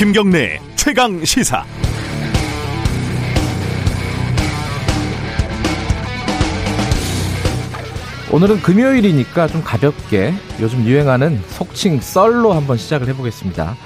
[0.00, 1.62] 김경래 최강 시사.
[8.32, 13.76] 오늘은 금요일이니까 좀 가볍게 요즘 유행하는 속칭 썰로 한번 시작을 해보겠습니다.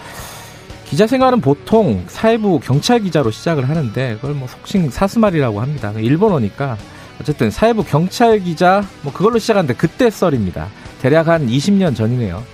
[0.84, 5.90] 기자 생활은 보통 사회부 경찰 기자로 시작을 하는데 그걸 뭐 속칭 사스말이라고 합니다.
[5.96, 6.78] 일본어니까
[7.20, 10.68] 어쨌든 사회부 경찰 기자 뭐 그걸로 시작하는데 그때 썰입니다.
[11.02, 12.53] 대략 한 20년 전이네요.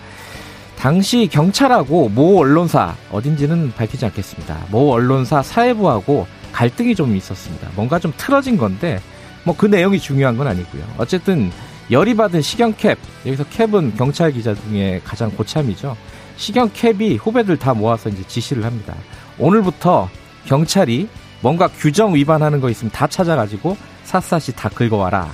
[0.80, 4.64] 당시 경찰하고 모 언론사 어딘지는 밝히지 않겠습니다.
[4.70, 7.68] 모 언론사 사회부하고 갈등이 좀 있었습니다.
[7.76, 8.98] 뭔가 좀 틀어진 건데
[9.44, 10.82] 뭐 그 내용이 중요한 건 아니고요.
[10.96, 11.50] 어쨌든
[11.90, 15.98] 열이 받은 시경캡 여기서 캡은 경찰 기자 중에 가장 고참이죠.
[16.38, 18.94] 시경캡이 후배들 다 모아서 이제 지시를 합니다.
[19.38, 20.08] 오늘부터
[20.46, 21.08] 경찰이
[21.42, 25.28] 뭔가 규정 위반하는 거 있으면 다 찾아가지고 샅샅이 다 긁어와라.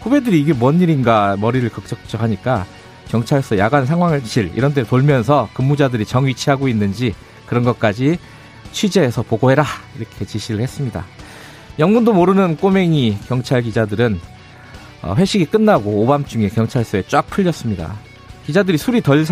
[0.00, 2.66] 후배들이 이게 뭔 일인가 머리를 극적적하니까
[3.08, 7.14] 경찰서 야간 상황실 이런 데 돌면서 근무자들이 정위치하고 있는지
[7.46, 8.18] 그런 것까지
[8.72, 9.64] 취재해서 보고해라
[9.96, 11.04] 이렇게 지시를 했습니다.
[11.78, 14.20] 영문도 모르는 꼬맹이 경찰 기자들은
[15.02, 17.94] 어, 회식이 끝나고 오밤중에 경찰서에 쫙 풀렸습니다.
[18.46, 19.24] 기자들이 술이 덜,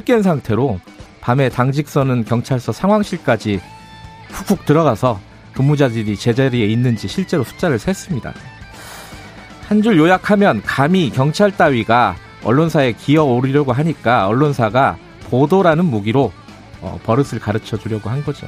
[0.00, 0.80] 깬 상태로
[1.20, 3.60] 밤에 당직 서는 경찰서 상황실까지
[4.28, 5.20] 훅훅 들어가서
[5.54, 8.34] 근무자들이 제자리에 있는지 실제로 숫자를 셌습니다.
[9.68, 14.96] 한 줄 요약하면 감히 경찰 따위가 언론사에 기어 오르려고 하니까 언론사가
[15.30, 16.32] 보도라는 무기로
[16.80, 18.46] 어, 버릇을 가르쳐 주려고 한 거죠.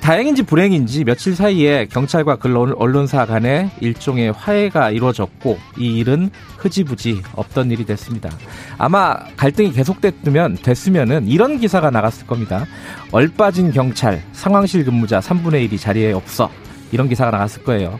[0.00, 7.70] 다행인지 불행인지 며칠 사이에 경찰과 그 언론사 간에 일종의 화해가 이루어졌고 이 일은 흐지부지 없던
[7.70, 8.30] 일이 됐습니다.
[8.76, 12.66] 아마 갈등이 계속됐으면 됐으면은 이런 기사가 나갔을 겁니다.
[13.10, 16.50] 얼빠진 경찰 상황실 근무자 3분의 1이 자리에 없어
[16.92, 17.98] 이런 기사가 나갔을 거예요.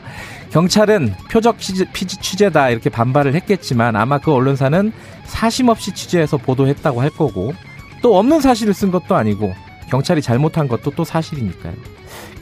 [0.51, 4.93] 경찰은 표적 취재, 취재 다 이렇게 반발을 했겠지만 아마 그 언론사는
[5.27, 7.53] 사심 없이 취재해서 보도했다고 할 거고
[8.03, 9.55] 또 없는 사실을 쓴 것도 아니고
[9.91, 11.75] 경찰이 잘못한 것도 또 사실이니까요.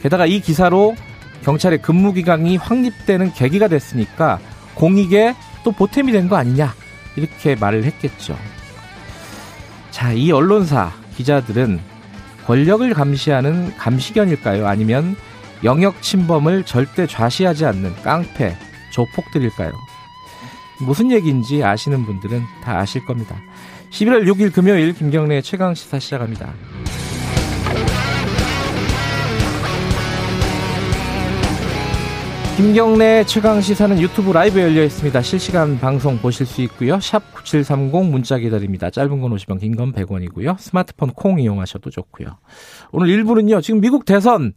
[0.01, 0.95] 게다가 이 기사로
[1.43, 4.39] 경찰의 근무 기간이 확립되는 계기가 됐으니까
[4.75, 6.73] 공익에 또 보탬이 된 거 아니냐
[7.15, 8.37] 이렇게 말을 했겠죠.
[9.91, 11.79] 자, 이 언론사 기자들은
[12.45, 14.67] 권력을 감시하는 감시견일까요?
[14.67, 15.15] 아니면
[15.65, 18.55] 영역 침범을 절대 좌시하지 않는 깡패,
[18.91, 19.71] 조폭들일까요?
[20.85, 23.35] 무슨 얘기인지 아시는 분들은 다 아실 겁니다.
[23.89, 26.53] 11월 6일 금요일 김경래 최강 시사 시작합니다.
[32.57, 35.21] 김경래 최강 시사는 유튜브 라이브 열려 있습니다.
[35.21, 36.99] 실시간 방송 보실 수 있고요.
[37.01, 38.89] 샵 9730 문자 기다립니다.
[38.89, 40.57] 짧은 건 50원, 긴 건 100원이고요.
[40.57, 42.27] 스마트폰 콩 이용하셔도 좋고요.
[42.93, 43.61] 오늘 1부는요.
[43.61, 44.53] 지금 미국 대선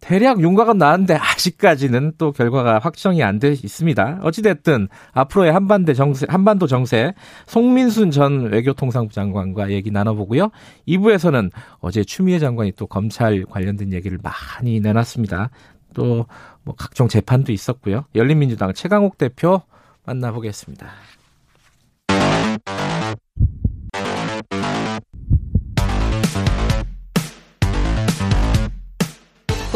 [0.00, 4.20] 대략 윤곽은 나왔는데 아직까지는 또 결과가 확정이 안 돼 있습니다.
[4.22, 7.14] 어찌됐든 앞으로의 한반도 정세, 한반도 정세
[7.46, 10.50] 송민순 전 외교통상부 장관과 얘기 나눠보고요.
[10.88, 15.50] 2부에서는 어제 추미애 장관이 또 검찰 관련된 얘기를 많이 내놨습니다.
[15.94, 16.26] 또
[16.66, 18.04] 뭐 각종 재판도 있었고요.
[18.16, 19.62] 열린민주당 최강욱 대표
[20.04, 20.88] 만나보겠습니다.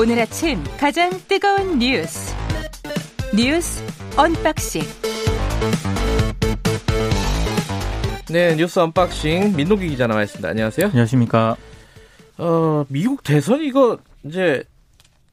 [0.00, 2.34] 오늘 아침 가장 뜨거운 뉴스
[3.37, 3.84] 뉴스
[4.17, 4.81] unboxing
[8.31, 10.49] 네 뉴스 unboxing 민동기 기자 나와 있습니다.
[10.49, 10.87] 안녕하세요.
[10.87, 11.55] 안녕하십니까.
[12.39, 14.65] 어 미국 대선 이거 이제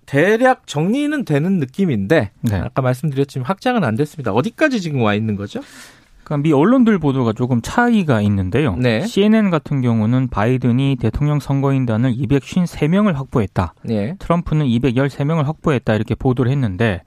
[0.05, 2.55] 대략 정리는 되는 느낌인데 네.
[2.57, 4.33] 아까 말씀드렸지만 확정은 안 됐습니다.
[4.33, 5.61] 어디까지 지금 와 있는 거죠?
[6.27, 8.75] 그러니까 미 언론들 보도가 조금 차이가 있는데요.
[8.75, 9.05] 네.
[9.07, 13.73] CNN 같은 경우는 바이든이 대통령 선거인단을 253명을 확보했다.
[13.83, 14.15] 네.
[14.19, 17.01] 트럼프는 213명을 확보했다 이렇게 보도를 했는데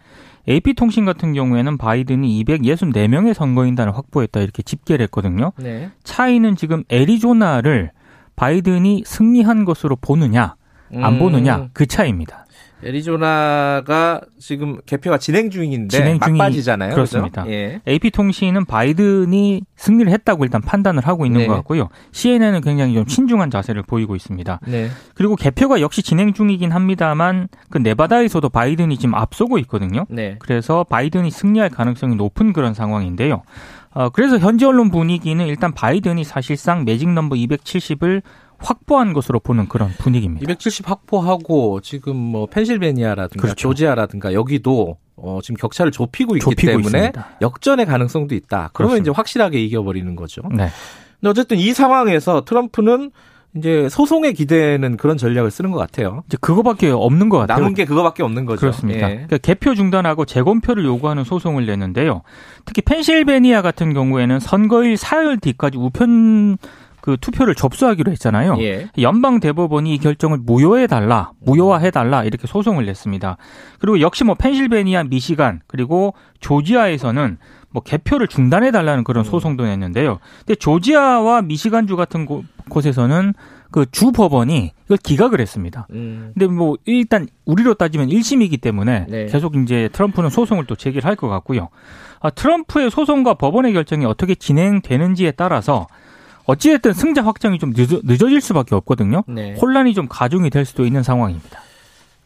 [0.48, 5.52] AP통신 같은 경우에는 바이든이 264명의 선거인단을 확보했다 이렇게 집계를 했거든요.
[5.58, 5.91] 네.
[6.02, 7.91] 차이는 지금 애리조나를
[8.37, 10.54] 바이든이 승리한 것으로 보느냐
[10.94, 11.19] 안 음.
[11.19, 12.47] 보느냐 그 차이입니다.
[12.83, 16.95] 애리조나가 지금 개표가 진행 중인데 진행 중이 막바지잖아요.
[16.95, 17.44] 그렇습니다.
[17.49, 17.81] 예.
[17.87, 21.47] AP통신은 바이든이 승리를 했다고 일단 판단을 하고 있는 네.
[21.47, 21.88] 것 같고요.
[22.12, 24.61] CNN은 굉장히 좀 신중한 자세를 보이고 있습니다.
[24.67, 24.88] 네.
[25.15, 30.06] 그리고 개표가 역시 진행 중이긴 합니다만 그 네바다에서도 바이든이 지금 앞서고 있거든요.
[30.09, 30.37] 네.
[30.38, 33.43] 그래서 바이든이 승리할 가능성이 높은 그런 상황인데요.
[33.93, 38.23] 어, 그래서 현지 언론 분위기는 일단 바이든이 사실상 매직 넘버 270을
[38.61, 40.43] 확보한 것으로 보는 그런 분위기입니다.
[40.45, 43.55] 270 확보하고 지금 뭐 펜실베니아라든가 그렇죠.
[43.55, 47.29] 조지아라든가 여기도 어, 지금 격차를 좁히고 있기 좁히고 때문에 있습니다.
[47.43, 48.71] 역전의 가능성도 있다.
[48.73, 49.03] 그러면 그렇습니다.
[49.03, 50.43] 이제 확실하게 이겨버리는 거죠.
[50.51, 50.69] 네.
[51.21, 53.11] 근데 어쨌든 이 상황에서 트럼프는
[53.57, 56.23] 이제 소송에 기대는 그런 전략을 쓰는 것 같아요.
[56.27, 57.59] 이제 그거밖에 없는 것 같아요.
[57.59, 58.61] 남은 게 그거밖에 없는 거죠.
[58.61, 59.11] 그렇습니다.
[59.11, 59.15] 예.
[59.15, 62.23] 그러니까 개표 중단하고 재검표를 요구하는 소송을 내는데요.
[62.65, 66.59] 특히 펜실베니아 같은 경우에는 선거일 사흘 뒤까지 우편
[67.11, 68.57] 그그 투표를 접수하기로 했잖아요.
[68.61, 68.89] 예.
[69.01, 73.37] 연방 대법원이 이 결정을 무효해 달라, 무효화해 달라 이렇게 소송을 냈습니다.
[73.79, 77.39] 그리고 역시 뭐 펜실베니아, 미시간 그리고 조지아에서는
[77.73, 79.31] 뭐 개표를 중단해 달라는 그런 음.
[79.31, 80.19] 소송도 냈는데요.
[80.41, 83.35] 근데 조지아와 미시간주 같은 곳, 곳에서는
[83.71, 85.87] 그 주 법원이 이걸 기각을 했습니다.
[85.93, 86.33] 음.
[86.35, 89.27] 근데 뭐 일단 우리로 따지면 1심이기 때문에 네.
[89.27, 91.69] 계속 이제 트럼프는 소송을 또 제기를 할 것 같고요.
[92.21, 95.87] 아, 트럼프의 소송과 법원의 결정이 어떻게 진행되는지에 따라서
[96.50, 99.23] 어찌됐든 승자 확정이 좀 늦어, 늦어 질 수밖에 없거든요.
[99.29, 99.55] 네.
[99.55, 101.61] 혼란이 좀 가중이 될 수도 있는 상황입니다.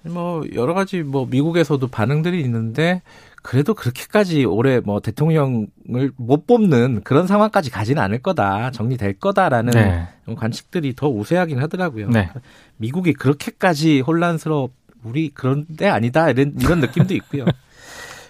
[0.02, 3.02] 뭐 여러 가지 뭐 미국에서도 반응들이 있는데
[3.42, 10.08] 그래도 그렇게까지 올해 뭐 대통령을 못 뽑는 그런 상황까지 가지는 않을 거다 정리될 거다라는 네.
[10.34, 12.08] 관측들이 더 우세하긴 하더라고요.
[12.10, 12.30] 네.
[12.76, 14.70] 미국이 그렇게까지 혼란스러워
[15.04, 17.44] 우리 그런데 아니다 이런 이런 느낌도 있고요.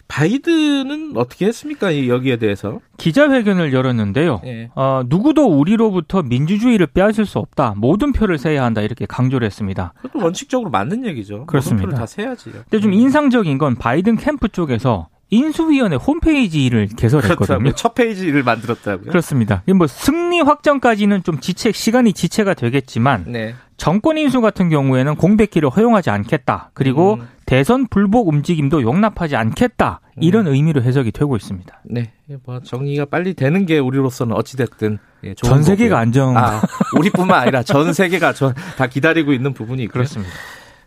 [0.09, 2.06] 바이든은 어떻게 했습니까?
[2.09, 4.41] 여기에 대해서 기자회견을 열었는데요.
[4.45, 4.71] 네.
[4.75, 7.75] 어, 누구도 우리로부터 민주주의를 빼앗을 수 없다.
[7.77, 8.81] 모든 표를 세야 한다.
[8.81, 9.93] 이렇게 강조를 했습니다.
[10.03, 11.47] 그것도 원칙적으로 맞는 얘기죠.
[11.47, 11.87] 그렇습니다.
[11.87, 12.55] 모든 표를 다 세야지요.
[12.71, 12.99] 근데 좀 네.
[12.99, 17.73] 인상적인 건 바이든 캠프 쪽에서 인수위원회 홈페이지를 개설했거든요.
[17.73, 19.11] 첫 페이지를 만들었다고요?
[19.11, 19.62] 그렇습니다.
[19.75, 23.55] 뭐 승리 확정까지는 좀 지체 시간이 지체가 되겠지만 네.
[23.77, 26.71] 정권 인수 같은 경우에는 공백기를 허용하지 않겠다.
[26.75, 27.29] 그리고 음.
[27.46, 30.00] 대선 불복 움직임도 용납하지 않겠다.
[30.20, 30.55] 이런 음.
[30.55, 31.81] 의미로 해석이 되고 있습니다.
[31.85, 32.12] 네,
[32.44, 36.37] 뭐 정리가 빨리 되는 게 우리로서는 어찌 됐든 예, 전 세계가 안정.
[36.37, 36.62] 아,
[36.96, 38.32] 우리뿐만 아니라 전 세계가
[38.76, 40.05] 다 기다리고 있는 부분이 있고요.
[40.05, 40.32] 그렇습니다.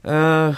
[0.04, 0.54] 어,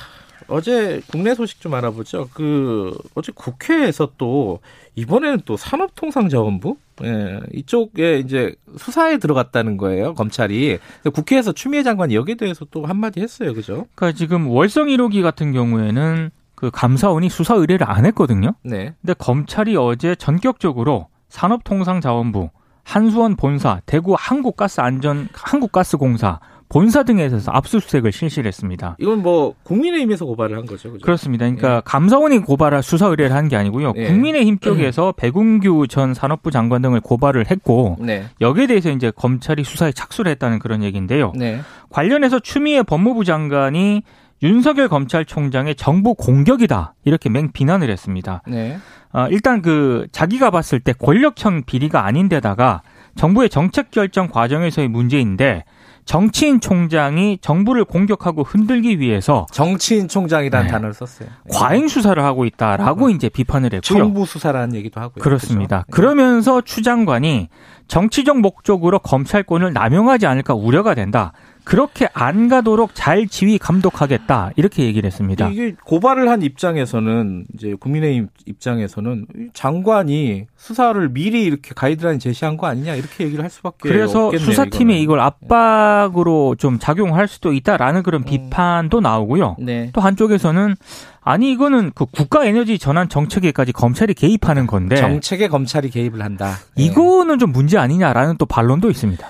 [0.50, 2.30] 어제 국내 소식 좀 알아보죠.
[2.34, 4.60] 그 어제 국회에서 또
[4.96, 10.80] 이번에는 또 산업통상자원부 예, 이쪽에 이제 수사에 들어갔다는 거예요 검찰이
[11.14, 13.86] 국회에서 추미애 장관이 여기에 대해서 또 한마디 했어요, 그죠?
[13.96, 18.54] 그러니까 지금 월성 1호기 같은 경우에는 그 감사원이 수사 의뢰를 안 했거든요.
[18.64, 18.94] 네.
[19.02, 22.50] 근데 검찰이 어제 전격적으로 산업통상자원부,
[22.84, 28.96] 한수원 본사, 대구 한국가스 안전 한국가스공사 본사 등에서 압수수색을 실시를 했습니다.
[29.00, 31.04] 이건 뭐 국민의힘에서 고발을 한 거죠, 그죠?
[31.04, 31.46] 그렇습니다.
[31.46, 31.82] 그러니까 네.
[31.84, 33.94] 감사원이 고발할 수사 의뢰를 한 게 아니고요.
[33.94, 34.06] 네.
[34.06, 38.26] 국민의힘 쪽에서 백운규 전 산업부 장관 등을 고발을 했고 네.
[38.40, 41.34] 여기에 대해서 이제 검찰이 수사에 착수를 했다는 그런 얘기인데요.
[41.36, 41.62] 네.
[41.90, 44.04] 관련해서 추미애 법무부 장관이
[44.44, 48.44] 윤석열 검찰총장의 정부 공격이다 이렇게 맹 비난을 했습니다.
[48.48, 48.78] 네.
[49.12, 52.84] 어, 일단 그 자기가 봤을 때 권력형 비리가 아닌데다가
[53.16, 55.64] 정부의 정책 결정 과정에서의 문제인데
[56.10, 60.72] 정치인 총장이 정부를 공격하고 흔들기 위해서 정치인 총장이라는 네.
[60.72, 61.30] 단어를 썼어요.
[61.52, 63.12] 과잉 수사를 하고 있다라고 음.
[63.12, 64.00] 이제 비판을 했고요.
[64.00, 65.22] 정부 수사라는 얘기도 하고요.
[65.22, 65.84] 그렇습니다.
[65.84, 65.96] 그렇죠?
[65.96, 67.50] 그러면서 추 장관이
[67.88, 71.32] 정치적 목적으로 검찰권을 남용하지 않을까 우려가 된다.
[71.64, 75.50] 그렇게 안 가도록 잘 지휘 감독하겠다 이렇게 얘기를 했습니다.
[75.50, 82.96] 이게 고발을 한 입장에서는 이제 국민의힘 입장에서는 장관이 수사를 미리 이렇게 가이드라인 제시한 거 아니냐
[82.96, 88.26] 이렇게 얘기를 할 수밖에 그래서 없겠네요, 수사팀이 이걸 압박으로 좀 작용할 수도 있다라는 그런 음.
[88.26, 89.58] 비판도 나오고요.
[89.60, 89.92] 네.
[89.94, 90.76] 또 한쪽에서는
[91.22, 96.56] 아니 이거는 그 국가 에너지 전환 정책에까지 검찰이 개입하는 건데 정책에 검찰이 개입을 한다.
[96.76, 96.86] 네.
[96.86, 99.28] 이거는 좀 문제 아니냐라는 또 반론도 있습니다.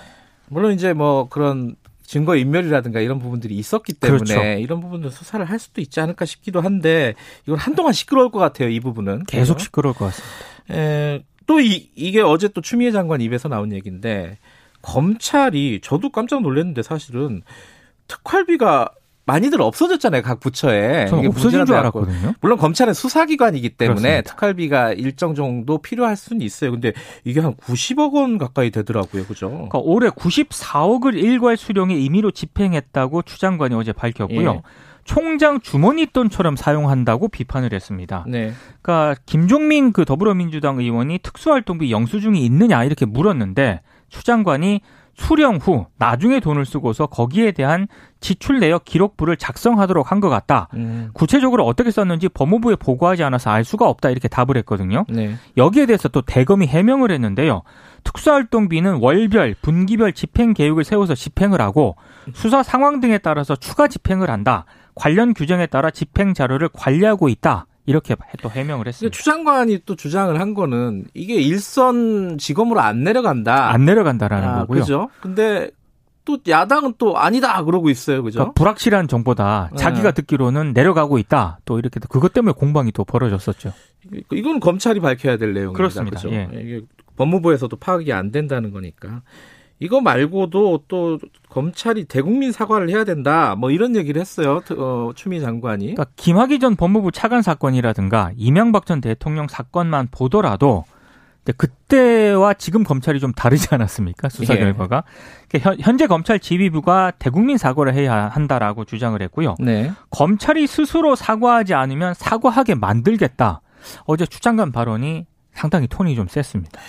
[0.47, 1.75] 물론 이제 뭐 그런
[2.09, 4.59] 증거 인멸이라든가 이런 부분들이 있었기 때문에 그렇죠.
[4.59, 7.13] 이런 부분도 수사를 할 수도 있지 않을까 싶기도 한데
[7.45, 8.69] 이건 한동안 시끄러울 것 같아요.
[8.69, 10.35] 이 부분은 계속 시끄러울 것 같습니다.
[10.71, 14.39] 에, 또 이, 이게 어제 또 추미애 장관 입에서 나온 얘기인데
[14.81, 17.43] 검찰이 저도 깜짝 놀랐는데 사실은
[18.07, 18.89] 특활비가
[19.29, 21.05] 많이들 없어졌잖아요 각 부처에.
[21.07, 22.33] 저는 없어진 줄 알았거든요.
[22.41, 24.29] 물론 검찰은 수사기관이기 때문에 그렇습니다.
[24.29, 26.71] 특활비가 일정 정도 필요할 수는 있어요.
[26.71, 26.93] 근데
[27.23, 29.49] 이게 한 90억 원 가까이 되더라고요, 그죠?
[29.49, 34.49] 그러니까 올해 94억을 일괄 수령에 임의로 집행했다고 추 장관이 어제 밝혔고요.
[34.49, 34.61] 예.
[35.03, 38.25] 총장 주머니 돈처럼 사용한다고 비판을 했습니다.
[38.27, 38.53] 네.
[38.81, 44.81] 그러니까 김종민 그 더불어민주당 의원이 특수활동비 영수증이 있느냐 이렇게 물었는데 추 장관이
[45.19, 47.87] 수령 후 나중에 돈을 쓰고서 거기에 대한
[48.21, 50.67] 지출 내역 기록부를 작성하도록 한 것 같다.
[50.73, 51.09] 음.
[51.13, 55.05] 구체적으로 어떻게 썼는지 법무부에 보고하지 않아서 알 수가 없다 이렇게 답을 했거든요.
[55.09, 55.35] 네.
[55.57, 57.61] 여기에 대해서 또 대검이 해명을 했는데요.
[58.03, 61.95] 특수활동비는 월별, 분기별 집행 계획을 세워서 집행을 하고
[62.33, 64.65] 수사 상황 등에 따라서 추가 집행을 한다.
[64.95, 67.65] 관련 규정에 따라 집행 자료를 관리하고 있다.
[67.89, 69.17] 이렇게 또 해명을 했습니다.
[69.17, 73.71] 추 장관이 또 주장을 한 거는 이게 일선 직업으로 안 내려간다.
[73.71, 74.79] 안 내려간다라는 아, 거고요.
[74.79, 75.09] 그죠?
[75.21, 75.71] 근데
[76.23, 78.21] 또 야당은 또 아니다 그러고 있어요.
[78.21, 78.37] 그죠?
[78.37, 79.71] 그러니까 불확실한 정보다.
[79.71, 79.77] 네.
[79.77, 81.57] 자기가 듣기로는 내려가고 있다.
[81.65, 83.73] 또 이렇게 그것 때문에 공방이 또 벌어졌었죠.
[84.31, 85.75] 이건 검찰이 밝혀야 될 내용입니다.
[85.75, 86.19] 그렇습니다.
[86.19, 86.35] 그렇죠?
[86.35, 86.47] 예.
[86.61, 86.81] 이게
[87.15, 89.23] 법무부에서도 파악이 안 된다는 거니까.
[89.79, 91.19] 이거 말고도 또
[91.49, 93.55] 검찰이 대국민 사과를 해야 된다.
[93.55, 94.61] 뭐 이런 얘기를 했어요.
[94.77, 95.93] 어, 추미 장관이.
[95.95, 100.83] 그러니까 김학의 전 법무부 차관 사건이라든가 이명박 전 대통령 사건만 보더라도
[101.57, 104.29] 그때와 지금 검찰이 좀 다르지 않았습니까?
[104.29, 104.59] 수사 예.
[104.59, 105.03] 결과가.
[105.47, 109.55] 그러니까 현재 검찰 지휘부가 대국민 사과를 해야 한다라고 주장을 했고요.
[109.59, 109.91] 네.
[110.11, 113.61] 검찰이 스스로 사과하지 않으면 사과하게 만들겠다.
[114.05, 116.79] 어제 추장관 발언이 상당히 톤이 좀 셌습니다.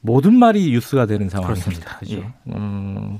[0.00, 1.98] 모든 말이 뉴스가 되는 상황입니다.
[1.98, 2.16] 그렇죠.
[2.16, 2.32] 예.
[2.48, 3.18] 음,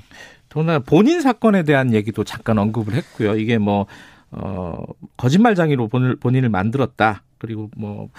[0.49, 3.35] 더나 본인 사건에 대한 얘기도 잠깐 언급을 했고요.
[3.35, 3.85] 이게 뭐
[4.31, 4.83] 어,
[5.17, 7.23] 거짓말장애로 본을, 본인을 만들었다.
[7.37, 8.09] 그리고 뭐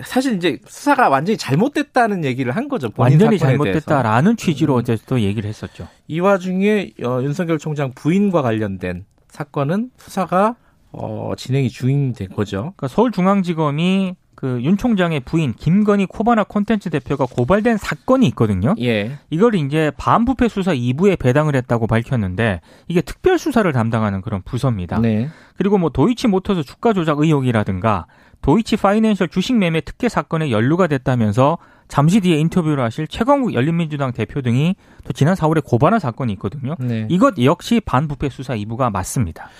[0.00, 2.90] 사실 이제 수사가 완전히 잘못됐다는 얘기를 한 거죠.
[2.96, 4.78] 완전히 잘못됐다라는 취지로 음.
[4.78, 5.88] 어제 또 얘기를 했었죠.
[6.08, 10.56] 이 와중에 어, 윤석열 총장 부인과 관련된 사건은 수사가
[10.92, 12.72] 어, 진행이 중인 거죠.
[12.76, 18.74] 그러니까 서울중앙지검이 그 윤 총장의 부인 김건희 코바나 콘텐츠 대표가 고발된 사건이 있거든요.
[18.80, 19.18] 예.
[19.28, 24.98] 이걸 이제 반부패 수사 2부에 배당을 했다고 밝혔는데 이게 특별 수사를 담당하는 그런 부서입니다.
[25.00, 25.28] 네.
[25.56, 28.06] 그리고 뭐 도이치 모터스 주가 조작 의혹이라든가
[28.40, 34.40] 도이치 파이낸셜 주식 매매 특혜 사건에 연루가 됐다면서 잠시 뒤에 인터뷰를 하실 최광국 열린민주당 대표
[34.40, 36.76] 등이 또 지난 4월에 고발한 사건이 있거든요.
[36.78, 37.06] 네.
[37.10, 39.50] 이것 역시 반부패 수사 2부가 맞습니다.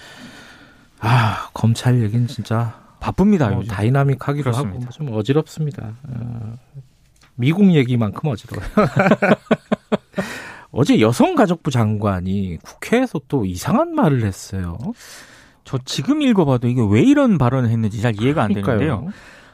[1.01, 3.49] 아, 검찰 얘기는 진짜 바쁩니다.
[3.49, 4.81] 어, 다이나믹하기도 그렇습니다.
[4.83, 5.95] 하고 좀 어지럽습니다.
[6.05, 6.55] 어,
[7.35, 8.69] 미국 얘기만큼 어지러워요.
[10.73, 14.79] 어제 여성가족부 장관이 국회에서 또 이상한 말을 했어요.
[15.65, 18.79] 저 지금 읽어봐도 이게 왜 이런 발언을 했는지 잘 이해가 안 그러니까요.
[18.79, 19.13] 되는데요.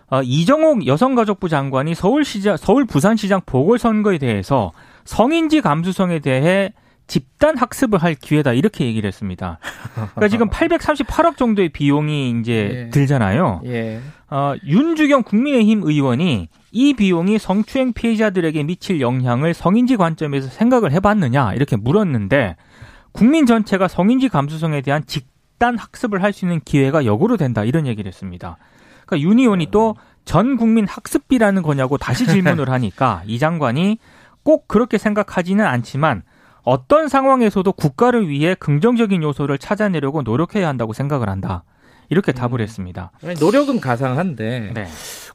[0.09, 4.73] 어, 이정옥 여성가족부 장관이 서울시장, 서울 부산시장 보궐선거에 대해서
[5.05, 6.73] 성인지 감수성에 대해
[7.07, 9.59] 집단 학습을 할 기회다 이렇게 얘기를 했습니다.
[9.95, 12.91] 그러니까 지금 838억 정도의 비용이 이제 예.
[12.91, 13.63] 들잖아요.
[13.67, 14.01] 예.
[14.29, 21.77] 어, 윤주경 국민의힘 의원이 이 비용이 성추행 피해자들에게 미칠 영향을 성인지 관점에서 생각을 해봤느냐 이렇게
[21.77, 22.57] 물었는데
[23.13, 28.09] 국민 전체가 성인지 감수성에 대한 집단 학습을 할 수 있는 기회가 역으로 된다 이런 얘기를
[28.09, 28.59] 했습니다.
[29.07, 29.95] 그러니까 윤 의원이 또
[30.27, 33.99] 전 국민 학습비라는 거냐고 다시 질문을 하니까 이 장관이
[34.43, 36.25] 꼭 그렇게 생각하지는 않지만
[36.67, 41.63] 어떤 상황에서도 국가를 위해 긍정적인 요소를 찾아내려고 노력해야 한다고 생각을 한다.
[42.09, 42.61] 이렇게 답을 음.
[42.61, 43.13] 했습니다.
[43.41, 44.87] 노력은 가상한데 네.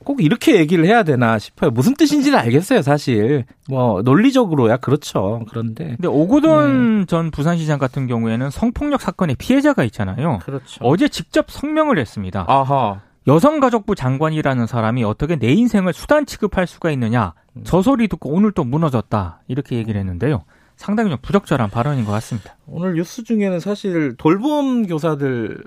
[0.03, 1.71] 꼭 이렇게 얘기를 해야 되나 싶어요.
[1.71, 3.45] 무슨 뜻인지는 알겠어요, 사실.
[3.69, 5.45] 뭐 논리적으로야 그렇죠.
[5.49, 7.05] 그런데 근데 오고돈 네.
[7.05, 10.39] 전 부산시장 같은 경우에는 성폭력 사건의 피해자가 있잖아요.
[10.43, 10.83] 그렇죠.
[10.83, 12.43] 어제 직접 성명을 했습니다.
[12.47, 12.99] 아하.
[13.27, 17.33] 여성가족부 장관이라는 사람이 어떻게 내 인생을 수단 취급할 수가 있느냐.
[17.53, 17.61] 음.
[17.63, 19.41] 저 소리 듣고 오늘 또 무너졌다.
[19.47, 20.43] 이렇게 얘기를 했는데요.
[20.81, 22.57] 상당히 좀 부적절한 발언인 것 같습니다.
[22.65, 25.63] 오늘 뉴스 중에는 사실 돌봄 교사들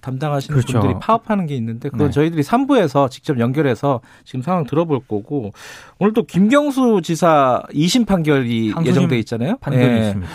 [0.00, 0.78] 담당하시는 그렇죠.
[0.80, 2.12] 분들이 파업하는 게 있는데 그건 네.
[2.12, 5.52] 저희들이 3부에서 직접 연결해서 지금 상황 들어볼 거고
[5.98, 9.58] 오늘 또 김경수 지사 2심 판결이 예정돼 있잖아요.
[9.60, 10.06] 판결이 네.
[10.06, 10.32] 있습니다.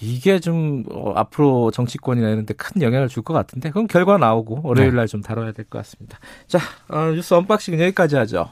[0.00, 4.60] 이게 좀 어, 앞으로 정치권이나 이런 데 큰 영향을 줄 것 같은데 그럼 결과 나오고
[4.64, 4.96] 월요일 네.
[4.96, 6.18] 날좀 다뤄야 될 것 같습니다.
[6.46, 6.58] 자,
[6.88, 8.50] 어, 뉴스 unboxing 여기까지 하죠.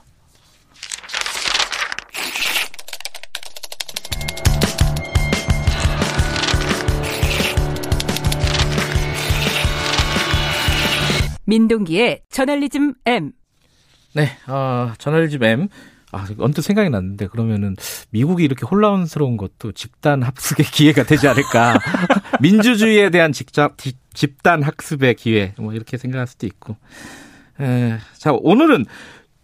[11.47, 13.33] 민동기의 저널리즘 M.
[14.15, 15.69] 네, 어, 저널리즘 M.
[16.13, 17.77] 아, 언뜻 생각이 났는데 그러면은
[18.11, 21.79] 미국이 이렇게 혼란스러운 것도 집단 학습의 기회가 되지 않을까.
[22.41, 23.75] 민주주의에 대한 직접,
[24.15, 25.55] 집단 학습의 기회.
[25.59, 26.77] 뭐 이렇게 생각할 수도 있고.
[27.61, 28.87] 에, 자, 오늘은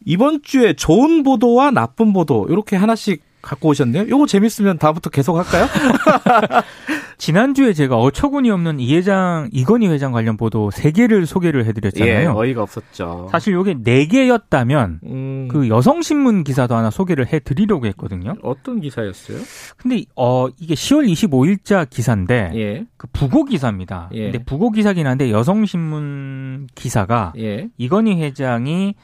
[0.05, 4.09] 이번 주에 좋은 보도와 나쁜 보도 이렇게 하나씩 갖고 오셨네요.
[4.09, 5.67] 요거 재밌으면 다음부터 계속 할까요?
[7.23, 12.21] 지난주에 제가 어처구니 없는 이 회장, 이건희 회장 관련 보도 3개를 소개를 해드렸잖아요.
[12.21, 13.29] 예, 어이가 없었죠.
[13.31, 15.47] 사실 요게 4개였다면 음...
[15.49, 18.35] 그 여성신문 기사도 하나 소개를 해드리려고 했거든요.
[18.43, 19.39] 어떤 기사였어요?
[19.77, 22.87] 근데 어 이게 10월 25일자 기사인데 예.
[22.97, 24.11] 그 부고 기사입니다.
[24.15, 24.33] 예.
[24.33, 27.69] 근데 부고 기사긴 한데 여성신문 기사가 예.
[27.79, 28.97] 이건희 회장이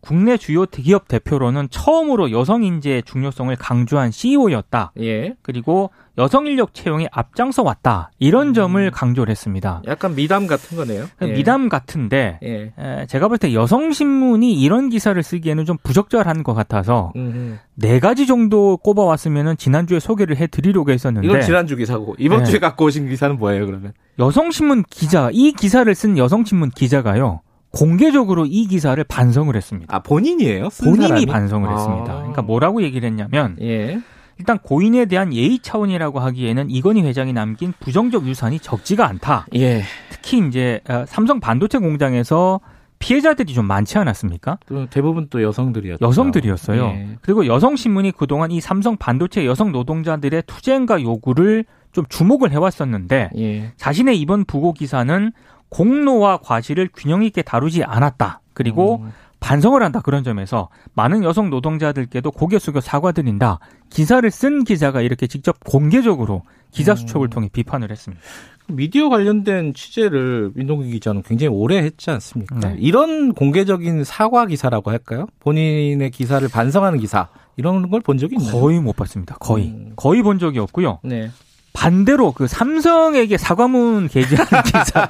[0.00, 4.92] 국내 주요 기업 대표로는 처음으로 여성 인재의 중요성을 강조한 CEO였다.
[5.00, 5.34] 예.
[5.42, 8.10] 그리고 여성 인력 채용에 앞장서 왔다.
[8.18, 8.54] 이런 음.
[8.54, 9.82] 점을 강조를 했습니다.
[9.86, 11.06] 약간 미담 같은 거네요.
[11.22, 11.26] 예.
[11.32, 12.72] 미담 같은데 예.
[12.78, 17.58] 에, 제가 볼 때 여성 신문이 이런 기사를 쓰기에는 좀 부적절한 것 같아서 음흠.
[17.74, 22.44] 네 가지 정도 꼽아왔으면 지난주에 소개를 해드리려고 했었는데 이건 지난주 기사고 이번 예.
[22.44, 23.92] 주에 갖고 오신 기사는 뭐예요 그러면?
[24.18, 27.40] 여성 신문 기자 이 기사를 쓴 여성 신문 기자가요.
[27.72, 29.94] 공개적으로 이 기사를 반성을 했습니다.
[29.94, 30.68] 아 본인이에요?
[30.82, 31.26] 본인이 사람이?
[31.26, 31.72] 반성을 아.
[31.72, 32.14] 했습니다.
[32.14, 34.00] 그러니까 뭐라고 얘기를 했냐면 예.
[34.38, 39.46] 일단 고인에 대한 예의 차원이라고 하기에는 이건희 회장이 남긴 부정적 유산이 적지가 않다.
[39.54, 39.82] 예.
[40.10, 42.60] 특히 이제 어, 삼성 반도체 공장에서
[42.98, 44.58] 피해자들이 좀 많지 않았습니까?
[44.90, 46.04] 대부분 또 여성들이었죠.
[46.04, 46.84] 여성들이었어요.
[46.84, 47.08] 예.
[47.22, 53.72] 그리고 여성 신문이 그동안 이 삼성 반도체 여성 노동자들의 투쟁과 요구를 좀 주목을 해왔었는데 예.
[53.76, 55.32] 자신의 이번 부고 기사는
[55.70, 58.40] 공로와 과실을 균형 있게 다루지 않았다.
[58.52, 59.12] 그리고 음.
[59.40, 63.58] 반성을 한다 그런 점에서 많은 여성 노동자들께도 고개 숙여 사과드린다.
[63.88, 67.30] 기사를 쓴 기자가 이렇게 직접 공개적으로 기자 수첩을 음.
[67.30, 68.22] 통해 비판을 했습니다.
[68.68, 72.58] 미디어 관련된 취재를 민동기 기자는 굉장히 오래 했지 않습니까?
[72.60, 72.76] 네.
[72.78, 75.26] 이런 공개적인 사과 기사라고 할까요?
[75.40, 78.60] 본인의 기사를 반성하는 기사 이런 걸 본 적이 있나요?
[78.60, 79.36] 거의 못 봤습니다.
[79.40, 79.92] 거의 음.
[79.96, 81.00] 거의 본 적이 없고요.
[81.02, 81.30] 네.
[81.72, 85.08] 반대로 그 삼성에게 사과문 게재하는 기사,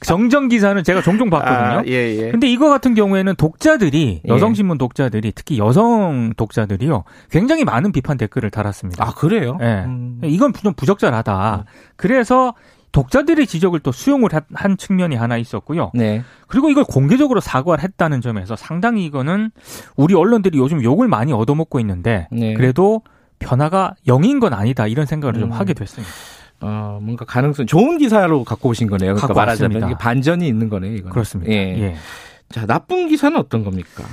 [0.00, 1.78] 정정 기사는 제가 종종 봤거든요.
[1.78, 2.30] 아, 예, 예.
[2.30, 4.28] 근데 이거 같은 경우에는 독자들이 예.
[4.28, 9.04] 여성신문 독자들이 특히 여성 독자들이요 굉장히 많은 비판 댓글을 달았습니다.
[9.04, 9.58] 아 그래요?
[9.60, 9.84] 예.
[9.86, 10.20] 음.
[10.24, 11.56] 이건 좀 부적절하다.
[11.56, 11.70] 음.
[11.96, 12.54] 그래서
[12.94, 15.90] 독자들의 지적을 또 수용을 한 측면이 하나 있었고요.
[15.94, 16.22] 네.
[16.46, 19.50] 그리고 이걸 공개적으로 사과를 했다는 점에서 상당히 이거는
[19.96, 22.54] 우리 언론들이 요즘 욕을 많이 얻어먹고 있는데 네.
[22.54, 23.02] 그래도
[23.44, 25.40] 변화가 영인 건 아니다 이런 생각을 음.
[25.40, 26.12] 좀 하게 됐습니다.
[26.60, 29.14] 어, 뭔가 가능성 좋은 기사로 갖고 오신 거네요.
[29.14, 30.94] 그러니까 말하자면 이게 반전이 있는 거네요.
[30.94, 31.12] 이거는.
[31.12, 31.52] 그렇습니다.
[31.52, 31.56] 예.
[31.56, 31.96] 예.
[32.50, 34.04] 자 나쁜 기사는 어떤 겁니까?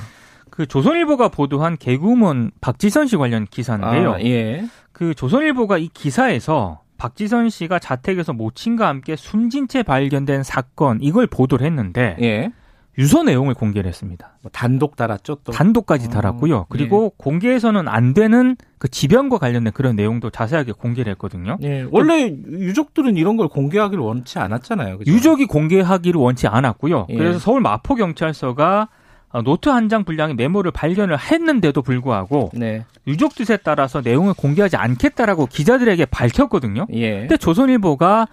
[0.49, 4.13] 그 조선일보가 보도한 개구먼 박지선 씨 관련 기사인데요.
[4.13, 4.65] 아, 예.
[4.91, 11.65] 그 조선일보가 이 기사에서 박지선 씨가 자택에서 모친과 함께 숨진 채 발견된 사건 이걸 보도를
[11.65, 12.51] 했는데 예.
[12.97, 14.33] 유서 내용을 공개를 했습니다.
[14.41, 15.51] 뭐 단독 달았죠, 또.
[15.53, 16.65] 단독까지 어, 달았고요.
[16.69, 17.15] 그리고 예.
[17.17, 21.57] 공개해서는 안 되는 그 지병과 관련된 그런 내용도 자세하게 공개를 했거든요.
[21.63, 21.85] 예.
[21.91, 24.97] 원래 유족들은 이런 걸 공개하기를 원치 않았잖아요.
[24.99, 25.11] 그죠?
[25.11, 27.07] 유족이 공개하기를 원치 않았고요.
[27.09, 27.15] 예.
[27.15, 28.89] 그래서 서울 마포 경찰서가
[29.33, 32.83] 어, 노트 한 장 분량의 메모를 발견을 했는데도 불구하고 네.
[33.07, 36.87] 유족 뜻에 따라서 내용을 공개하지 않겠다라고 기자들에게 밝혔거든요.
[36.91, 37.19] 예.
[37.21, 38.27] 근데 조선일보가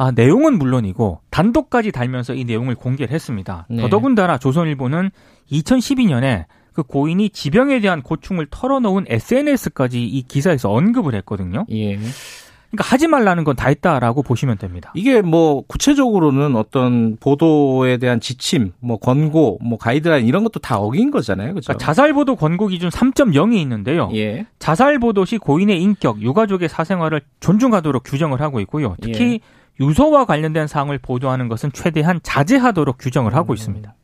[0.00, 3.66] 아, 내용은 물론이고 단독까지 달면서 이 내용을 공개를 했습니다.
[3.68, 3.82] 네.
[3.82, 5.10] 더더군다나 조선일보는
[5.52, 11.66] 2012년에 그 고인이 지병에 대한 고충을 털어놓은 SNS까지 이 기사에서 언급을 했거든요.
[11.70, 11.98] 예.
[12.70, 14.90] 그러니까 하지 말라는 건 다 했다라고 보시면 됩니다.
[14.94, 21.10] 이게 뭐 구체적으로는 어떤 보도에 대한 지침, 뭐 권고, 뭐 가이드라인 이런 것도 다 어긴
[21.10, 21.52] 거잖아요.
[21.52, 21.66] 그렇죠?
[21.66, 24.08] 그러니까 자살 보도 권고 기준 3.0이 있는데요.
[24.14, 24.46] 예.
[24.58, 28.96] 자살 보도 시 고인의 인격, 유가족의 사생활을 존중하도록 규정을 하고 있고요.
[29.02, 29.59] 특히 예.
[29.80, 33.54] 유서와 관련된 사항을 보도하는 것은 최대한 자제하도록 규정을 하고 음.
[33.54, 33.94] 있습니다.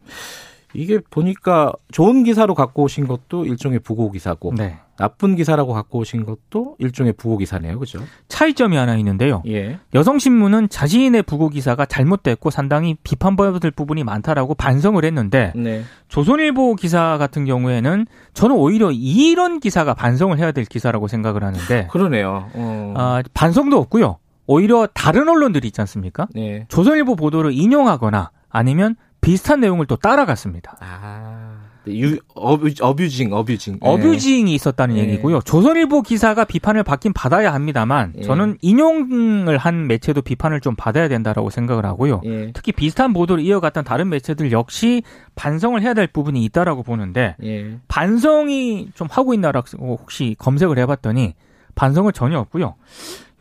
[0.74, 4.78] 이게 보니까 좋은 기사로 갖고 오신 것도 일종의 부고 기사고 네.
[4.98, 7.78] 나쁜 기사라고 갖고 오신 것도 일종의 부고 기사네요.
[7.78, 8.00] 그죠?
[8.28, 9.42] 차이점이 하나 있는데요.
[9.46, 9.78] 예.
[9.94, 15.82] 여성 신문은 자신의 부고 기사가 잘못됐고 상당히 비판받을 부분이 많다라고 반성을 했는데 네.
[16.08, 22.50] 조선일보 기사 같은 경우에는 저는 오히려 이런 기사가 반성을 해야 될 기사라고 생각을 하는데 그러네요.
[22.54, 22.94] 어.
[22.96, 24.18] 아, 반성도 없고요.
[24.46, 26.28] 오히려 다른 언론들이 있지 않습니까?
[26.34, 26.66] 네.
[26.68, 30.76] 조선일보 보도를 인용하거나 아니면 비슷한 내용을 또 따라갔습니다.
[30.80, 33.74] 아, 네, 유, 어뷰, 어뷰징, 어뷰징.
[33.74, 33.78] 네.
[33.82, 35.02] 어뷰징이 있었다는 네.
[35.02, 35.40] 얘기고요.
[35.40, 38.22] 조선일보 기사가 비판을 받긴 받아야 합니다만 네.
[38.22, 42.20] 저는 인용을 한 매체도 비판을 좀 받아야 된다라고 생각을 하고요.
[42.24, 42.52] 네.
[42.54, 45.02] 특히 비슷한 보도를 이어갔던 다른 매체들 역시
[45.34, 47.78] 반성을 해야 될 부분이 있다라고 보는데 네.
[47.88, 51.34] 반성이 좀 하고 있나라고 혹시 검색을 해봤더니
[51.74, 52.74] 반성은 전혀 없고요.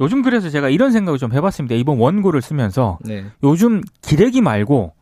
[0.01, 1.75] 요즘 그래서 제가 이런 생각을 좀 해봤습니다.
[1.75, 3.25] 이번 원고를 쓰면서 네.
[3.43, 4.93] 요즘 기레기 말고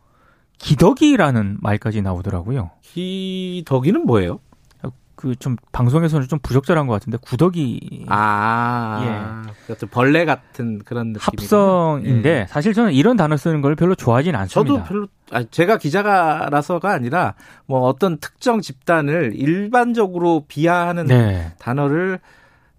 [0.58, 2.70] 기덕이라는 말까지 나오더라고요.
[2.82, 4.40] 기덕이는 뭐예요?
[5.24, 9.74] 그 좀 방송에서는 좀 부적절한 것 같은데 구덕이 아 예.
[9.90, 12.46] 벌레 같은 그런 느낌 합성인데 예.
[12.48, 14.74] 사실 저는 이런 단어 쓰는 걸 별로 좋아하진 않습니다.
[14.74, 17.34] 저도 별로 아 제가 기자라서가 아니라
[17.66, 21.52] 뭐 어떤 특정 집단을 일반적으로 비하하는 네.
[21.58, 22.20] 단어를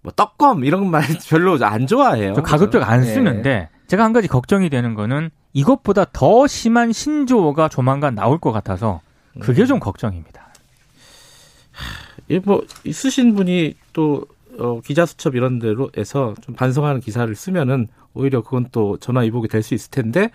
[0.06, 2.34] 뭐 떡검 이런 말 별로 안 좋아해요.
[2.34, 3.06] 가급적 안 네.
[3.12, 3.68] 쓰는데 네.
[3.88, 9.00] 제가 한 가지 걱정이 되는 거는 이것보다 더 심한 신조어가 조만간 나올 것 같아서
[9.40, 9.66] 그게 음.
[9.66, 10.46] 좀 걱정입니다.
[12.44, 14.24] 뭐 쓰신 분이 또
[14.60, 19.48] 어, 기자 수첩 이런 데로 해서 좀 반성하는 기사를 쓰면은 오히려 그건 또 전화 위복이
[19.48, 20.30] 될 수 있을 텐데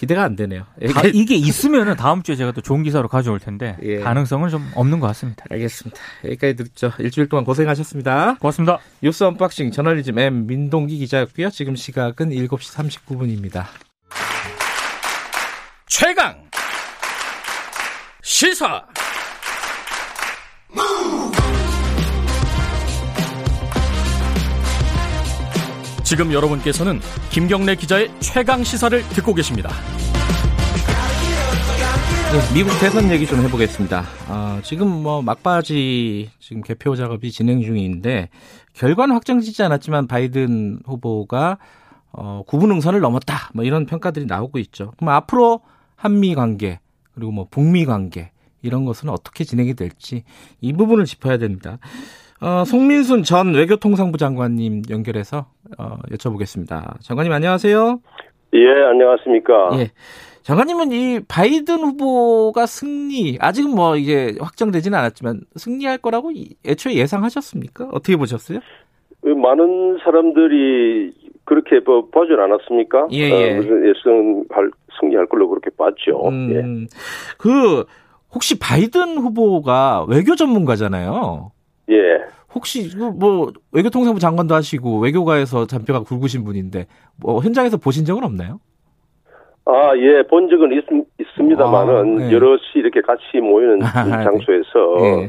[0.00, 0.64] 기대가 안 되네요.
[0.94, 3.98] 다, 이게 있으면은 다음 주에 제가 또 좋은 기사로 가져올 텐데 예.
[3.98, 5.44] 가능성은 좀 없는 것 같습니다.
[5.50, 6.00] 알겠습니다.
[6.24, 6.90] 여기까지 듣죠.
[6.98, 8.36] 일주일 동안 고생하셨습니다.
[8.40, 8.78] 고맙습니다.
[9.02, 11.50] 뉴스 unboxing 저널리즘 M 민동기 기자였고요.
[11.50, 13.66] 지금 시각은 7시 39분입니다.
[15.86, 16.48] 최강
[18.22, 18.86] 시사
[26.10, 26.98] 지금 여러분께서는
[27.30, 29.70] 김경래 기자의 최강 시사를 듣고 계십니다.
[32.32, 34.02] 네, 미국 대선 얘기 좀 해보겠습니다.
[34.26, 38.28] 아, 지금 뭐 막바지 지금 개표 작업이 진행 중인데
[38.72, 41.58] 결과는 확정지지 않았지만 바이든 후보가
[42.10, 43.52] 어, 구분 응선을 넘었다.
[43.54, 44.90] 뭐 이런 평가들이 나오고 있죠.
[44.96, 45.60] 그럼 앞으로
[45.94, 46.80] 한미 관계
[47.14, 50.24] 그리고 뭐 북미 관계 이런 것은 어떻게 진행이 될지
[50.60, 51.78] 이 부분을 짚어야 됩니다.
[52.42, 55.46] 어, 송민순 전 외교통상부 장관님 연결해서
[55.78, 57.00] 어, 여쭤보겠습니다.
[57.02, 58.00] 장관님 안녕하세요.
[58.54, 59.70] 예, 안녕하십니까.
[59.74, 59.90] 예.
[60.42, 66.30] 장관님은 이 바이든 후보가 승리 아직은 뭐 이게 확정되지는 않았지만 승리할 거라고
[66.66, 67.90] 애초에 예상하셨습니까?
[67.92, 68.60] 어떻게 보셨어요?
[69.22, 71.12] 많은 사람들이
[71.44, 73.08] 그렇게 뭐 보지 않았습니까?
[73.12, 73.58] 예, 예.
[73.58, 76.28] 어, 예상할 승리할 걸로 그렇게 봤죠.
[76.28, 76.86] 음, 예.
[77.36, 77.84] 그
[78.32, 81.52] 혹시 바이든 후보가 외교 전문가잖아요.
[81.90, 82.24] 예.
[82.54, 86.86] 혹시 그뭐 외교통상부 장관도 하시고 외교가에서 잔뼈가 굵으신 분인데
[87.20, 88.60] 뭐 현장에서 보신 적은 없나요?
[89.66, 90.84] 아, 예, 본 적은 있,
[91.18, 92.32] 있습니다만은 아, 네.
[92.32, 94.24] 여럿이 이렇게 같이 모이는 아, 네.
[94.24, 95.28] 장소에서 네.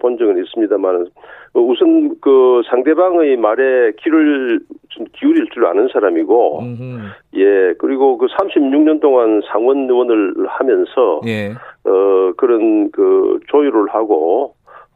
[0.00, 1.08] 본 적은 있습니다만은
[1.54, 7.00] 우선 그 상대방의 말에 귀를 좀 기울일 줄 아는 사람이고 음흠.
[7.36, 11.52] 예 그리고 그 36년 동안 상원 의원을 하면서 예.
[11.84, 14.54] 어 그런 그 조율을 하고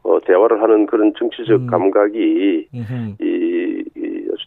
[0.09, 1.67] 어 대화를 하는 그런 정치적 음.
[1.67, 2.67] 감각이 이,
[3.21, 3.83] 이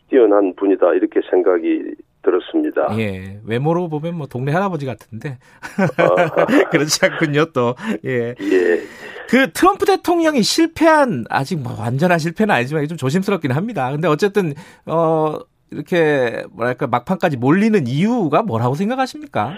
[0.08, 2.96] 뛰어난 분이다 이렇게 생각이 들었습니다.
[2.98, 3.40] 예.
[3.46, 5.38] 외모로 보면 뭐 동네 할아버지 같은데.
[6.70, 7.74] 그렇지 않군요, 또.
[8.04, 8.34] 예.
[8.40, 8.80] 예.
[9.28, 13.90] 그 트럼프 대통령이 실패한, 아직 뭐 완전한 실패는 아니지만 좀 조심스럽긴 합니다.
[13.90, 14.52] 근데 어쨌든,
[14.86, 15.38] 어,
[15.72, 19.54] 이렇게 뭐랄까 막판까지 몰리는 이유가 뭐라고 생각하십니까?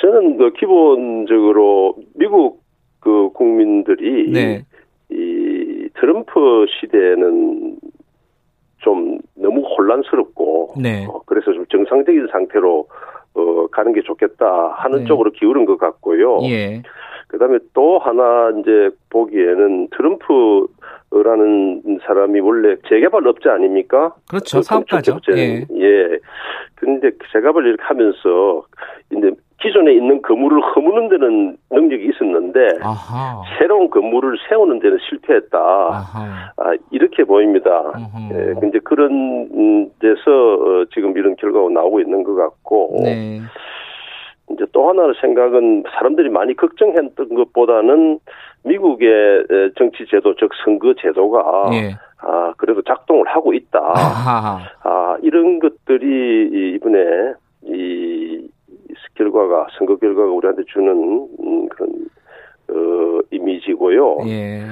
[0.00, 2.64] 저는 그 기본적으로 미국
[3.00, 4.64] 그 국민들이 네.
[5.10, 7.76] 이 트럼프 시대는
[8.78, 11.06] 좀 너무 혼란스럽고 네.
[11.06, 12.86] 어, 그래서 좀 정상적인 상태로
[13.34, 15.04] 어, 가는 게 좋겠다 하는 네.
[15.04, 16.38] 쪽으로 기울은 것 같고요.
[16.44, 16.82] 예.
[17.28, 24.14] 그다음에 또 하나 이제 보기에는 트럼프라는 사람이 원래 재개발 업자 아닙니까?
[24.28, 24.58] 그렇죠.
[24.58, 25.20] 그 사업가죠.
[25.36, 25.64] 예.
[25.76, 26.18] 예.
[26.74, 28.64] 근데 재개발 이렇게 하면서
[29.12, 31.56] 이제 기존에 있는 건물을 허무는 데는
[32.60, 33.42] 있었는데 아하.
[33.58, 35.58] 새로운 건물을 세우는 데는 실패했다.
[35.58, 36.52] 아하.
[36.56, 37.70] 아, 이렇게 보입니다.
[38.32, 43.40] 예, 이제 그런 데서 어, 지금 이런 결과가 나오고 있는 것 같고 네.
[44.50, 48.18] 이제 또 하나의 생각은 사람들이 많이 걱정했던 것보다는
[48.64, 49.46] 미국의
[49.78, 51.94] 정치 제도 즉 선거 제도가 예.
[52.18, 53.78] 아 그래도 작동을 하고 있다.
[53.78, 54.58] 아하.
[54.82, 58.48] 아 이런 것들이 이번에 이
[59.14, 62.10] 결과가 선거 결과가 우리한테 주는 음, 그런
[62.70, 64.18] 어, 이미지고요.
[64.26, 64.62] 예.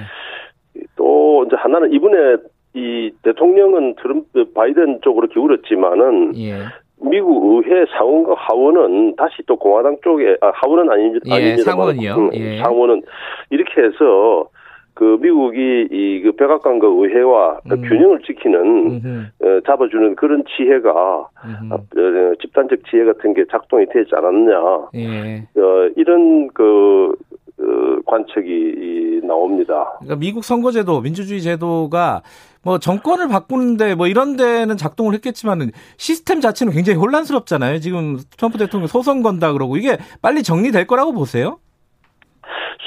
[0.97, 2.37] 또 이제 하나는 이번에
[2.75, 6.55] 이 대통령은 트럼프 바이든 쪽으로 기울었지만은 예.
[7.01, 11.41] 미국 의회 상원과 하원은 다시 또 공화당 쪽에 아 하원은 아닙니다.
[11.41, 11.57] 예.
[11.57, 12.15] 상원이요.
[12.15, 12.59] 음, 예.
[12.59, 13.03] 상원은
[13.51, 14.49] 이렇게 해서
[14.99, 17.83] 그 미국이 이그 백악관과 의회와 그 음.
[17.83, 21.29] 균형을 지키는 어, 잡아주는 그런 지혜가 어,
[21.71, 25.37] 어, 집단적 지혜 같은 게 작동이 되지 않았냐 예.
[25.57, 27.28] 어, 이런 그 어,
[28.07, 29.93] 관측이 나옵니다.
[29.99, 32.23] 그러니까 미국 선거제도 민주주의 제도가
[32.65, 37.79] 뭐 정권을 바꾸는데 뭐 이런 데는 작동을 했겠지만은 시스템 자체는 굉장히 혼란스럽잖아요.
[37.81, 41.59] 지금 트럼프 대통령 소송 건다 그러고 이게 빨리 정리될 거라고 보세요?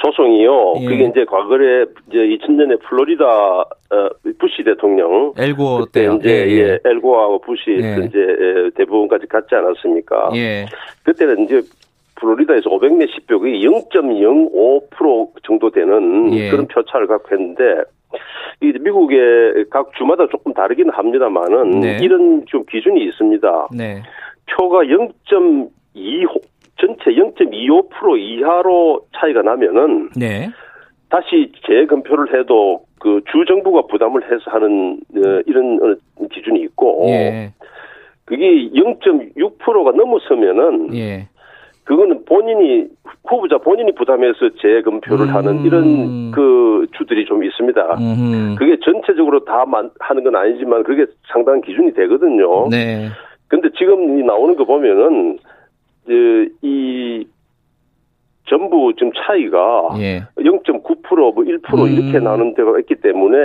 [0.04, 0.74] 소송이요.
[0.80, 0.84] 예.
[0.86, 4.08] 그게 이제 과거에 이제 2000년에 플로리다 어,
[4.38, 6.78] 부시 대통령 엘고 때 이제 예, 예.
[6.84, 8.04] 엘고하고 부시 예.
[8.04, 8.18] 이제
[8.74, 10.30] 대부분까지 갔지 않았습니까?
[10.34, 10.66] 예.
[11.04, 11.62] 그때는 이제
[12.22, 16.50] 플로리다에서 500몇십 표, 그게 0.05% 정도 되는 예.
[16.50, 17.82] 그런 표차를 갖고 했는데,
[18.60, 21.98] 이 미국의 각 주마다 조금 다르긴 합니다만은, 네.
[22.00, 23.68] 이런 좀 기준이 있습니다.
[23.76, 24.02] 네.
[24.56, 25.70] 표가 0.2
[26.78, 30.48] 전체 0.25% 이하로 차이가 나면은 네.
[31.10, 37.52] 다시 재검표를 해도 그 주 정부가 부담을 해서 하는 어, 이런 어, 기준이 있고 예.
[38.24, 41.28] 그게 0.6%가 넘어서면은 예.
[41.92, 42.86] 그거는 본인이
[43.28, 45.34] 후보자 본인이 부담해서 재검표를 음.
[45.34, 47.98] 하는 이런 그 주들이 좀 있습니다.
[47.98, 48.54] 음흠.
[48.58, 49.66] 그게 전체적으로 다
[50.00, 52.66] 하는 건 아니지만 그게 상당한 기준이 되거든요.
[52.70, 53.08] 네.
[53.46, 55.38] 근데 지금 나오는 거 보면은
[56.62, 57.26] 이
[58.48, 60.22] 전부 지금 차이가 예.
[60.38, 61.92] 0.9%뭐 1% 음.
[61.92, 63.36] 이렇게 나는 데가 있기 때문에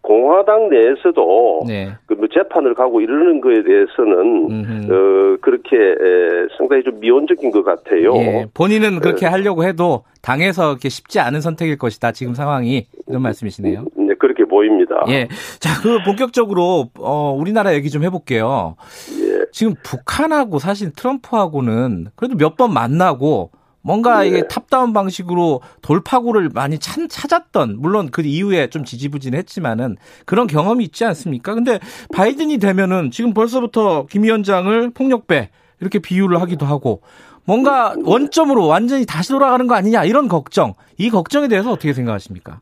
[0.00, 1.90] 공화당 내에서도 네.
[2.06, 8.14] 그뭐 재판을 가고 이러는 거에 대해서는 어 그렇게 에, 상당히 좀 미온적인 것 같아요.
[8.16, 8.46] 예.
[8.54, 9.30] 본인은 그렇게 네.
[9.30, 12.12] 하려고 해도 당에서 이렇게 쉽지 않은 선택일 것이다.
[12.12, 13.84] 지금 상황이 이런 말씀이시네요.
[13.96, 15.04] 네, 그렇게 보입니다.
[15.08, 15.28] 예.
[15.60, 18.76] 자, 그 본격적으로 어 우리나라 얘기 좀 해볼게요.
[19.20, 19.38] 예.
[19.52, 23.50] 지금 북한하고 사실 트럼프하고는 그래도 몇 번 만나고
[23.88, 24.28] 뭔가 네.
[24.28, 29.96] 이게 top-down 방식으로 돌파구를 많이 찾, 찾았던 물론 그 이후에 좀 지지부진했지만은
[30.26, 31.54] 그런 경험이 있지 않습니까?
[31.54, 31.80] 근데
[32.12, 35.48] 바이든이 되면은 지금 벌써부터 김 위원장을 폭력배
[35.80, 37.00] 이렇게 비유를 하기도 하고
[37.46, 42.60] 뭔가 원점으로 완전히 다시 돌아가는 거 아니냐 이런 걱정 이 걱정에 대해서 어떻게 생각하십니까?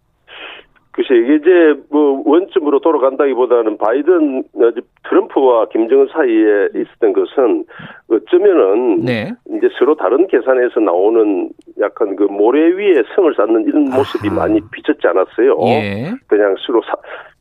[0.97, 4.45] 글쎄 이게 이제 뭐 원점으로 돌아간다기보다는 바이든
[5.09, 7.65] 트럼프와 김정은 사이에 있었던 것은
[8.09, 9.31] 어쩌면은 네.
[9.51, 14.37] 이제 서로 다른 계산에서 나오는 약간 그 모래 위에 성을 쌓는 이런 모습이 아하.
[14.37, 15.59] 많이 비쳤지 않았어요.
[15.67, 16.15] 예.
[16.29, 16.95] 그냥 서로 사,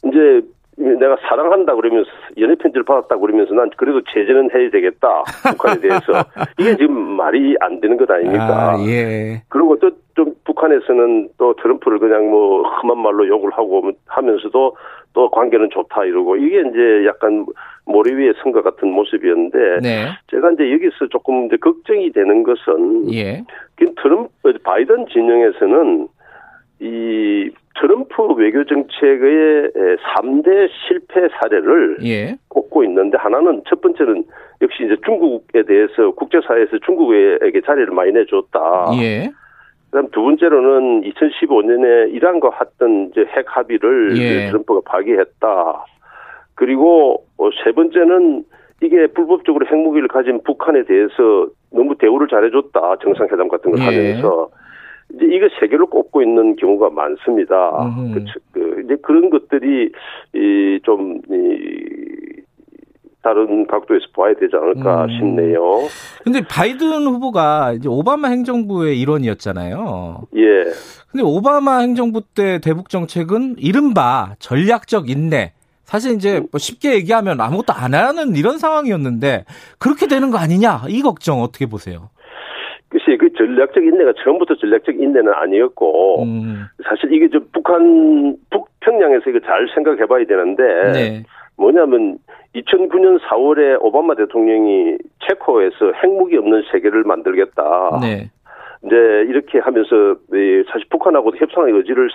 [0.09, 0.41] 이제
[0.77, 6.03] 내가 사랑한다 그러면서 연애 편지를 받았다 그러면서 난 그래도 제재는 해야 되겠다 북한에 대해서
[6.59, 8.73] 이게 지금 말이 안 되는 것 아닙니까?
[8.73, 9.41] 아, 예.
[9.49, 14.77] 그리고 또 좀 북한에서는 또 트럼프를 그냥 뭐 험한 말로 욕을 하고 하면서도
[15.13, 17.45] 또 관계는 좋다 이러고 이게 이제 약간
[17.85, 20.07] 모래 위에 선과 같은 모습이었는데 네.
[20.31, 23.43] 제가 이제 여기서 조금 이제 걱정이 되는 것은 예.
[24.01, 26.07] 트럼프 바이든 진영에서는
[26.79, 32.37] 이 트럼프 외교 정책의 3대 실패 사례를 예.
[32.47, 34.23] 꼽고 있는데 하나는 첫 번째는
[34.61, 38.91] 역시 이제 중국에 대해서 국제사회에서 중국에게 자리를 많이 내줬다.
[39.01, 39.29] 예.
[39.91, 44.47] 그다음 두 번째로는 2015년에 이란과 했던 이제 핵 합의를 예.
[44.47, 45.85] 트럼프가 파기했다.
[46.55, 48.45] 그리고 어, 세 번째는
[48.81, 53.85] 이게 불법적으로 핵무기를 가진 북한에 대해서 너무 대우를 잘해줬다 정상회담 같은 걸 예.
[53.85, 54.49] 하면서
[55.15, 57.71] 이제 이거 세 개를 꼽고 있는 경우가 많습니다.
[58.13, 59.91] 그, 그, 이제 그런 것들이
[60.33, 62.25] 이좀 이,
[63.25, 65.09] 다른 각도에서 봐야 되지 않을까 음.
[65.09, 65.61] 싶네요.
[66.23, 70.27] 근데 바이든 후보가 이제 오바마 행정부의 일원이었잖아요.
[70.35, 70.63] 예.
[71.11, 75.53] 근데 오바마 행정부 때 대북 정책은 이른바 전략적 인내.
[75.85, 79.45] 사실 이제 뭐 쉽게 얘기하면 아무것도 안 하는 이런 상황이었는데
[79.79, 82.09] 그렇게 되는 거 아니냐 이 걱정 어떻게 보세요?
[82.95, 86.63] 글쎄, 그 전략적 인내가 처음부터 전략적 인내는 아니었고, 음.
[86.87, 91.23] 사실 이게 좀 북한, 북평양에서 이거 잘 생각해 봐야 되는데, 네.
[91.57, 92.17] 뭐냐면,
[92.55, 97.99] 2009년 4월에 오바마 대통령이 체코에서 핵무기 없는 세계를 만들겠다.
[98.01, 98.29] 네.
[98.85, 98.95] 이제
[99.27, 100.15] 이렇게 하면서
[100.71, 102.09] 사실 북한하고도 협상의 의지를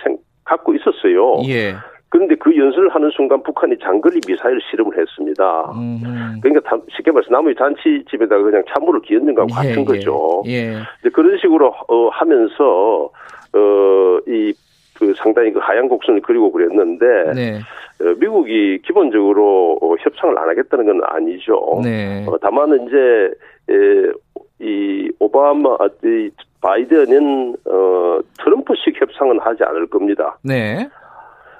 [0.45, 1.43] 갖고 있었어요.
[1.47, 1.75] 예.
[2.11, 5.71] 그런데 그 연설을 하는 순간 북한이 장거리 미사일 실험을 했습니다.
[5.71, 6.39] 음.
[6.41, 9.85] 그러니까 쉽게 말해서 나무의 잔치집에다가 그냥 찬물을 기었는 것과 예, 같은 예.
[9.85, 10.43] 거죠.
[10.45, 10.73] 예.
[11.05, 11.09] 예.
[11.09, 13.09] 그런 식으로 어, 하면서
[13.53, 14.53] 어이
[14.99, 17.59] 그 상당히 그 하얀 곡선을 그리고 그랬는데 네.
[18.01, 21.79] 어, 미국이 기본적으로 어, 협상을 안 하겠다는 건 아니죠.
[21.81, 22.25] 네.
[22.27, 23.31] 어, 다만 이제
[23.69, 24.11] 에,
[24.59, 26.29] 이 오바마 아, 이
[26.61, 30.37] 바이든은 어 트럼프식 협상은 하지 않을 겁니다.
[30.43, 30.87] 네.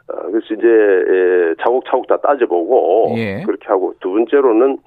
[0.08, 3.44] 어, 그래서 이제 차곡차곡 다 따져보고 예.
[3.46, 4.78] 그렇게 하고 두 번째로는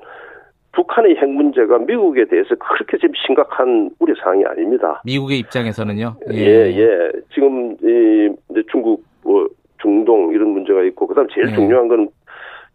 [0.72, 5.00] 북한의 핵 문제가 미국에 대해서 그렇게 지금 심각한 우려 사항이 아닙니다.
[5.05, 6.16] 미국의 입장에서는요?
[6.33, 6.77] 예, 예.
[6.77, 7.12] 예.
[7.33, 8.35] 지금 이
[8.70, 9.48] 중국 뭐
[9.81, 11.55] 중동 이런 문제가 있고 그다음 제일 예.
[11.55, 12.09] 중요한 건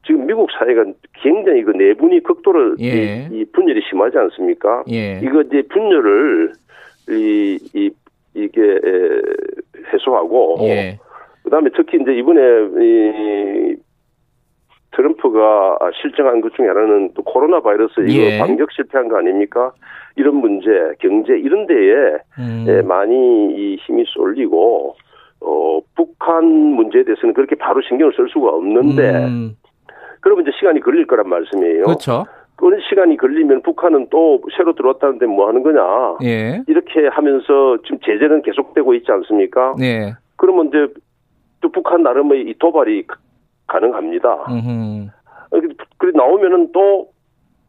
[0.06, 0.86] 지금 미국 사회가
[1.22, 3.28] 굉장히 그 내분이 극도로 예.
[3.32, 4.84] 이, 이, 분열이 심하지 않습니까?
[4.90, 5.20] 예.
[5.22, 6.54] 이거 이제 분열을
[7.10, 7.92] 이, 이
[8.34, 8.62] 이게
[9.92, 10.98] 해소하고 예.
[11.44, 12.42] 그다음에 특히 이제 이번에
[12.82, 13.76] 이
[14.92, 18.40] 트럼프가 실정한 것 중에 하나는 또 코로나 바이러스 이거 예.
[18.40, 19.72] 방역 실패한 거 아닙니까?
[20.16, 22.66] 이런 문제, 경제 이런 데에 음.
[22.68, 24.96] 예, 많이 이 힘이 쏠리고
[25.42, 29.56] 어 북한 문제에 대해서는 그렇게 바로 신경을 쓸 수가 없는데 음.
[30.22, 31.84] 그러면 이제 시간이 걸릴 거란 말씀이에요.
[31.84, 32.26] 그렇죠.
[32.58, 36.18] 그런 시간이 걸리면 북한은 또 새로 들어왔다는데 뭐 하는 거냐?
[36.24, 36.62] 예.
[36.68, 39.76] 이렇게 하면서 지금 제재는 계속되고 있지 않습니까?
[39.82, 40.14] 예.
[40.36, 40.88] 그러면 이제
[41.62, 43.06] 또 북한 나름의 이 도발이
[43.68, 44.46] 가능합니다.
[45.98, 47.10] 그래 나오면은 또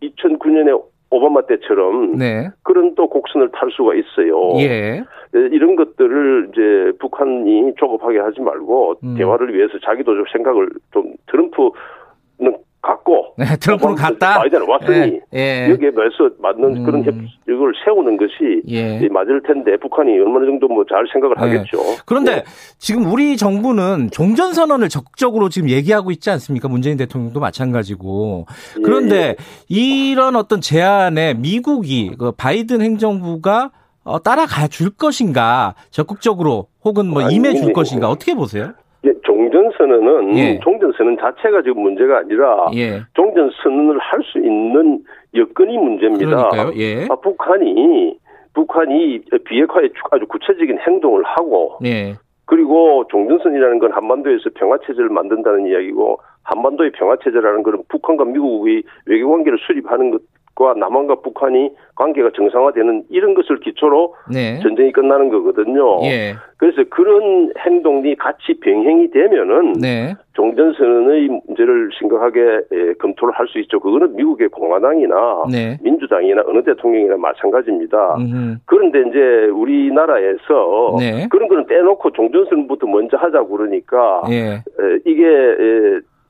[0.03, 2.49] 2009년에 오바마 때처럼 네.
[2.63, 4.53] 그런 또 곡선을 탈 수가 있어요.
[4.61, 5.03] 예.
[5.35, 5.41] 예.
[5.53, 9.15] 이런 것들을 이제 북한이 조급하게 하지 말고 음.
[9.17, 15.71] 대화를 위해서 자기도 좀 생각을 좀 트럼프는 갖고 네, 트럼프는 갔다 바이든 왔으니 예, 예.
[15.71, 16.85] 여기에 맞서 맞는 음.
[16.85, 19.07] 그런 협력을 세우는 것이 예.
[19.09, 21.43] 맞을 텐데 북한이 얼마나 정도 뭐 잘 생각을 예.
[21.43, 21.79] 하겠죠.
[22.07, 22.45] 그런데 예.
[22.79, 26.69] 지금 우리 정부는 종전 선언을 적극적으로 지금 얘기하고 있지 않습니까?
[26.69, 28.47] 문재인 대통령도 마찬가지고
[28.79, 29.37] 예, 그런데
[29.69, 33.71] 이런 어떤 제안에 미국이 그 바이든 행정부가
[34.03, 38.73] 어, 따라가 줄 것인가 적극적으로 혹은 뭐 임해 줄 것인가 어떻게 보세요?
[39.05, 40.61] 예, 종전선언은 예.
[40.61, 43.01] 종전선언 자체가 지금 문제가 아니라 예.
[43.15, 45.03] 종전선언을 할 수 있는
[45.35, 46.51] 여건이 문제입니다.
[46.77, 47.07] 예.
[47.09, 48.19] 아, 북한이
[48.53, 52.15] 북한이 비핵화에 아주 구체적인 행동을 하고 예.
[52.45, 59.31] 그리고 종전선이라는 건 한반도에서 평화 체제를 만든다는 이야기고 한반도의 평화 체제라는 것은 북한과 미국의 외교
[59.31, 60.21] 관계를 수립하는 것
[60.61, 64.59] 과 남한과 북한이 관계가 정상화되는 이런 것을 기초로 네.
[64.61, 66.03] 전쟁이 끝나는 거거든요.
[66.03, 66.35] 예.
[66.59, 70.15] 그래서 그런 행동이 같이 병행이 되면은 네.
[70.35, 72.41] 종전선언의 문제를 심각하게
[72.73, 73.81] 예, 검토를 할 수 있죠.
[73.81, 75.79] 그거는 미국의 공화당이나 네.
[75.83, 78.17] 민주당이나 어느 대통령이나 마찬가지입니다.
[78.19, 78.57] 음흠.
[78.67, 79.19] 그런데 이제
[79.51, 81.27] 우리나라에서 네.
[81.31, 84.63] 그런 거는 떼놓고 종전선언부터 먼저 하자고 그러니까 예.
[85.07, 85.57] 이게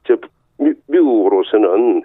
[0.07, 0.17] 저
[0.89, 2.03] 미국으로서는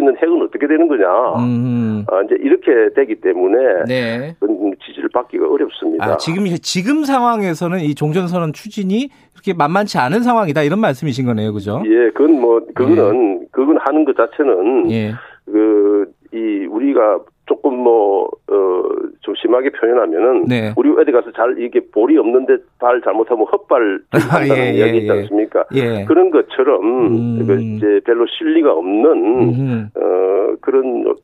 [0.00, 1.06] 있는 핵은 어떻게 되는 거냐.
[1.38, 2.04] 음.
[2.08, 4.36] 아, 이제 이렇게 되기 때문에 네.
[4.84, 6.04] 지지를 받기가 어렵습니다.
[6.04, 11.82] 아, 지금 지금 상황에서는 이 종전선언 추진이 그렇게 만만치 않은 상황이다 이런 말씀이신 거네요, 그죠?
[11.86, 13.46] 예, 그건 뭐 그거는 예.
[13.52, 15.12] 그건 하는 것 자체는 예.
[15.46, 18.82] 그이 우리가 조금 뭐, 어,
[19.22, 20.44] 좀 심하게 표현하면은.
[20.44, 20.72] 네.
[20.76, 23.98] 우리 어디 가서 잘, 이게 볼이 없는데 발 잘못하면 헛발
[24.30, 25.10] 한다는 예, 이야기 예, 있지 예.
[25.10, 25.64] 않습니까?
[25.74, 26.04] 예.
[26.04, 27.76] 그런 것처럼, 음.
[27.76, 31.14] 이제 별로 실리가 없는, 어, 그런 음,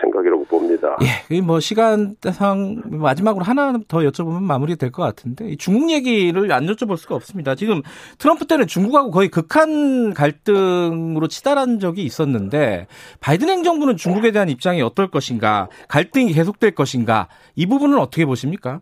[0.00, 0.96] 생각이라고 봅니다.
[1.30, 6.96] 예, 뭐 시간상 마지막으로 하나 더 여쭤보면 마무리 될 것 같은데 중국 얘기를 안 여쭤볼
[6.96, 7.54] 수가 없습니다.
[7.54, 7.82] 지금
[8.18, 12.86] 트럼프 때는 중국하고 거의 극한 갈등으로 치달한 적이 있었는데
[13.20, 18.80] 바이든 행정부는 중국에 대한 입장이 어떨 것인가, 갈등이 계속될 것인가 이 부분은 어떻게 보십니까?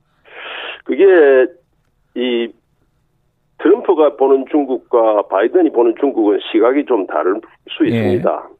[0.85, 1.05] 그게
[2.15, 2.49] 이
[3.59, 7.89] 트럼프가 보는 중국과 바이든이 보는 중국은 시각이 좀 다를 수 예.
[7.89, 8.49] 있습니다.
[8.51, 8.58] 예.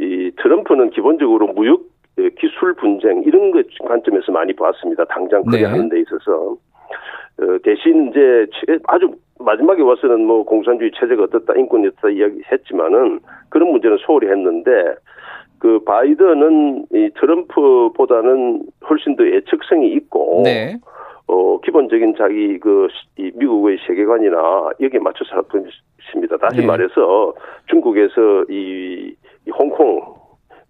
[0.00, 1.82] 이 트럼프는 기본적으로 무역
[2.18, 5.04] 예, 기술 분쟁 이런 것 관점에서 많이 봤습니다.
[5.04, 5.96] 당장 거래하는 네.
[5.96, 6.56] 데 있어서
[7.40, 8.46] 어, 대신 이제
[8.84, 14.96] 아주 마지막에 와서는 뭐 공산주의 체제가 어떻다 인권이 어떻다 이야기했지만은 그런 문제는 소홀히 했는데
[15.60, 20.76] 그 바이든은 이 트럼프보다는 훨씬 더 예측성이 있고 네.
[21.28, 25.66] 어 기본적인 자기 그이 미국의 세계관이나 여기에 맞춰 살았던
[26.00, 26.36] 것입니다.
[26.38, 26.66] 다시 네.
[26.66, 27.34] 말해서
[27.66, 29.14] 중국에서 이, 이
[29.50, 30.18] 홍콩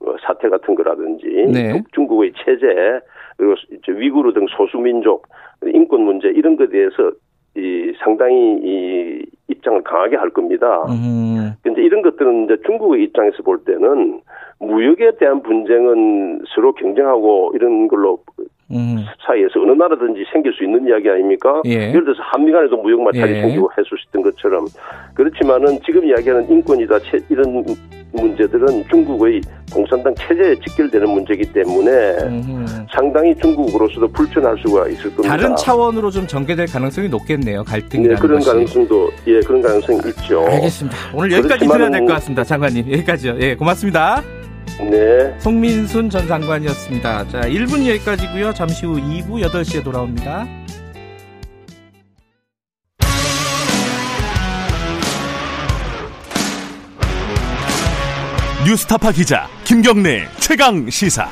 [0.00, 1.82] 뭐 사태 같은 거라든지 네.
[1.92, 3.00] 중국의 체제
[3.36, 3.54] 그리고
[3.88, 5.26] 위구르 등 소수민족
[5.64, 7.12] 인권 문제 이런 것에 대해서
[7.56, 10.84] 이 상당히 이 입장을 강하게 할 겁니다.
[10.88, 11.52] 음.
[11.62, 14.20] 근데 이런 것들은 이제 중국의 입장에서 볼 때는
[14.60, 18.20] 무역에 대한 분쟁은 서로 경쟁하고 이런 걸로
[18.70, 19.04] 음.
[19.26, 21.62] 사이에서 어느 나라든지 생길 수 있는 이야기 아닙니까?
[21.64, 21.90] 예.
[21.92, 23.40] 를 들어서 한미 간에도 무역 마찰이 예.
[23.40, 23.70] 생기고
[24.08, 24.66] 있던 것처럼
[25.14, 26.98] 그렇지만은 지금 이야기하는 인권이다
[27.30, 27.64] 이런
[28.12, 29.40] 문제들은 중국의
[29.72, 31.90] 공산당 체제에 직결되는 문제이기 때문에
[32.22, 32.66] 음흠.
[32.90, 35.36] 상당히 중국으로서도 불편할 수가 있을 겁니다.
[35.36, 37.64] 다른 차원으로 좀 전개될 가능성이 높겠네요.
[37.64, 38.50] 갈등이라는 네, 그런 것이.
[38.50, 40.44] 가능성도 예 그런 가능성이 있죠.
[40.46, 40.96] 알겠습니다.
[41.14, 42.90] 오늘 여기까지 들어야 될 것 같습니다, 장관님.
[42.92, 43.36] 여기까지요.
[43.40, 44.22] 예, 고맙습니다.
[44.80, 45.38] 네.
[45.40, 47.28] 송민순 전 장관이었습니다.
[47.28, 48.54] 자, 1분 여기까지고요.
[48.54, 50.46] 잠시 후 2부 8시에 돌아옵니다.
[58.64, 61.28] 뉴스타파 기자 김경래 최강 시사.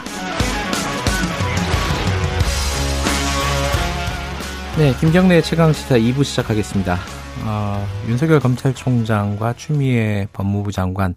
[4.78, 6.98] 네, 김경래 최강 시사 2부 시작하겠습니다.
[7.44, 11.14] 어, 윤석열 검찰총장과 추미애 법무부 장관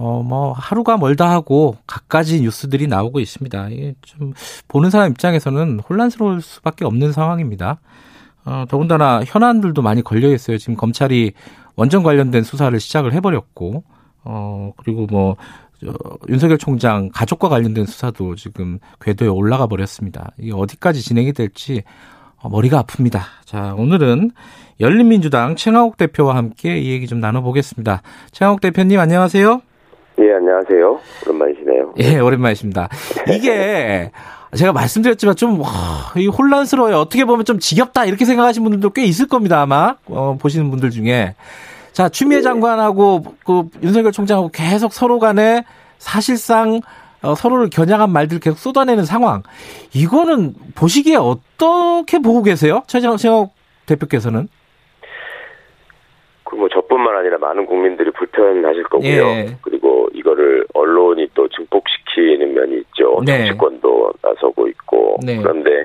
[0.00, 3.68] 어, 뭐, 하루가 멀다 하고 갖가지 뉴스들이 나오고 있습니다.
[3.70, 4.32] 이게 좀,
[4.68, 7.80] 보는 사람 입장에서는 혼란스러울 수밖에 없는 상황입니다.
[8.44, 10.56] 어, 더군다나 현안들도 많이 걸려 있어요.
[10.56, 11.32] 지금 검찰이
[11.74, 13.82] 원전 관련된 수사를 시작을 해버렸고,
[14.22, 15.34] 어, 그리고 뭐,
[15.84, 15.92] 저,
[16.28, 20.30] 윤석열 총장 가족과 관련된 수사도 지금 궤도에 올라가 버렸습니다.
[20.38, 21.82] 이게 어디까지 진행이 될지
[22.36, 23.22] 어, 머리가 아픕니다.
[23.44, 24.30] 자, 오늘은
[24.78, 28.02] 열린민주당 최강욱 대표와 함께 이 얘기 좀 나눠보겠습니다.
[28.30, 29.62] 최강욱 대표님 안녕하세요.
[30.38, 31.00] 예, 안녕하세요.
[31.26, 31.94] 오랜만이시네요.
[31.98, 32.88] 예, 오랜만이십니다.
[33.34, 34.10] 이게
[34.56, 35.68] 제가 말씀드렸지만 좀 와,
[36.16, 36.96] 이 혼란스러워요.
[36.96, 39.60] 어떻게 보면 좀 지겹다 이렇게 생각하시는 분들도 꽤 있을 겁니다.
[39.60, 41.34] 아마 어, 보시는 분들 중에
[41.92, 42.42] 자 추미애 네.
[42.42, 45.64] 장관하고 그 윤석열 총장하고 계속 서로 간에
[45.98, 46.80] 사실상
[47.22, 49.42] 어, 서로를 겨냥한 말들 계속 쏟아내는 상황.
[49.92, 52.82] 이거는 보시기에 어떻게 보고 계세요?
[52.86, 53.16] 최재형
[53.86, 54.48] 대표께서는?
[56.44, 59.08] 그 뭐 저뿐만 아니라 많은 국민들이 불편하실 거고요.
[59.08, 59.56] 예.
[59.62, 59.97] 그리고
[60.28, 63.20] 이거를 언론이 또 증폭시키는 면이 있죠.
[63.24, 63.46] 네.
[63.46, 65.38] 정치권도 나서고 있고 네.
[65.40, 65.84] 그런데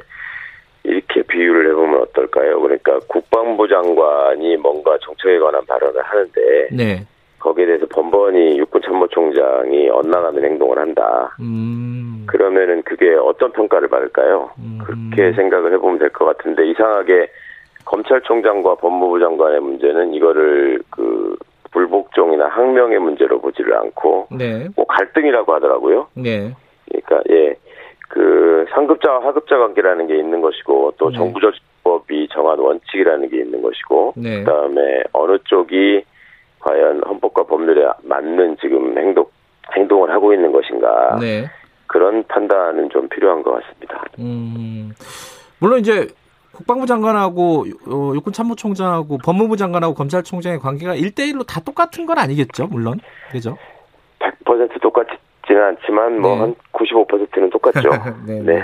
[0.84, 2.60] 이렇게 비유를 해보면 어떨까요?
[2.60, 7.06] 그러니까 국방부 장관이 뭔가 정책에 관한 발언을 하는데 네.
[7.40, 11.36] 거기에 대해서 번번이 육군 참모총장이 엇나가는 행동을 한다.
[11.40, 12.26] 음.
[12.28, 14.52] 그러면은 그게 어떤 평가를 받을까요?
[14.60, 14.80] 음.
[14.84, 17.28] 그렇게 생각을 해보면 될 것 같은데 이상하게
[17.86, 21.36] 검찰총장과 법무부 장관의 문제는 이거를 그
[21.74, 24.68] 불복종이나 항명의 문제로 보지를 않고 네.
[24.76, 26.08] 뭐 갈등이라고 하더라고요.
[26.14, 26.54] 네.
[26.86, 27.56] 그러니까 예.
[28.10, 31.18] 그 상급자와 하급자 관계라는 게 있는 것이고 또 네.
[31.18, 34.44] 정부조직법이 정한 원칙이라는 게 있는 것이고 네.
[34.44, 36.04] 그다음에 어느 쪽이
[36.60, 39.26] 과연 헌법과 법률에 맞는 지금 행동
[39.76, 41.18] 행동을 하고 있는 것인가.
[41.20, 41.46] 네.
[41.88, 44.04] 그런 판단은 좀 필요한 것 같습니다.
[44.20, 44.92] 음,
[45.60, 46.08] 물론 이제
[46.54, 53.00] 국방부 장관하고 어, 육군 참모총장하고 법무부 장관하고 검찰총장의 관계가 1대1로 다 똑같은 건 아니겠죠, 물론.
[53.32, 53.58] 그죠?
[54.20, 56.56] 100% 똑같지는 않지만 뭐한 네.
[56.72, 57.90] 95%는 똑같죠.
[58.26, 58.40] 네.
[58.42, 58.62] 네.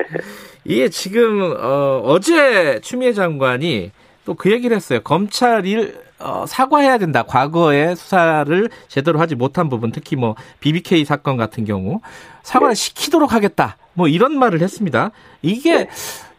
[0.64, 3.90] 이게 지금 어, 어제 추미애 장관이
[4.24, 5.00] 또 그 얘기를 했어요.
[5.02, 7.24] 검찰이 어, 사과해야 된다.
[7.24, 12.00] 과거에 수사를 제대로 하지 못한 부분, 특히 뭐 BBK 사건 같은 경우
[12.42, 12.78] 사과를 네.
[12.78, 13.76] 시키도록 하겠다.
[13.94, 15.10] 뭐 이런 말을 했습니다.
[15.42, 15.88] 이게 네.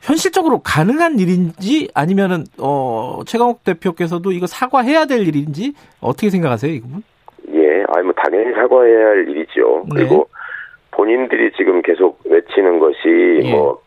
[0.03, 7.03] 현실적으로 가능한 일인지 아니면은 어 최강욱 대표께서도 이거 사과해야 될 일인지 어떻게 생각하세요, 이 부분?
[7.53, 9.85] 예, 아니 뭐 당연히 사과해야 할 일이죠.
[9.85, 9.95] 네.
[9.95, 10.27] 그리고
[10.91, 12.97] 본인들이 지금 계속 외치는 것이
[13.43, 13.51] 예.
[13.51, 13.81] 뭐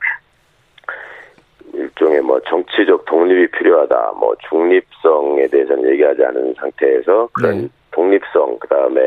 [1.75, 7.69] 일종의 뭐 정치적 독립이 필요하다, 뭐 중립성에 대해서는 얘기하지 않은 상태에서 그런 네.
[7.91, 9.01] 독립성, 그 다음에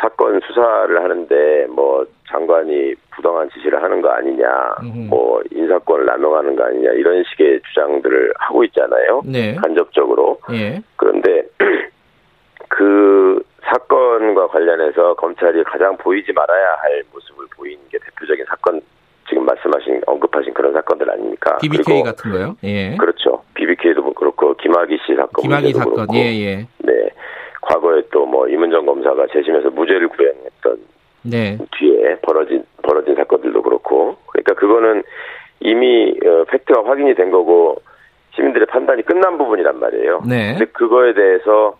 [0.00, 4.76] 사건 수사를 하는데 뭐 장관이 부당한 지시를 하는 거 아니냐.
[5.08, 9.22] 뭐 인사권을 남용하는 거 아니냐 이런 식의 주장들을 하고 있잖아요.
[9.26, 9.54] 네.
[9.56, 10.40] 간접적으로.
[10.52, 10.80] 예.
[10.96, 11.44] 그런데
[12.68, 18.80] 그 사건과 관련해서 검찰이 가장 보이지 말아야 할 모습을 보이는 게 대표적인 사건
[19.28, 21.58] 지금 말씀하신 언급하신 그런 사건들 아닙니까?
[21.58, 22.56] BBK 같은 거요?
[22.64, 22.96] 예.
[22.96, 23.42] 그렇죠.
[23.54, 26.66] BBK도 뭐 그렇고 김학의 씨 사건 김학의 사건 예 예.
[26.78, 27.10] 네.
[27.60, 30.78] 과거에 또 뭐 이문정 검사가 재심에서 무죄를 구형했던
[31.22, 31.58] 네.
[31.78, 35.02] 뒤에 벌어진 벌어진 사건들도 그렇고 그러니까 그거는
[35.60, 37.76] 이미 어, 팩트가 확인이 된 거고
[38.34, 40.22] 시민들의 판단이 끝난 부분이란 말이에요.
[40.28, 40.52] 네.
[40.56, 41.76] 근데 그거에 대해서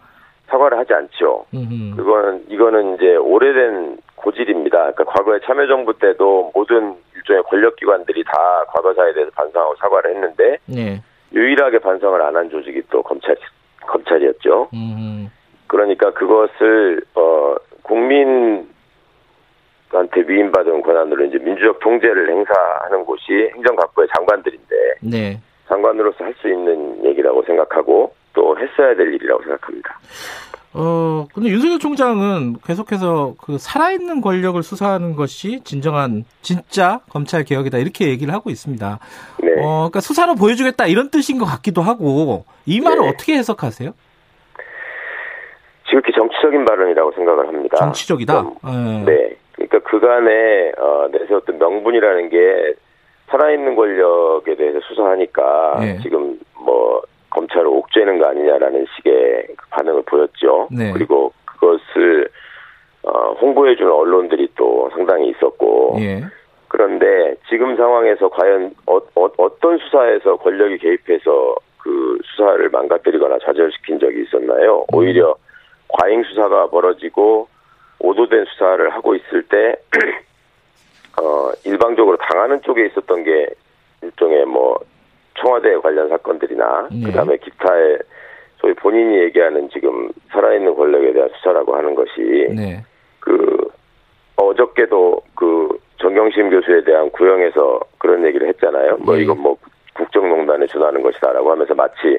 [0.48, 1.46] 사과를 하지 않죠.
[1.54, 1.96] 음흠.
[1.96, 4.92] 그거는 이거는 이제 오래된 고질입니다.
[4.92, 11.00] 그러니까 과거에 참여정부 때도 모든 일종의 권력기관들이 다 과거사에 대해서 반성하고 사과를 했는데 네.
[11.32, 13.36] 유일하게 반성을 안 한 조직이 또 검찰
[13.86, 14.68] 검찰이었죠.
[14.74, 15.30] 음.
[15.70, 18.66] 그러니까 그것을 어 국민한테
[20.26, 25.40] 위임받은 권한으로 이제 민주적 통제를 행사하는 곳이 행정각부의 장관들인데 네.
[25.68, 30.00] 장관으로서 할 수 있는 얘기라고 생각하고 또 했어야 될 일이라고 생각합니다.
[30.72, 38.08] 어, 근데 윤석열 총장은 계속해서 그 살아있는 권력을 수사하는 것이 진정한 진짜 검찰 개혁이다 이렇게
[38.08, 38.98] 얘기를 하고 있습니다.
[39.42, 39.52] 네.
[39.58, 43.08] 어, 그러니까 수사로 보여주겠다 이런 뜻인 것 같기도 하고 이 말을 네.
[43.08, 43.92] 어떻게 해석하세요?
[45.90, 47.76] 지극히 정치적인 발언이라고 생각을 합니다.
[47.76, 48.40] 정치적이다.
[48.64, 49.36] 음, 네.
[49.52, 52.74] 그러니까 그간에 어, 내세웠던 명분이라는 게
[53.28, 55.98] 살아있는 권력에 대해서 수사하니까 네.
[56.00, 60.68] 지금 뭐 검찰을 옥죄는 거 아니냐라는 식의 그 반응을 보였죠.
[60.70, 60.92] 네.
[60.92, 62.28] 그리고 그것을
[63.02, 65.96] 어, 홍보해주는 언론들이 또 상당히 있었고.
[66.00, 66.22] 예.
[66.68, 74.22] 그런데 지금 상황에서 과연 어, 어, 떤 수사에서 권력이 개입해서 그 수사를 망가뜨리거나 좌절시킨 적이
[74.22, 74.84] 있었나요?
[74.92, 74.96] 음.
[74.96, 75.34] 오히려
[75.92, 77.48] 과잉 수사가 벌어지고
[77.98, 79.76] 오도된 수사를 하고 있을 때
[81.20, 83.48] 어, 일방적으로 당하는 쪽에 있었던 게
[84.02, 84.78] 일종의 뭐
[85.38, 87.06] 청와대 관련 사건들이나 네.
[87.06, 87.98] 그다음에 기타의
[88.58, 92.82] 소위 본인이 얘기하는 지금 살아있는 권력에 대한 수사라고 하는 것이 네.
[93.18, 93.68] 그
[94.36, 98.98] 어저께도 그 정경심 교수에 대한 구형에서 그런 얘기를 했잖아요.
[99.00, 99.22] 뭐 네.
[99.22, 99.56] 이건 뭐
[99.94, 102.18] 국정농단에 준하는 것이다라고 하면서 마치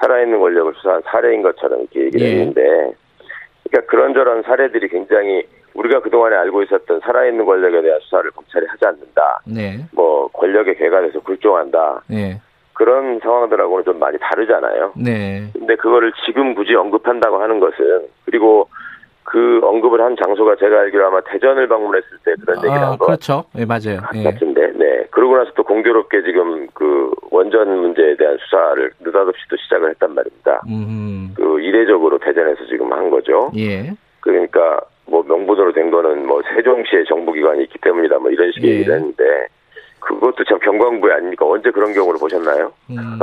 [0.00, 2.36] 살아있는 권력을 수사한 사례인 것처럼 이렇게 얘기를 네.
[2.38, 2.92] 했는데
[3.68, 5.44] 그러니까 그런저런 사례들이 굉장히
[5.74, 9.40] 우리가 그동안에 알고 있었던 살아있는 권력에 대한 수사를 검찰이 하지 않는다.
[9.46, 9.78] 네.
[9.92, 12.02] 뭐 권력의 개관에서 굴종한다.
[12.08, 12.40] 네.
[12.72, 14.92] 그런 상황들하고는 좀 많이 다르잖아요.
[14.96, 15.48] 네.
[15.52, 18.68] 근데 그거를 지금 굳이 언급한다고 하는 것은 그리고
[19.30, 23.06] 그 언급을 한 장소가 제가 알기로 아마 대전을 방문했을 때 그런 아, 얘기를 한 거.
[23.06, 23.44] 그렇죠.
[23.54, 24.00] 네, 맞아요.
[24.16, 24.24] 예.
[24.24, 25.04] 같은데, 네.
[25.12, 30.62] 그러고 나서 또 공교롭게 지금 그 원전 문제에 대한 수사를 느닷없이 또 시작을 했단 말입니다.
[30.68, 31.32] 음.
[31.36, 33.52] 그 이례적으로 대전에서 지금 한 거죠.
[33.56, 33.92] 예.
[34.18, 38.74] 그러니까 뭐 명분으로 된 거는 뭐 세종시의 정부기관이 있기 때문이다 뭐 이런 식의 예.
[38.74, 39.46] 얘기를 했는데
[40.00, 41.46] 그것도 참 경광부에 아닙니까?
[41.46, 42.72] 언제 그런 경우를 보셨나요?
[42.90, 43.18] 음.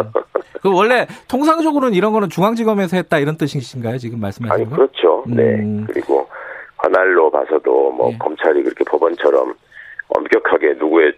[0.62, 3.98] 그 원래 통상적으로는 이런 거는 중앙지검에서 했다 이런 뜻이신가요?
[3.98, 5.24] 지금 말씀하시는 아니, 그렇죠.
[5.28, 5.56] 네.
[5.56, 5.86] 음.
[5.88, 6.28] 그리고
[6.78, 8.18] 관할로 봐서도 뭐 네.
[8.20, 9.54] 검찰이 그렇게 법원처럼
[10.10, 11.14] 엄격하게 누구의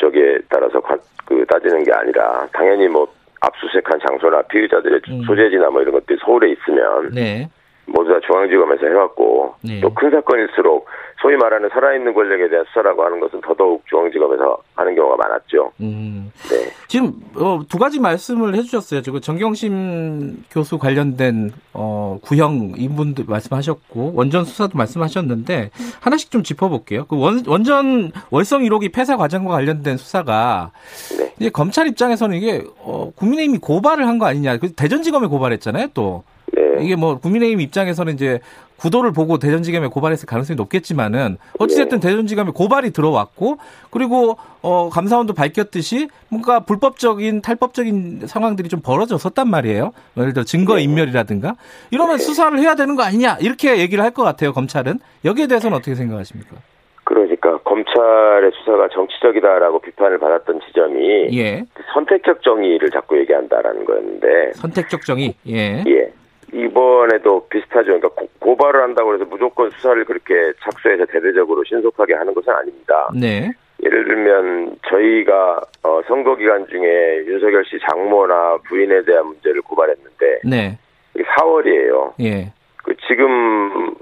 [0.00, 3.06] 적에 따라서 관, 그 따지는 게 아니라 당연히 뭐
[3.40, 5.22] 압수수색한 장소나 피의자들의 음.
[5.22, 7.48] 소재지나 뭐 이런 것들이 서울에 있으면 네.
[7.88, 9.80] 모두 다 중앙지검에서 해왔고 네.
[9.80, 10.86] 또큰 사건일수록
[11.20, 15.72] 소위 말하는 살아있는 권력에 대한 수사라고 하는 것은 더더욱 중앙지검에서 하는 경우가 많았죠.
[15.80, 16.30] 음.
[16.50, 16.70] 네.
[16.86, 19.02] 지금 어, 두 가지 말씀을 해주셨어요.
[19.02, 25.70] 지금 정경심 교수 관련된 어, 구형 인분도 말씀하셨고 원전 수사도 말씀하셨는데
[26.00, 27.06] 하나씩 좀 짚어볼게요.
[27.06, 30.70] 그 원, 원전 월성 1호기 폐사 과정과 관련된 수사가
[31.18, 31.32] 네.
[31.40, 34.56] 이제 검찰 입장에서는 이게 어, 국민의힘이 고발을 한 거 아니냐.
[34.58, 35.88] 그 대전지검에 고발했잖아요.
[35.94, 36.24] 또.
[36.52, 36.84] 네.
[36.84, 38.40] 이게 뭐 국민의힘 입장에서는 이제
[38.78, 42.08] 구도를 보고 대전지검에 고발했을 가능성이 높겠지만은 어찌됐든 네.
[42.08, 43.58] 대전지검에 고발이 들어왔고
[43.90, 49.92] 그리고 어 감사원도 밝혔듯이 뭔가 불법적인 탈법적인 상황들이 좀 벌어졌었단 말이에요.
[50.16, 50.82] 예를 들어 증거 네.
[50.82, 51.54] 인멸이라든가
[51.90, 52.22] 이러면 네.
[52.22, 54.52] 수사를 해야 되는 거 아니냐 이렇게 얘기를 할 것 같아요.
[54.52, 56.56] 검찰은 여기에 대해서는 어떻게 생각하십니까?
[57.04, 61.64] 그러니까 검찰의 수사가 정치적이다라고 비판을 받았던 지점이 예.
[61.94, 65.84] 선택적 정의를 자꾸 얘기한다라는 거였는데 선택적 정의 예.
[65.86, 66.12] 예.
[66.52, 68.00] 이번에도 비슷하죠.
[68.00, 68.08] 그러니까
[68.40, 73.08] 고, 발을 한다고 해서 무조건 수사를 그렇게 착수해서 대대적으로 신속하게 하는 것은 아닙니다.
[73.14, 73.52] 네.
[73.82, 80.78] 예를 들면 저희가 어, 선거 기간 중에 윤석열 씨 장모나 부인에 대한 문제를 고발했는데 네.
[81.14, 82.14] 4월이에요.
[82.20, 82.52] 예.
[82.82, 83.94] 그 지금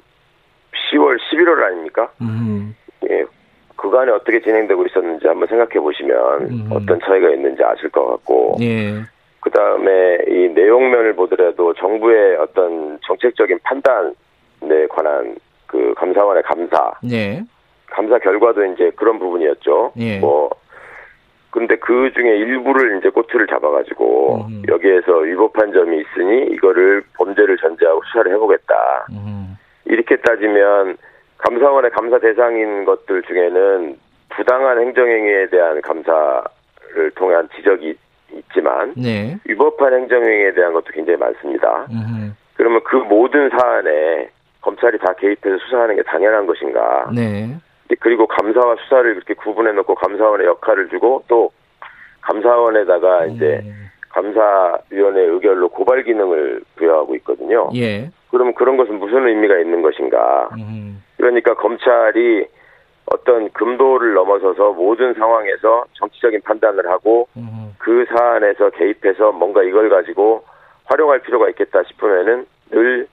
[0.91, 2.11] 10월, 11월 아닙니까?
[2.23, 2.75] 음.
[3.11, 3.25] 예.
[3.77, 6.69] 그간에 어떻게 진행되고 있었는지 한번 생각해 보시면 음.
[6.71, 9.03] 어떤 차이가 있는지 아실 것 같고 예.
[9.47, 15.37] 그 다음에 이 내용면을 보더라도 정부의 어떤 정책적인 판단에 관한
[15.67, 16.93] 그 감사원의 감사.
[17.01, 17.45] 네.
[17.87, 19.93] 감사 결과도 이제 그런 부분이었죠.
[19.95, 20.19] 네.
[20.19, 20.51] 뭐,
[21.51, 24.63] 근데 그 중에 일부를 이제 꼬투를 잡아가지고 음.
[24.67, 29.07] 여기에서 위법한 점이 있으니 이거를 범죄를 전제하고 수사를 해보겠다.
[29.13, 29.57] 음.
[29.85, 30.97] 이렇게 따지면
[31.39, 33.97] 감사원의 감사 대상인 것들 중에는
[34.31, 37.97] 부당한 행정행위에 대한 감사를 통한 지적이
[38.39, 39.39] 있지만 네.
[39.45, 41.87] 위법한 행정행위에 대한 것도 굉장히 많습니다.
[41.91, 42.33] 음흠.
[42.55, 44.31] 그러면 그 모든 사안에
[44.61, 47.11] 검찰이 다 개입해서 수사하는 게 당연한 것인가?
[47.15, 47.57] 네.
[48.01, 51.53] 그리고 감사와 수사를 그렇게 구분해 놓고 감사원의 역할을 주고 또
[52.23, 53.31] 감사원에다가 음.
[53.31, 53.65] 이제
[54.11, 57.69] 감사위원회 의결로 고발 기능을 부여하고 있거든요.
[57.75, 58.11] 예.
[58.31, 60.49] 그러면 그런 것은 무슨 의미가 있는 것인가?
[60.59, 61.03] 음.
[61.17, 62.47] 그러니까 검찰이
[63.07, 67.75] 어떤 금도를 넘어서서 모든 상황에서 정치적인 판단을 하고 음.
[67.79, 70.45] 그 사안에서 개입해서 뭔가 이걸 가지고
[70.85, 73.07] 활용할 필요가 있겠다 싶으면은 늘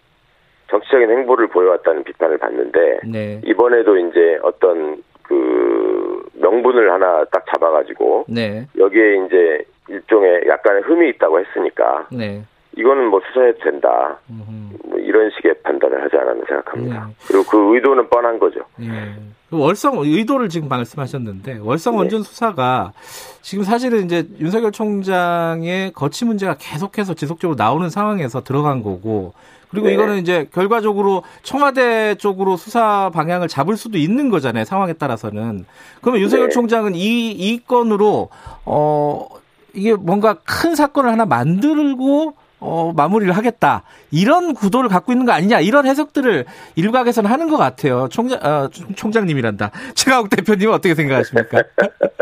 [0.69, 3.41] 정치적인 행보를 보여왔다는 비판을 받는데 네.
[3.45, 8.65] 이번에도 이제 어떤 그 명분을 하나 딱 잡아가지고 네.
[8.77, 12.43] 여기에 이제 일종의 약간의 흠이 있다고 했으니까 네.
[12.77, 14.17] 이거는 뭐 수사해도 된다.
[14.27, 17.05] 뭐 이런 식의 판단을 하지 않았나 생각합니다.
[17.07, 17.15] 네.
[17.27, 18.61] 그리고 그 의도는 뻔한 거죠.
[18.77, 19.15] 네.
[19.51, 21.99] 월성 의도를 지금 말씀하셨는데 월성 네.
[21.99, 22.93] 원전 수사가
[23.41, 29.33] 지금 사실은 이제 윤석열 총장의 거치 문제가 계속해서 지속적으로 나오는 상황에서 들어간 거고
[29.73, 29.93] 그리고 네.
[29.93, 34.65] 이거는 이제 결과적으로 청와대 쪽으로 수사 방향을 잡을 수도 있는 거잖아요.
[34.65, 35.65] 상황에 따라서는.
[36.01, 36.53] 그러면 윤석열 네.
[36.53, 38.29] 총장은 이, 이 건으로,
[38.65, 39.27] 어,
[39.73, 43.83] 이게 뭔가 큰 사건을 하나 만들고 어, 마무리를 하겠다.
[44.11, 45.59] 이런 구도를 갖고 있는 거 아니냐.
[45.59, 46.45] 이런 해석들을
[46.75, 48.07] 일각에서는 하는 것 같아요.
[48.09, 49.71] 총장, 어, 총장님이란다.
[49.95, 51.61] 최강욱 대표님은 어떻게 생각하십니까?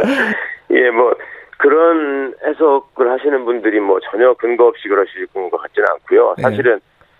[0.72, 1.14] 예, 뭐,
[1.58, 6.34] 그런 해석을 하시는 분들이 뭐 전혀 근거 없이 그러실 것 같지는 않고요.
[6.38, 6.42] 네.
[6.42, 6.80] 사실은 네.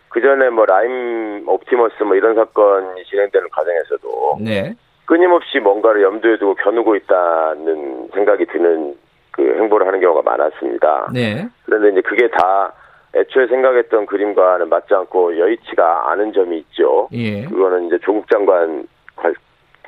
[0.10, 4.74] 그 전에 뭐 라임 옵티머스 뭐 이런 사건이 진행되는 과정에서도 네.
[5.06, 8.96] 끊임없이 뭔가를 염두에 두고 겨누고 있다는 생각이 드는
[9.30, 11.10] 그 행보를 하는 경우가 많았습니다.
[11.14, 11.48] 네.
[11.66, 12.74] 그런데 이제 그게 다
[13.16, 17.10] 애초에 생각했던 그림과는 맞지 않고 여의치가 않은 점이 있죠.
[17.12, 17.44] 예.
[17.46, 18.88] 그거는 이제 조국 장관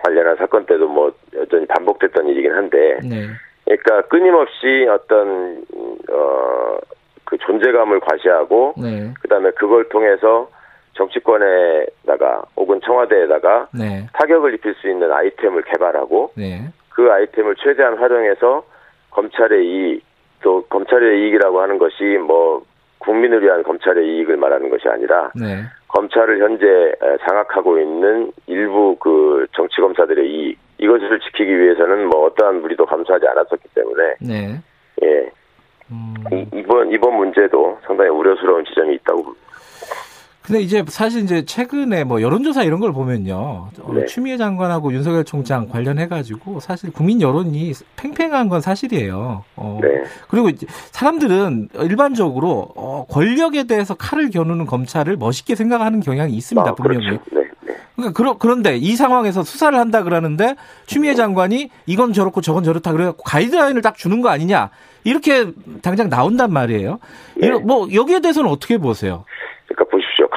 [0.03, 3.27] 관련한 사건 때도 뭐 여전히 반복됐던 일이긴 한데, 네.
[3.65, 5.63] 그러니까 끊임없이 어떤
[6.11, 6.79] 어
[7.33, 9.11] 그 존재감을 과시하고, 네.
[9.21, 10.49] 그다음에 그걸 통해서
[10.93, 14.05] 정치권에다가 혹은 청와대에다가 네.
[14.13, 16.67] 타격을 입힐 수 있는 아이템을 개발하고, 네.
[16.89, 18.63] 그 아이템을 최대한 활용해서
[19.09, 20.03] 검찰의 이익,
[20.43, 22.63] 또 검찰의 이익이라고 하는 것이 뭐
[23.03, 25.63] 국민을 위한 검찰의 이익을 말하는 것이 아니라 네.
[25.89, 26.65] 검찰을 현재
[27.27, 33.69] 장악하고 있는 일부 그 정치 검사들의 이익 이것을 지키기 위해서는 뭐 어떠한 무리도 감수하지 않았었기
[33.75, 34.61] 때문에 네.
[35.03, 35.29] 예
[35.91, 36.13] 음.
[36.53, 39.52] 이번 이번 문제도 상당히 우려스러운 지점이 있다고 봅니다.
[40.43, 43.69] 근데 이제 사실 이제 최근에 뭐 여론조사 이런 걸 보면요.
[43.81, 44.05] 어, 네.
[44.05, 49.45] 추미애 장관하고 윤석열 총장 관련해가지고 사실 국민 여론이 팽팽한 건 사실이에요.
[49.55, 49.87] 어, 네.
[50.27, 50.49] 그리고
[50.91, 56.69] 사람들은 일반적으로 어, 권력에 대해서 칼을 겨누는 검찰을 멋있게 생각하는 경향이 있습니다.
[56.69, 57.05] 아, 분명히.
[57.05, 57.23] 그렇죠.
[57.31, 57.43] 네.
[57.61, 57.73] 네.
[57.95, 60.55] 그러니까 그러, 그런데 이 상황에서 수사를 한다 그러는데
[60.87, 64.71] 추미애 장관이 이건 저렇고 저건 저렇다 그래갖고 가이드라인을 딱 주는 거 아니냐
[65.05, 66.99] 이렇게 당장 나온단 말이에요.
[67.37, 67.51] 네.
[67.51, 69.23] 뭐 여기에 대해서는 어떻게 보세요?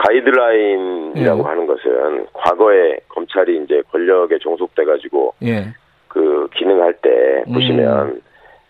[0.06, 1.42] 가이드라인이라고 예.
[1.42, 5.66] 하는 것은 과거에 검찰이 이제 권력에 종속돼 가지고 예.
[6.08, 7.54] 그 기능할 때 음.
[7.54, 8.22] 보시면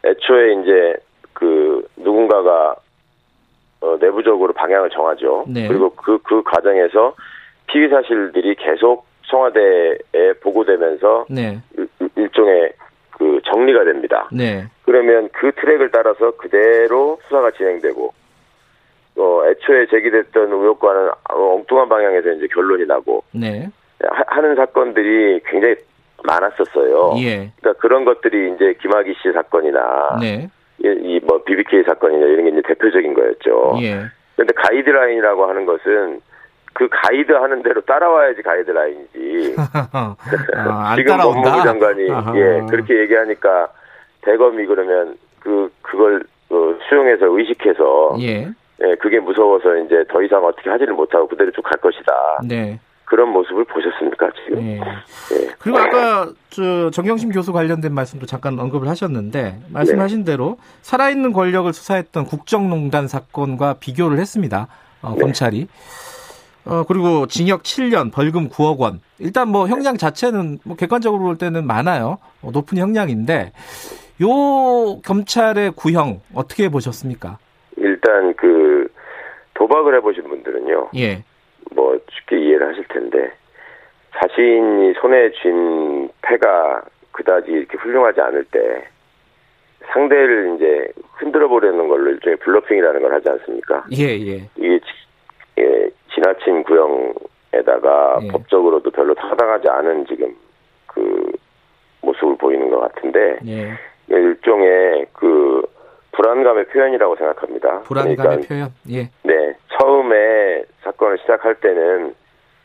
[0.04, 0.96] 애초에 이제
[1.32, 2.76] 그 누군가가
[3.80, 5.44] 어, 내부적으로 방향을 정하죠.
[5.48, 5.68] 네.
[5.68, 7.14] 그리고 그, 그 과정에서
[7.66, 11.58] 피의 사실들이 계속 청와대에 보고되면서 네.
[12.16, 12.72] 일, 종의
[13.10, 14.28] 그 정리가 됩니다.
[14.32, 14.64] 네.
[14.84, 18.14] 그러면 그 트랙을 따라서 그대로 수사가 진행되고
[19.16, 23.68] 어, 애초에 제기됐던 의혹과는 엉뚱한 방향에서 이제 결론이 나고 네.
[24.26, 25.76] 하, 는 사건들이 굉장히
[26.22, 27.14] 많았었어요.
[27.18, 27.50] 예.
[27.60, 30.48] 그러니까 그런 것들이 이제 김학의 씨 사건이나 네.
[30.78, 33.76] 이뭐 BBK 사건이나 이런 게 이제 대표적인 거였죠.
[33.80, 34.02] 예.
[34.34, 36.20] 그런데 가이드라인이라고 하는 것은
[36.74, 39.56] 그 가이드 하는 대로 따라와야지 가이드라인이지.
[40.56, 43.68] 아, 지금 법무부 장관이 예 그렇게 얘기하니까
[44.20, 48.48] 대검이 그러면 그 그걸 어, 수용해서 의식해서 예.
[48.82, 52.12] 예 그게 무서워서 이제 더 이상 어떻게 하지를 못하고 그대로 쭉 갈 것이다.
[52.46, 52.78] 네.
[53.04, 54.58] 그런 모습을 보셨습니까 지금?
[54.64, 54.80] 네.
[54.80, 55.48] 네.
[55.60, 60.32] 그리고 아까 저 정경심 교수 관련된 말씀도 잠깐 언급을 하셨는데 말씀하신 네.
[60.32, 64.66] 대로 살아있는 권력을 수사했던 국정농단 사건과 비교를 했습니다.
[65.02, 65.20] 어, 네.
[65.20, 65.68] 검찰이.
[66.64, 69.00] 어, 그리고 징역 7년, 벌금 9억 원.
[69.20, 72.18] 일단 뭐 형량 자체는 뭐 객관적으로 볼 때는 많아요.
[72.42, 73.52] 어, 높은 형량인데
[74.22, 77.38] 요 검찰의 구형 어떻게 보셨습니까?
[77.76, 78.46] 일단 그
[79.56, 80.90] 도박을 해보신 분들은요.
[80.96, 81.22] 예.
[81.74, 83.32] 뭐 쉽게 이해를 하실 텐데
[84.18, 86.82] 자신이 손에 쥔 패가
[87.12, 88.84] 그다지 이렇게 훌륭하지 않을 때
[89.92, 93.84] 상대를 이제 흔들어 보려는 걸로 일종의 블러핑이라는 걸 하지 않습니까?
[93.92, 94.48] 예, 예.
[94.56, 94.80] 이게
[95.58, 98.28] 예, 지나친 구형에다가 예.
[98.28, 100.34] 법적으로도 별로 타당하지 않은 지금
[100.86, 101.32] 그
[102.02, 103.72] 모습을 보이는 것 같은데 예.
[104.08, 105.62] 일종의 그
[106.16, 107.80] 불안감의 표현이라고 생각합니다.
[107.80, 108.68] 불안감의 그러니까 표현.
[108.90, 109.10] 예.
[109.22, 112.14] 네, 처음에 사건을 시작할 때는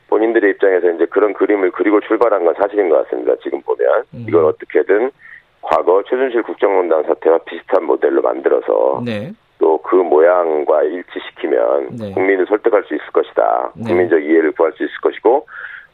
[0.07, 3.35] 본인들의 입장에서 이제 그런 그림을 그리고 출발한 건 사실인 것 같습니다.
[3.43, 4.25] 지금 보면 음.
[4.27, 5.11] 이걸 어떻게든
[5.61, 9.31] 과거 최순실 국정농단 사태와 비슷한 모델로 만들어서 네.
[9.59, 12.11] 또그 모양과 일치시키면 네.
[12.13, 13.71] 국민을 설득할 수 있을 것이다.
[13.75, 13.83] 네.
[13.89, 15.45] 국민적 이해를 구할 수 있을 것이고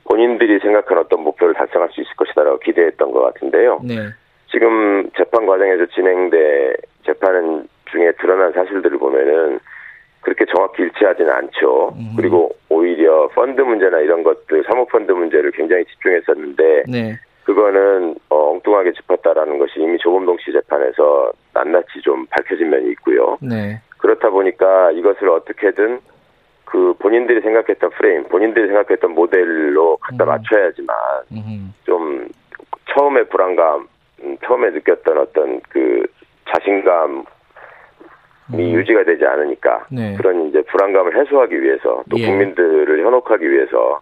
[0.06, 3.82] 본인들이 생각한 어떤 목표를 달성할 수 있을 것이다라고 기대했던 것 같은데요.
[3.84, 4.08] 네.
[4.50, 6.76] 지금 재판 과정에서 진행돼
[7.08, 9.60] 재판 중에 드러난 사실들을 보면은
[10.22, 11.94] 그렇게 정확히 일치하지는 않죠.
[11.96, 12.14] 음.
[12.18, 17.18] 그리고 오히려 펀드 문제나 이런 것들, 사모펀드 문제를 굉장히 집중했었는데, 네.
[17.46, 23.38] 그거는 어, 엉뚱하게 짚었다라는 것이 이미 조범동 씨 재판에서 낱낱이 좀 밝혀진 면이 있고요.
[23.42, 23.80] 네.
[24.00, 26.02] 그렇다 보니까 이것을 어떻게든
[26.66, 30.28] 그 본인들이 생각했던 프레임, 본인들이 생각했던 모델로 갖다 음.
[30.28, 30.96] 맞춰야지만
[31.32, 31.74] 음.
[31.86, 32.28] 좀
[32.94, 33.88] 처음에 불안감,
[34.24, 36.06] 음, 처음에 느꼈던 어떤 그
[36.54, 37.26] 자신감
[38.54, 38.60] 이 음.
[38.60, 40.16] 유지가 되지 않으니까 네.
[40.16, 42.26] 그런 이제 불안감을 해소하기 위해서 또 예.
[42.26, 44.00] 국민들을 현혹하기 위해서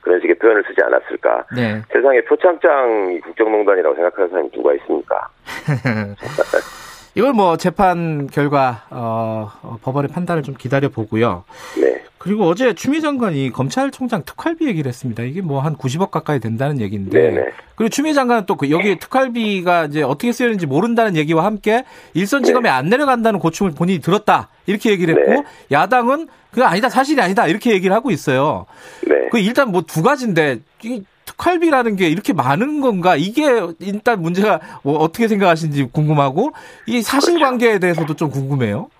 [0.00, 1.44] 그런 식의 표현을 쓰지 않았을까.
[1.54, 1.82] 네.
[1.92, 5.28] 세상에 표창장이 국정농단이라고 생각하는 사람이 누가 있습니까?
[7.18, 11.42] 이걸 뭐 재판 결과 어, 어, 법원의 판단을 좀 기다려 보고요.
[11.80, 12.00] 네.
[12.16, 15.24] 그리고 어제 추미애 장관이 검찰총장 특활비 얘기를 했습니다.
[15.24, 17.18] 이게 뭐 한 90억 가까이 된다는 얘기인데.
[17.30, 17.46] 네네.
[17.74, 22.68] 그리고 추미애 장관은 또 그 여기 특활비가 이제 어떻게 쓰였는지 모른다는 얘기와 함께 일선 지검에
[22.68, 22.68] 네.
[22.68, 24.48] 안 내려간다는 고충을 본인이 들었다.
[24.66, 25.44] 이렇게 얘기를 했고 네.
[25.72, 28.66] 야당은 그게 아니다 사실이 아니다 이렇게 얘기를 하고 있어요.
[29.04, 29.28] 네.
[29.32, 33.14] 그 일단 뭐 두 가지인데 이 특활비라는 게 이렇게 많은 건가?
[33.16, 33.44] 이게
[33.80, 36.52] 일단 문제가 뭐 어떻게 생각하시는지 궁금하고
[36.86, 37.78] 이 사실관계에.
[37.78, 38.90] 대해서도 좀 궁금해요.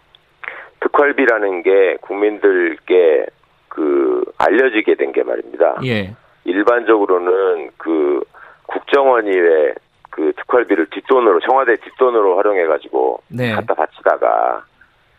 [0.81, 3.26] 특활비라는 게 국민들께
[3.68, 5.76] 그 알려지게 된 게 말입니다.
[5.85, 6.14] 예.
[6.45, 8.20] 일반적으로는 그
[8.66, 13.53] 국정원이 왜그 특활비를 뒷돈으로 청와대 뒷돈으로 활용해 가지고 네.
[13.53, 14.64] 갖다 바치다가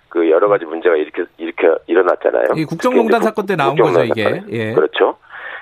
[0.10, 2.46] 그 여러 가지 문제가 이렇게 이렇게 일어났잖아요.
[2.56, 4.42] 이 국정농단 사건 때 나온 거죠 이게.
[4.50, 4.74] 예.
[4.74, 5.18] 그렇죠.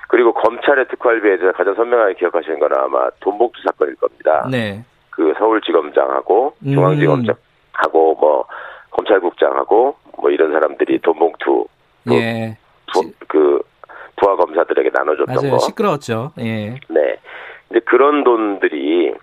[0.08, 4.48] 그리고 검찰의 특활비에 대해서 가장 선명하게 기억하시는 건 아마 돈봉투 사건일 겁니다.
[4.50, 4.84] 네.
[5.10, 6.74] 그 서울지검장하고 음.
[6.74, 8.46] 중앙지검장하고 뭐
[8.92, 11.68] 검찰국장하고 뭐 이런 사람들이 돈봉투
[12.12, 12.58] 예.
[12.94, 13.62] 부, 그
[14.16, 15.52] 부하 검사들에게 나눠줬던 맞아요.
[15.52, 16.32] 거 시끄러웠죠.
[16.40, 16.80] 예.
[16.90, 17.18] 네.
[17.70, 19.14] 이제 그런 돈들이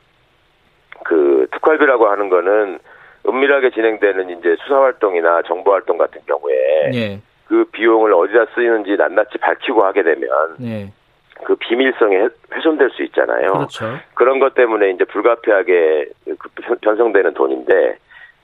[1.05, 2.79] 그 특활비라고 하는 거는
[3.27, 6.55] 은밀하게 진행되는 이제 수사 활동이나 정보 활동 같은 경우에
[6.93, 7.21] 예.
[7.47, 10.29] 그 비용을 어디다 쓰이는지 낱낱이 밝히고 하게 되면
[10.63, 10.93] 예.
[11.45, 13.53] 그 비밀성이 훼손될 수 있잖아요.
[13.53, 13.99] 그렇죠.
[14.15, 16.07] 그런 것 때문에 이제 불가피하게
[16.39, 16.49] 그
[16.81, 17.99] 편성되는 돈인데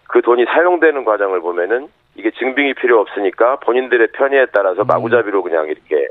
[0.09, 4.87] 그 돈이 사용되는 과정을 보면은 이게 증빙이 필요 없으니까 본인들의 편의에 따라서 음.
[4.87, 6.09] 마구잡이로 그냥 이렇게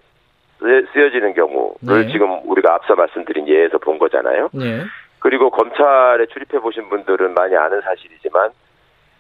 [0.93, 2.11] 쓰여지는 경우를 네.
[2.11, 4.49] 지금 우리가 앞서 말씀드린 예에서 본 거잖아요.
[4.53, 4.83] 네.
[5.19, 8.49] 그리고 검찰에 출입해 보신 분들은 많이 아는 사실이지만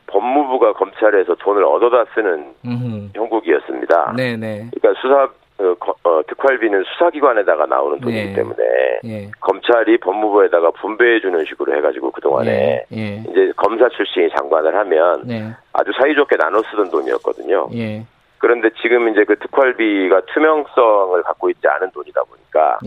[0.09, 3.09] 법무부가 검찰에서 돈을 얻어다 쓰는 음흠.
[3.15, 4.13] 형국이었습니다.
[4.15, 4.37] 네네.
[4.37, 4.69] 네.
[4.73, 5.29] 그러니까 수사
[5.61, 8.33] 어, 어, 특활비는 수사기관에다가 나오는 돈이기 네.
[8.33, 8.63] 때문에
[9.03, 9.31] 예.
[9.41, 12.97] 검찰이 법무부에다가 분배해주는 식으로 해가지고 그 동안에 예.
[12.97, 13.23] 예.
[13.29, 15.51] 이제 검사 출신이 장관을 하면 네.
[15.73, 17.67] 아주 사이좋게 나눠 쓰던 돈이었거든요.
[17.73, 18.05] 예.
[18.37, 22.79] 그런데 지금 이제 그 특활비가 투명성을 갖고 있지 않은 돈이다 보니까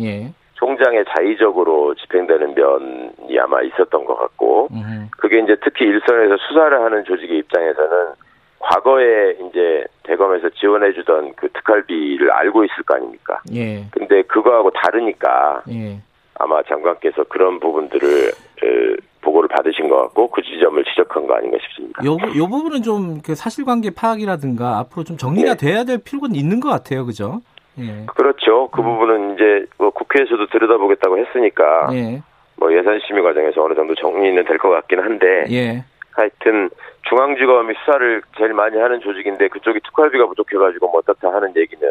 [0.62, 0.66] 예.
[0.66, 4.68] 총장의 자의적으로 집행되는 면이 아마 있었던 것 같고
[5.10, 8.12] 그게 이제 특히 일선에서 수사를 하는 조직의 입장에서는
[8.60, 13.40] 과거에 이제 대검에서 지원해주던 그 특활비를 알고 있을 거 아닙니까?
[13.52, 13.84] 예.
[13.90, 15.98] 근데 그거하고 다르니까 예.
[16.38, 18.32] 아마 장관께서 그런 부분들을
[19.20, 22.04] 보고를 받으신 것 같고 그 지점을 지적한 거 아닌가 싶습니다.
[22.04, 25.66] 요, 요 부분은 좀 그 사실관계 파악이라든가 앞으로 좀 정리가 네.
[25.66, 27.40] 돼야 될 필요가 있는 것 같아요, 그죠?
[27.78, 28.06] 예.
[28.14, 28.68] 그렇죠.
[28.68, 28.84] 그 음.
[28.84, 32.22] 부분은 이제 뭐 국회에서도 들여다보겠다고 했으니까 예.
[32.56, 35.84] 뭐 예산 심의 과정에서 어느 정도 정리는 될 것 같긴 한데 예.
[36.12, 36.68] 하여튼
[37.08, 41.88] 중앙지검이 수사를 제일 많이 하는 조직인데 그쪽이 특활비가 부족해가지고 뭐 어떻다 하는 얘기는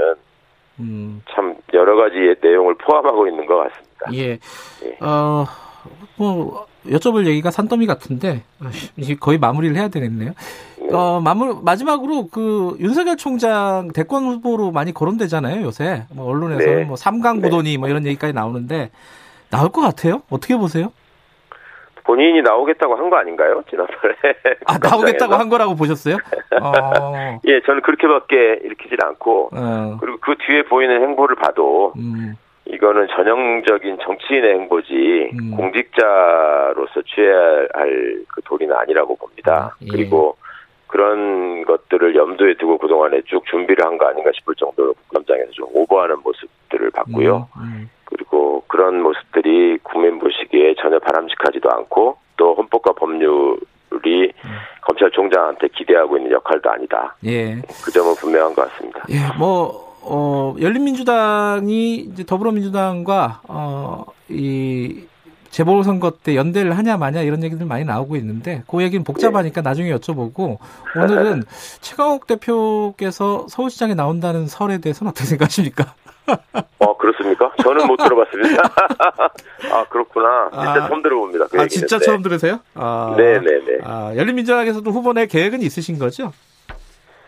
[0.79, 1.21] 음.
[1.31, 4.05] 참 여러 가지 내용을 포함하고 있는 것 같습니다.
[4.13, 4.39] 예.
[4.85, 4.97] 예.
[5.01, 5.45] 어,
[6.17, 8.43] 뭐 여쭤볼 얘기가 산더미 같은데
[9.19, 10.31] 거의 마무리를 해야 되겠네요.
[10.91, 10.97] 네.
[10.97, 16.83] 어, 마무 마지막으로 그 윤석열 총장 대권 후보로 많이 거론되잖아요 요새 뭐 언론에서는 네.
[16.85, 17.77] 뭐 삼강 부도니 네.
[17.77, 18.91] 뭐 이런 얘기까지 나오는데
[19.49, 20.21] 나올 것 같아요?
[20.29, 20.91] 어떻게 보세요?
[22.03, 23.61] 본인이 나오겠다고 한 거 아닌가요?
[23.69, 24.15] 지난번에.
[24.65, 26.17] 아, 나오겠다고 한 거라고 보셨어요?
[26.61, 27.39] 어.
[27.47, 29.97] 예, 저는 그렇게밖에 일으키질 않고, 어.
[29.99, 32.33] 그리고 그 뒤에 보이는 행보를 봐도, 음.
[32.65, 35.51] 이거는 전형적인 정치인의 행보지, 음.
[35.55, 39.73] 공직자로서 취해야 할 그 도리는 아니라고 봅니다.
[39.73, 39.87] 아, 예.
[39.91, 40.37] 그리고
[40.91, 46.17] 그런 것들을 염두에 두고 그동안에 쭉 준비를 한 거 아닌가 싶을 정도로 국감장에서 좀 오버하는
[46.23, 47.47] 모습들을 봤고요.
[47.57, 47.89] 음, 음.
[48.05, 53.59] 그리고 그런 모습들이 국민 보시기에 전혀 바람직하지도 않고 또 헌법과 법률이
[54.43, 54.49] 음.
[54.81, 57.15] 검찰총장한테 기대하고 있는 역할도 아니다.
[57.25, 57.55] 예.
[57.83, 59.03] 그 점은 분명한 것 같습니다.
[59.09, 65.03] 예, 뭐, 어, 열린민주당이 이제 더불어민주당과, 어, 이,
[65.51, 69.69] 재보궐선거 때 연대를 하냐 마냐 이런 얘기들 많이 나오고 있는데 그 얘기는 복잡하니까 네.
[69.69, 70.57] 나중에 여쭤보고
[70.95, 71.43] 오늘은
[71.81, 75.93] 최강욱 대표께서 서울시장에 나온다는 설에 대해서는 어떻게 생각하십니까?
[76.79, 77.51] 어 그렇습니까?
[77.61, 78.61] 저는 못 들어봤습니다.
[79.73, 80.49] 아 그렇구나.
[80.51, 81.47] 진짜 아, 처음 들어봅니다.
[81.47, 82.59] 그 아 진짜 처음 들으세요?
[82.75, 83.79] 아, 네네네.
[83.83, 86.31] 아, 열린민주당에서도 후보 내 계획은 있으신 거죠?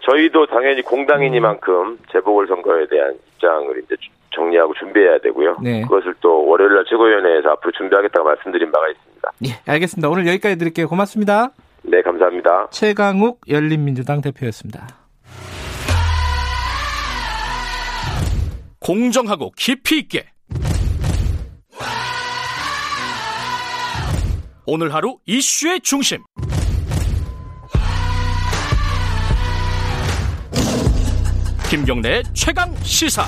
[0.09, 3.95] 저희도 당연히 공당이니만큼 재보궐 선거에 대한 입장을 이제
[4.35, 5.57] 정리하고 준비해야 되고요.
[5.61, 5.81] 네.
[5.81, 9.31] 그것을 또 월요일 날 최고위원회에서 앞으로 준비하겠다고 말씀드린 바가 있습니다.
[9.47, 10.09] 예, 알겠습니다.
[10.09, 10.87] 오늘 여기까지 드릴게요.
[10.87, 11.51] 고맙습니다.
[11.83, 12.67] 네, 감사합니다.
[12.71, 14.87] 최강욱 열린민주당 대표였습니다.
[18.79, 20.25] 공정하고 깊이 있게
[24.65, 26.19] 오늘 하루 이슈의 중심
[31.69, 33.23] 김경래 최강 시사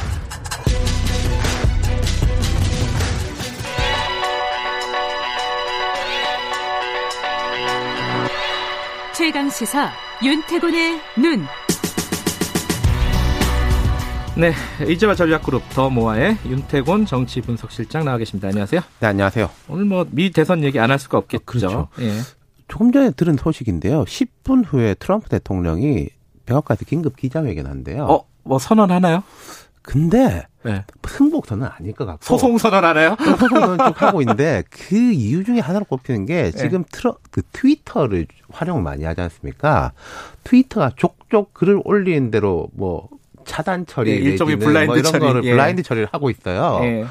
[9.26, 9.92] 최강 시사
[10.24, 11.46] 윤태곤의 눈.
[14.38, 14.54] 네,
[14.88, 18.50] 이제와 전략그룹 더 모아의 윤태곤 정치 분석실장 나와 계십니다.
[18.50, 18.82] 안녕하세요.
[19.00, 19.50] 네, 안녕하세요.
[19.68, 21.42] 오늘 뭐 미 대선 얘기 안 할 수가 없겠죠.
[21.44, 21.88] 어, 그렇죠.
[22.02, 22.12] 예.
[22.68, 24.04] 조금 전에 들은 소식인데요.
[24.04, 26.10] 10분 후에 트럼프 대통령이
[26.46, 28.06] 백악관에서 긴급 기자회견한대요.
[28.06, 29.24] 어, 뭐 선언하나요?
[29.86, 30.84] 근데 네.
[31.08, 33.16] 승복 선언은 아닐 것 같고 소송 선언 하나요?
[33.20, 36.52] 소송 선언 쭉 하고 있는데 그 이유 중에 하나로 꼽히는 게 네.
[36.52, 36.90] 지금 네.
[36.92, 39.92] 트러 그 트위터를 활용 많이 하지 않습니까?
[40.44, 43.10] 트위터가 족족 글을 올리는 대로 뭐
[43.46, 45.20] 차단 처리 네, 일종의 블라인드 뭐 이런 처리.
[45.22, 45.52] 거를 예.
[45.52, 46.80] 블라인드 처리를 하고 있어요.
[46.84, 47.06] 예.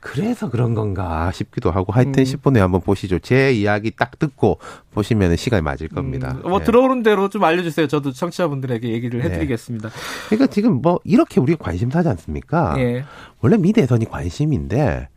[0.00, 2.24] 그래서 그런 건가 싶기도 하고 하여튼 음.
[2.24, 3.18] 10분에 한번 보시죠.
[3.18, 4.58] 제 이야기 딱 듣고
[4.92, 6.38] 보시면 시간이 맞을 겁니다.
[6.42, 6.48] 음.
[6.48, 6.64] 뭐 네.
[6.64, 7.86] 들어오는 대로 좀 알려주세요.
[7.86, 9.26] 저도 청취자분들에게 얘기를 네.
[9.26, 9.88] 해드리겠습니다.
[9.90, 9.94] 네.
[10.28, 12.74] 그러니까 지금 뭐 이렇게 우리가 관심 사지 않습니까?
[12.78, 13.04] 예.
[13.40, 15.08] 원래 미 대선이 관심인데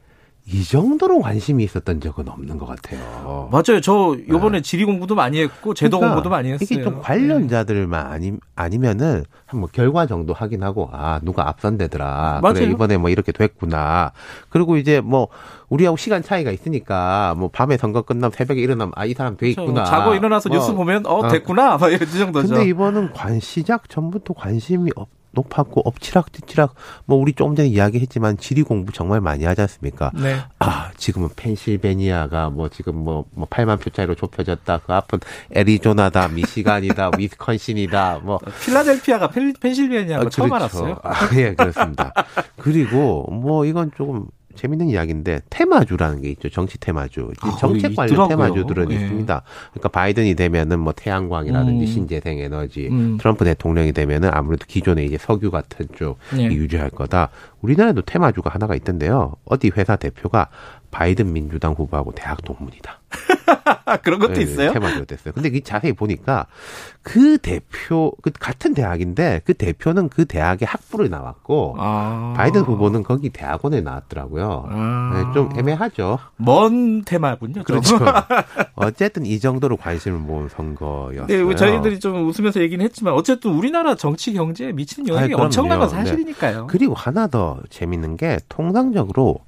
[0.45, 3.47] 이 정도로 관심이 있었던 적은 없는 것 같아요.
[3.49, 3.79] 맞아요.
[3.81, 4.61] 저 요번에 네.
[4.61, 6.67] 지리 공부도 많이 했고 제도 그러니까 공부도 많이 했어요.
[6.69, 12.39] 이게 좀 관련자들만 아니 아니면은 한뭐 결과 정도 확인하고 아 누가 앞선대더라.
[12.43, 12.53] 맞아요.
[12.55, 14.11] 그래 이번에 뭐 이렇게 됐구나.
[14.49, 15.29] 그리고 이제 뭐
[15.69, 19.85] 우리하고 시간 차이가 있으니까 뭐 밤에 선거 끝나면 새벽에 일어나면 아 이 사람 돼 있구나.
[19.85, 20.57] 자고 일어나서 뭐.
[20.57, 21.75] 뉴스 보면 어 됐구나.
[21.81, 21.89] 어.
[21.89, 22.49] 이런 정도죠.
[22.49, 25.07] 근데 이번은 관 시작 전부터 관심이 없.
[25.33, 26.75] 높았고 엎치락뒤치락
[27.05, 30.11] 뭐 우리 조금 전에 이야기했지만 지리 공부 정말 많이 하지 않습니까?
[30.13, 30.37] 네.
[30.59, 34.79] 아 지금은 펜실베니아가 뭐 지금 뭐, 뭐 8만 표 차이로 좁혀졌다.
[34.85, 35.19] 그 앞은
[35.51, 38.21] 애리조나다, 미시간이다, 위스컨신이다.
[38.23, 40.85] 뭐 필라델피아가 펜, 펜실베니아가 아, 처음 그렇죠.
[40.85, 40.99] 알았어요.
[41.03, 42.13] 아, 예 그렇습니다.
[42.57, 46.49] 그리고 뭐 이건 조금 재밌는 이야기인데 테마주라는 게 있죠.
[46.49, 47.31] 정치 테마주.
[47.41, 48.27] 아, 정책 관련 있더라고요.
[48.29, 48.95] 테마주들은 네.
[48.95, 49.41] 있습니다.
[49.71, 51.87] 그러니까 바이든이 되면은 뭐 태양광이라든지 음.
[51.87, 53.17] 신재생 에너지, 음.
[53.17, 56.45] 트럼프 대통령이 되면은 아무래도 기존의 이제 석유 같은 쪽 네.
[56.45, 57.29] 유지할 거다.
[57.61, 59.35] 우리나라에도 테마주가 하나가 있던데요.
[59.45, 60.49] 어디 회사 대표가
[60.93, 62.99] 바이든 민주당 후보하고 대학 동문이다.
[64.03, 64.71] 그런 것도 네, 있어요?
[64.71, 65.33] 테마주가 됐어요.
[65.33, 66.45] 근데 이 자세히 보니까
[67.01, 72.33] 그 대표 그 같은 대학인데 그 대표는 그 대학의 학부를 나왔고 아.
[72.37, 74.67] 바이든 후보는 거기 대학원에 나왔더라고요.
[74.69, 75.11] 아.
[75.15, 76.19] 네, 좀 애매하죠.
[76.37, 77.63] 먼 테마군요.
[77.63, 77.97] 그렇죠.
[78.75, 81.25] 어쨌든 이 정도로 관심을 모은 선거였어요.
[81.27, 85.95] 네, 저희들이 좀 웃으면서 얘기는 했지만 어쨌든 우리나라 정치 경제에 미치는 영향이 엄청난 건 네.
[85.95, 86.61] 사실이니까요.
[86.61, 86.67] 네.
[86.69, 89.39] 그리고 하나 더 재밌는 게 통상적으로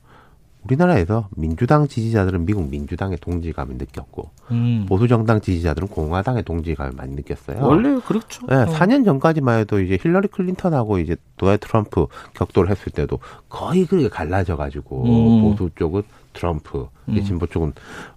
[0.65, 4.85] 우리나라에서 민주당 지지자들은 미국 민주당의 동질감을 느꼈고 음.
[4.87, 7.63] 보수 정당 지지자들은 공화당의 동질감을 많이 느꼈어요.
[7.63, 8.45] 원래 그렇죠.
[8.47, 8.65] 네, 어.
[8.65, 14.55] 4년 전까지만 해도 이제 힐러리 클린턴하고 이제 도널드 트럼프 격돌을 했을 때도 거의 그렇게 갈라져
[14.57, 15.41] 가지고 음.
[15.41, 16.01] 보수 쪽은
[16.33, 17.23] 트럼프, 음.
[17.23, 17.73] 진보 쪽은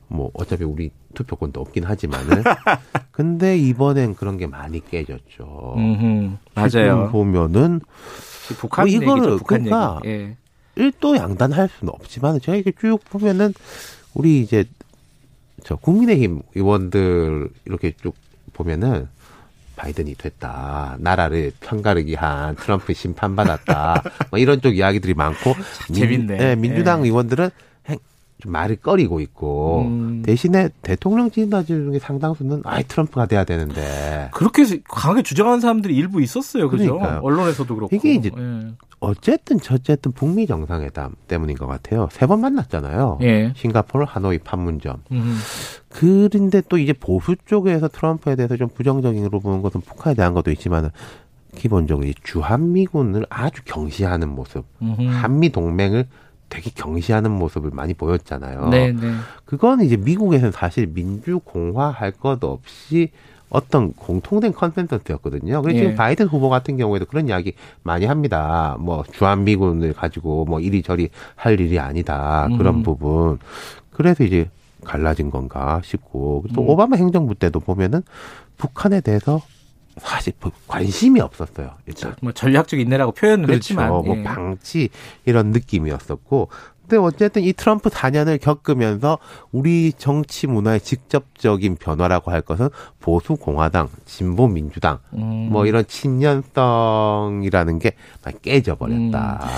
[0.09, 2.43] 뭐 어차피 우리 투표권도 없긴 하지만은
[3.13, 5.75] 근데 이번엔 그런 게 많이 깨졌죠.
[5.77, 6.37] 음흠.
[6.55, 7.11] 맞아요.
[7.11, 7.81] 보면은
[8.59, 10.15] 북한 뭐 이거를 얘기죠, 북한 그러니까 얘기.
[10.15, 10.37] 예.
[10.79, 13.53] 일도 양단할 수는 없지만 제가 이렇게 쭉 보면은
[14.15, 14.65] 우리 이제
[15.65, 18.15] 저 국민의힘 의원들 이렇게 쭉
[18.53, 19.09] 보면은
[19.77, 20.97] 바이든이 됐다.
[20.99, 24.03] 나라를 편가르기 한 트럼프 심판받았다.
[24.31, 25.55] 뭐 이런 쪽 이야기들이 많고.
[25.93, 26.17] 재밌네.
[26.17, 27.09] 민, 네, 민주당 네.
[27.09, 27.51] 의원들은
[28.41, 30.23] 좀 말을 꺼리고 있고 음.
[30.25, 36.69] 대신에 대통령 지지자들 중에 상당수는 아이 트럼프가 돼야 되는데 그렇게 강하게 주장하는 사람들이 일부 있었어요,
[36.69, 36.95] 그죠?
[36.99, 37.21] 그러니까요.
[37.23, 38.69] 언론에서도 그렇고 이게 이제 예.
[39.01, 42.09] 어쨌든 저쨌든 북미 정상회담 때문인 것 같아요.
[42.13, 43.19] 세 번 만났잖아요.
[43.23, 43.53] 예.
[43.57, 45.03] 싱가포르, 하노이, 판문점.
[45.13, 45.39] 음.
[45.89, 50.91] 그런데 또 이제 보수 쪽에서 트럼프에 대해서 좀 부정적인으로 보는 것은 북한에 대한 것도 있지만은
[51.57, 55.03] 기본적으로 주한미군을 아주 경시하는 모습, 음흠.
[55.07, 56.07] 한미 동맹을
[56.49, 58.69] 되게 경시하는 모습을 많이 보였잖아요.
[58.69, 59.13] 네, 네.
[59.45, 63.11] 그건 이제 미국에서는 사실 민주공화 할 것 없이
[63.51, 65.63] 어떤 공통된 컨센서스였거든요.
[65.63, 65.83] 그래서 예.
[65.83, 68.77] 지금 바이든 후보 같은 경우에도 그런 이야기 많이 합니다.
[68.79, 72.49] 뭐 주한미군을 가지고 뭐 이리저리 할 일이 아니다.
[72.59, 72.83] 그런 음.
[72.83, 73.39] 부분.
[73.91, 74.51] 그래서 이제
[74.85, 76.69] 갈라진 건가 싶고 또 음.
[76.69, 78.03] 오바마 행정부 때도 보면은
[78.59, 79.41] 북한에 대해서
[80.01, 81.73] 사실 뭐 관심이 없었어요.
[81.87, 83.59] 일단 뭐 전략적 인내라고 표현을 그렇죠.
[83.59, 84.23] 했지만 뭐 예.
[84.23, 84.89] 방치
[85.25, 86.49] 이런 느낌이었었고
[86.89, 89.19] 근데 어쨌든 이 트럼프 4년을 겪으면서
[89.53, 95.51] 우리 정치 문화의 직접적인 변화라고 할 것은 보수 공화당, 진보 민주당 음.
[95.53, 97.93] 뭐 이런 친년성이라는 게
[98.41, 99.41] 깨져 버렸다.
[99.43, 99.49] 음.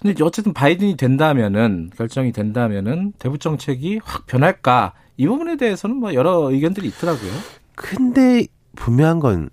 [0.00, 6.50] 근데 어쨌든 바이든이 된다면은 결정이 된다면은 대북 정책이 확 변할까 이 부분에 대해서는 뭐 여러
[6.50, 7.30] 의견들이 있더라고요.
[7.76, 9.50] 근데 분명한 건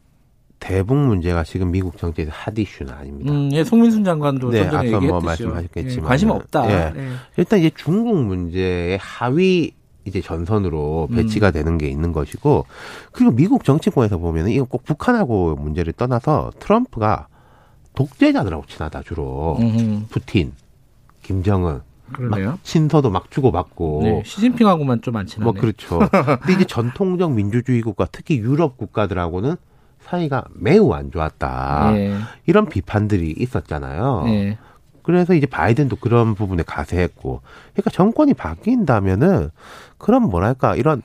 [0.59, 3.31] 대북 문제가 지금 미국 정치에서 핫 이슈는 아닙니다.
[3.31, 6.69] 음, 예, 송민순 장관도 네, 앞서 뭐 말씀하셨겠지만 예, 관심 없다.
[6.69, 6.93] 예.
[6.93, 7.09] 네.
[7.37, 9.71] 일단 이제 중국 문제의 하위
[10.05, 11.15] 이제 전선으로 음.
[11.15, 11.53] 배치가 음.
[11.53, 12.65] 되는 게 있는 것이고
[13.11, 17.27] 그리고 미국 정치권에서 보면은 이건 꼭 북한하고 문제를 떠나서 트럼프가
[17.95, 20.07] 독재자들하고 친하다 주로 음흠.
[20.09, 20.53] 푸틴,
[21.23, 21.81] 김정은
[22.11, 22.51] 그러네요.
[22.51, 24.01] 막 친서도 막 주고받고.
[24.03, 25.43] 네, 시진핑하고만 좀 안 친하네.
[25.43, 25.99] 뭐 그렇죠.
[26.41, 29.55] 근데 이제 전통적 민주주의 국가, 특히 유럽 국가들하고는
[30.01, 31.91] 사이가 매우 안 좋았다.
[31.91, 32.17] 네.
[32.45, 34.23] 이런 비판들이 있었잖아요.
[34.25, 34.57] 네.
[35.03, 37.41] 그래서 이제 바이든도 그런 부분에 가세했고,
[37.73, 39.49] 그러니까 정권이 바뀐다면은
[39.97, 41.01] 그런 뭐랄까 이런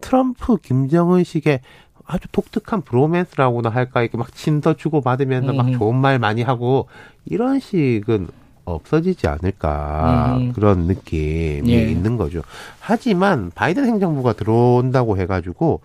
[0.00, 1.60] 트럼프 김정은식의
[2.04, 5.78] 아주 독특한 브로맨스라고나 할까 이렇게 막 친서 주고 받으면서 막 음.
[5.78, 6.88] 좋은 말 많이 하고
[7.24, 8.28] 이런 식은
[8.64, 10.52] 없어지지 않을까 음.
[10.52, 11.82] 그런 느낌이 예.
[11.90, 12.42] 있는 거죠.
[12.80, 15.80] 하지만 바이든 행정부가 들어온다고 해가지고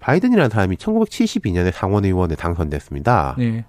[0.00, 3.36] 바이든이라는 사람이 1972년에 상원의원에 당선됐습니다.
[3.40, 3.64] 예.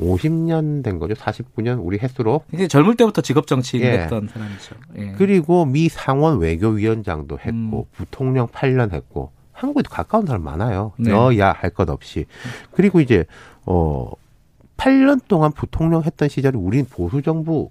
[0.00, 1.14] 50년 된 거죠.
[1.14, 2.42] 49년 우리 횟수로.
[2.52, 3.92] 이제 젊을 때부터 직업 정치인 예.
[4.00, 4.74] 했던 사람이죠.
[4.98, 5.12] 예.
[5.18, 7.92] 그리고 미 상원 외교위원장도 했고 음.
[7.92, 10.92] 부통령 8년 했고 한국에도 가까운 사람 많아요.
[10.96, 11.10] 네.
[11.10, 12.24] 여야 할 것 없이.
[12.72, 13.24] 그리고 이제
[13.66, 14.10] 어
[14.76, 17.70] 8년 동안 부통령 했던 시절에 우린 보수 정부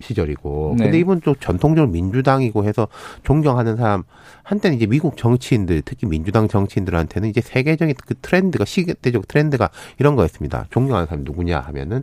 [0.00, 0.76] 시절이고.
[0.78, 0.84] 네.
[0.84, 2.88] 근데 이분 또 전통적으로 민주당이고 해서
[3.22, 4.02] 존경하는 사람
[4.42, 10.66] 한때는 이제 미국 정치인들 특히 민주당 정치인들한테는 이제 세계적인 그 트렌드가 시대적 트렌드가 이런 거였습니다.
[10.70, 12.02] 존경하는 사람 누구냐 하면은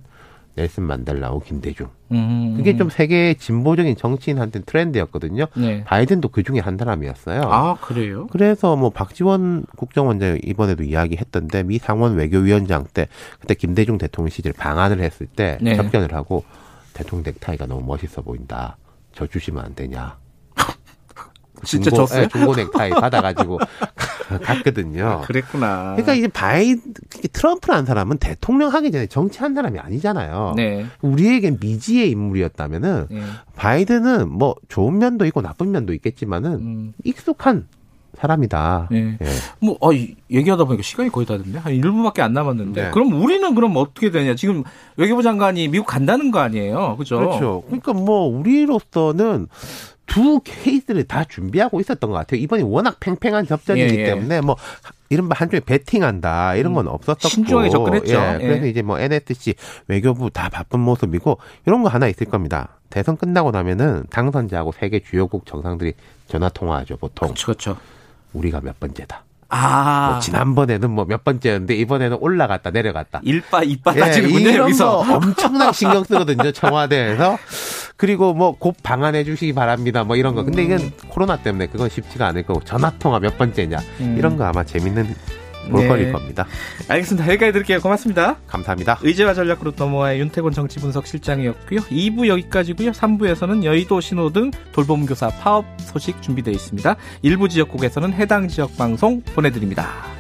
[0.58, 1.88] 넬슨 만델라고 김대중.
[2.12, 2.56] 음.
[2.58, 5.46] 그게 좀 세계 진보적인 정치인한테는 트렌드였거든요.
[5.56, 5.84] 네.
[5.84, 7.42] 바이든도 그 중에 한 사람이었어요.
[7.44, 8.28] 아, 그래요?
[8.32, 13.08] 그래서 뭐 박지원 국정원장 이번에도 이야기했던데 미 상원 외교위원장 때
[13.40, 15.76] 그때 김대중 대통령 시절 방한을 했을 때 네.
[15.76, 16.44] 접견을 하고
[16.98, 18.78] 대통령 넥타이가 너무 멋있어 보인다.
[19.14, 20.18] 저 주시면 안 되냐.
[21.64, 22.22] 진짜 중고, 줬어요?
[22.24, 23.60] 네, 중고 넥타이 받아가지고
[24.44, 25.06] 갔거든요.
[25.06, 25.94] 아, 그랬구나.
[25.94, 26.76] 그러니까 이제 바이
[27.32, 30.54] 트럼프라는 사람은 대통령 하기 전에 정치한 사람이 아니잖아요.
[30.56, 30.88] 네.
[31.02, 33.22] 우리에겐 미지의 인물이었다면은 네.
[33.56, 36.94] 바이든은 뭐 좋은 면도 있고 나쁜 면도 있겠지만은 음.
[37.04, 37.68] 익숙한
[38.18, 38.90] 사람이다.
[38.94, 38.98] 예.
[38.98, 39.26] 예.
[39.60, 39.92] 뭐, 어,
[40.30, 41.60] 얘기하다 보니까 시간이 거의 다 됐네.
[41.60, 42.84] 한 1분밖에 안 남았는데.
[42.84, 42.92] 네.
[42.92, 44.36] 그럼 우리는 그럼 어떻게 되냐.
[44.36, 44.64] 지금
[44.96, 46.96] 외교부 장관이 미국 간다는 거 아니에요.
[46.98, 47.20] 그죠?
[47.20, 47.64] 그렇죠.
[47.68, 49.48] 그러니까 뭐, 우리로서는
[50.08, 52.40] 두 케이스를 다 준비하고 있었던 것 같아요.
[52.42, 54.06] 이번이 워낙 팽팽한 접전이기 예, 예.
[54.06, 54.56] 때문에 뭐
[55.10, 58.14] 이른바 한쪽에 베팅한다 이런 건 음, 없었었고 신중하게 접근했죠.
[58.14, 58.70] 예, 그래서 예.
[58.70, 59.56] 이제 뭐 NSC
[59.88, 62.80] 외교부 다 바쁜 모습이고 이런 거 하나 있을 겁니다.
[62.90, 65.94] 대선 끝나고 나면은 당선자하고 세계 주요국 정상들이
[66.28, 67.34] 전화 통화하죠 보통.
[67.34, 67.78] 그렇죠.
[68.34, 69.24] 우리가 몇 번째다.
[69.50, 70.10] 아.
[70.12, 73.22] 뭐 지난번에는 뭐 몇 번째였는데 이번에는 올라갔다 내려갔다.
[73.24, 75.00] 일바 이바 따지는군요 예, 여기서.
[75.00, 77.38] 엄청나게 신경 쓰거든요 청와대에서.
[77.96, 80.04] 그리고 뭐 곧 방한해 주시기 바랍니다.
[80.04, 80.44] 뭐 이런 거.
[80.44, 80.92] 근데 이건 음.
[81.08, 84.16] 코로나 때문에 그건 쉽지가 않을 거고 전화 통화 몇 번째냐 음.
[84.18, 85.16] 이런 거 아마 재밌는
[85.70, 86.12] 볼거리일 네.
[86.12, 86.46] 겁니다.
[86.88, 87.28] 알겠습니다.
[87.28, 87.80] 여기까지 드릴게요.
[87.80, 88.38] 고맙습니다.
[88.48, 89.00] 감사합니다.
[89.02, 91.82] 의제와 전략그룹 넘어와의 윤태곤 정치분석실장이었고요.
[91.82, 92.92] 2부 여기까지고요.
[92.92, 96.96] 3부에서는 여의도 신호등 돌봄교사 파업 소식 준비되어 있습니다.
[97.22, 100.17] 일부 지역국에서는 해당 지역 방송 보내드립니다.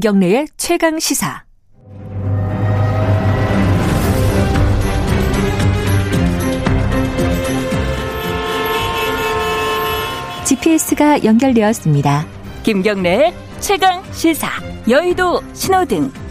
[0.00, 1.44] 김경래의 최강 시사.
[10.46, 12.26] GPS가 연결되었습니다.
[12.62, 14.48] 김경래의 최강 시사.
[14.88, 16.29] 여의도 신호등.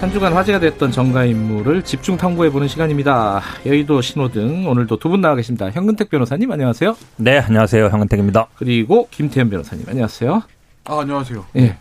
[0.00, 3.40] 한 주간 화제가 됐던 정가 인물을 집중 탐구해보는 시간입니다.
[3.64, 5.70] 여의도 신호등 오늘도 두 분 나와 계십니다.
[5.70, 6.94] 현근택 변호사님 안녕하세요.
[7.16, 7.86] 네, 안녕하세요.
[7.86, 8.48] 현근택입니다.
[8.56, 10.42] 그리고 김태현 변호사님 안녕하세요.
[10.86, 11.46] 아, 안녕하세요.
[11.56, 11.76] 예.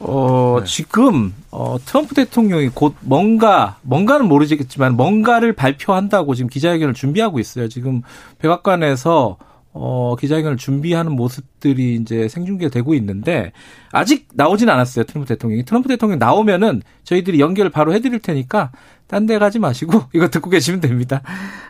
[0.00, 0.66] 어, 네.
[0.66, 7.68] 지금, 어, 트럼프 대통령이 곧 뭔가, 뭔가는 모르겠지만 뭔가를 발표한다고 지금 기자회견을 준비하고 있어요.
[7.68, 8.02] 지금
[8.40, 9.36] 백악관에서
[9.74, 13.52] 어, 기자회견을 준비하는 모습들이 이제 생중계되고 있는데
[13.90, 15.04] 아직 나오진 않았어요.
[15.04, 15.64] 트럼프 대통령이.
[15.64, 18.70] 트럼프 대통령 나오면은 저희들이 연결을 바로 해드릴 테니까
[19.06, 21.20] 딴 데 가지 마시고 이거 듣고 계시면 됩니다.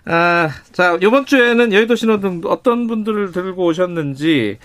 [0.05, 4.59] 아, 자, 이번 주에는 여의도 신호등 어떤 분들을 들고 오셨는지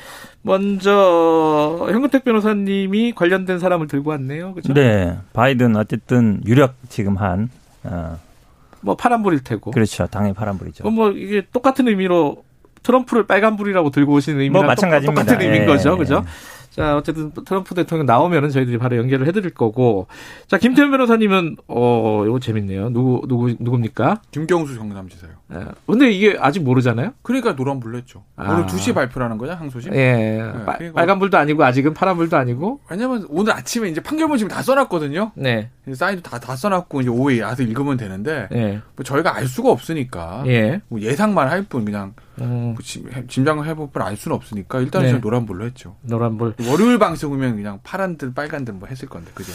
[0.44, 4.54] 먼저 현근택 변호사님이 관련된 사람을 들고 왔네요.
[4.54, 4.74] 그죠?
[4.74, 5.18] 네.
[5.34, 7.50] 바이든 어쨌든 유력 지금 한
[7.84, 8.20] 어.
[8.82, 9.72] 뭐 파란불일 테고.
[9.72, 10.08] 그렇죠.
[10.08, 10.90] 당연히 파란불이죠.
[10.90, 12.44] 뭐 이게 똑같은 의미로
[12.88, 15.22] 트럼프를 빨간불이라고 들고 오시는 의미랑 뭐 마찬가지입니다.
[15.24, 15.66] 똑같은 의미인 예.
[15.66, 15.98] 거죠.
[15.98, 16.24] 그죠?
[16.70, 20.06] 자, 어쨌든 트럼프 대통령 나오면은 저희들이 바로 연결을 해드릴 거고.
[20.48, 22.92] 자, 김태현 변호사님은, 어, 이거 재밌네요.
[22.92, 24.22] 누구, 누구, 누굽니까?
[24.30, 25.32] 김경수 경남지사요.
[25.54, 25.66] 예.
[25.88, 27.14] 근데 이게 아직 모르잖아요?
[27.24, 28.24] 그러니까 노란불 냈죠.
[28.36, 28.54] 아.
[28.54, 29.92] 오늘 2시에 발표라는 거냐, 항소심?
[29.96, 29.98] 예.
[29.98, 30.94] 네, 네.
[30.94, 32.82] 빨간불도 아니고, 아직은 파란불도 아니고.
[32.92, 35.32] 왜냐면 오늘 아침에 이제 판결문 지금 다 써놨거든요.
[35.34, 35.72] 네.
[35.92, 38.50] 사인도 다, 다 써놨고, 이제 오후에 와서 읽으면 되는데.
[38.54, 38.82] 예.
[38.96, 40.44] 뭐 저희가 알 수가 없으니까.
[40.46, 40.82] 예.
[40.90, 42.14] 뭐 예상만 할 뿐, 그냥.
[42.42, 42.76] 음.
[42.76, 45.10] 뭐 짐작을 해볼 뿐알 수는 없으니까 일단 네.
[45.10, 45.96] 저는 노란불로 했죠.
[46.02, 46.56] 노란불.
[46.68, 49.52] 월요일 방송이면 그냥 파란들 빨간들 뭐 했을 건데 그죠?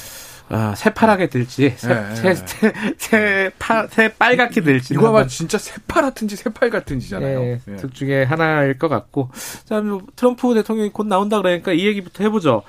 [0.49, 4.93] 아, 새파랗게 될지, 새, 네, 새, 새, 새, 파, 새 빨갛게 될지.
[4.93, 7.41] 이거 아마 진짜 새파랗든지 새빨 같은지잖아요.
[7.41, 7.76] 네, 네.
[7.76, 9.30] 둘 중에 하나일 것 같고.
[9.64, 12.64] 자, 뭐, 트럼프 대통령이 곧 나온다 그러니까 이 얘기부터 해보죠.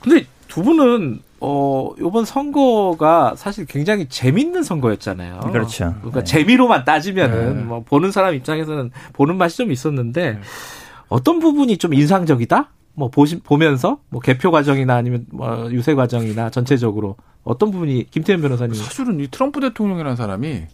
[0.00, 5.40] 근데 두 분은, 어, 요번 선거가 사실 굉장히 재밌는 선거였잖아요.
[5.52, 5.94] 그렇죠.
[5.98, 6.24] 그러니까 네.
[6.24, 7.62] 재미로만 따지면은, 네.
[7.62, 10.40] 뭐, 보는 사람 입장에서는 보는 맛이 좀 있었는데, 네.
[11.08, 12.70] 어떤 부분이 좀 인상적이다?
[12.98, 18.74] 뭐 보시, 보면서 뭐 개표 과정이나 아니면 뭐 유세 과정이나 전체적으로 어떤 부분이 김태현 변호사님
[18.74, 20.64] 사실은 이 트럼프 대통령이라는 사람이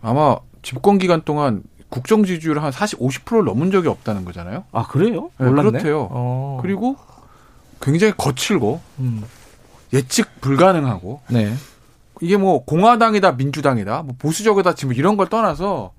[0.00, 4.64] 아마 집권 기간 동안 국정 지지율 한 40, 50%를 넘은 적이 없다는 거잖아요.
[4.70, 5.30] 아 그래요?
[5.38, 5.70] 네, 몰랐네.
[5.70, 6.08] 그렇대요.
[6.08, 6.58] 어.
[6.62, 6.94] 그리고
[7.80, 9.24] 굉장히 거칠고 음.
[9.92, 11.54] 예측 불가능하고 네.
[12.20, 15.92] 이게 뭐 공화당이다 민주당이다 뭐 보수적이다 지금 이런 걸 떠나서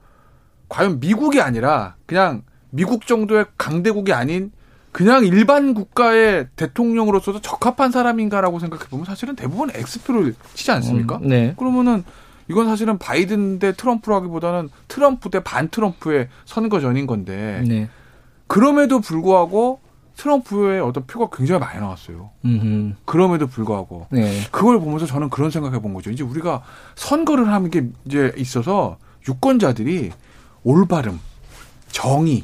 [0.67, 4.51] 과연 미국이 아니라 그냥 미국 정도의 강대국이 아닌
[4.91, 11.17] 그냥 일반 국가의 대통령으로서도 적합한 사람인가라고 생각해 보면 사실은 대부분 엑스표를 치지 않습니까?
[11.17, 11.53] 음, 네.
[11.57, 12.03] 그러면은
[12.49, 17.87] 이건 사실은 바이든 대 트럼프라기보다는 트럼프 대 반 트럼프의 선거 전인 건데 네.
[18.47, 19.79] 그럼에도 불구하고
[20.19, 22.29] 트럼프의 어떤 표가 굉장히 많이 나왔어요.
[22.43, 22.95] 음흠.
[23.05, 24.41] 그럼에도 불구하고 네.
[24.51, 26.11] 그걸 보면서 저는 그런 생각해 본 거죠.
[26.11, 26.61] 이제 우리가
[26.95, 28.97] 선거를 하는 게 이제 있어서
[29.27, 30.11] 유권자들이
[30.63, 31.19] 올바름,
[31.87, 32.43] 정의,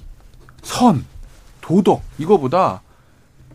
[0.63, 1.05] 선
[1.59, 2.82] 도덕 이거보다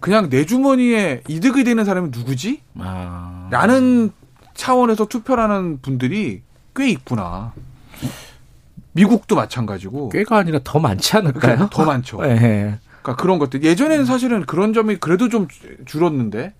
[0.00, 2.60] 그냥 내 주머니에 이득이 되는 사람이 누구지?
[2.78, 3.48] 아.
[3.50, 4.10] 라는
[4.52, 6.42] 차원에서 투표하는 분들이
[6.76, 7.54] 꽤 있구나.
[8.92, 10.10] 미국도 마찬가지고.
[10.10, 11.40] 꽤가 아니라 더 많지 않을까요?
[11.40, 12.20] 그러니까 더 많죠.
[12.22, 12.78] 네.
[13.02, 13.62] 그러니까 그런 것들.
[13.62, 15.48] 예전에는 사실은 그런 점이 그래도 좀
[15.86, 16.54] 줄었는데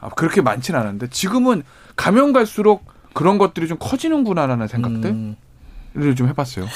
[0.00, 1.62] 아, 그렇게 많지는 않은데 지금은
[1.96, 2.84] 가면 갈수록
[3.14, 5.10] 그런 것들이 좀 커지는구나라는 생각들.
[5.10, 5.36] 음.
[6.16, 6.66] 좀 해봤어요.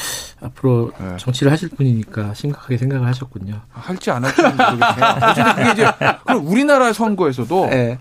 [0.40, 1.16] 앞으로 네.
[1.16, 3.60] 정치를 하실 분이니까 심각하게 생각을 하셨군요.
[3.70, 4.74] 할지 안 할지 모르겠네요.
[5.54, 5.92] 그게 이제
[6.26, 7.98] 그럼 우리나라 선거에서도 네.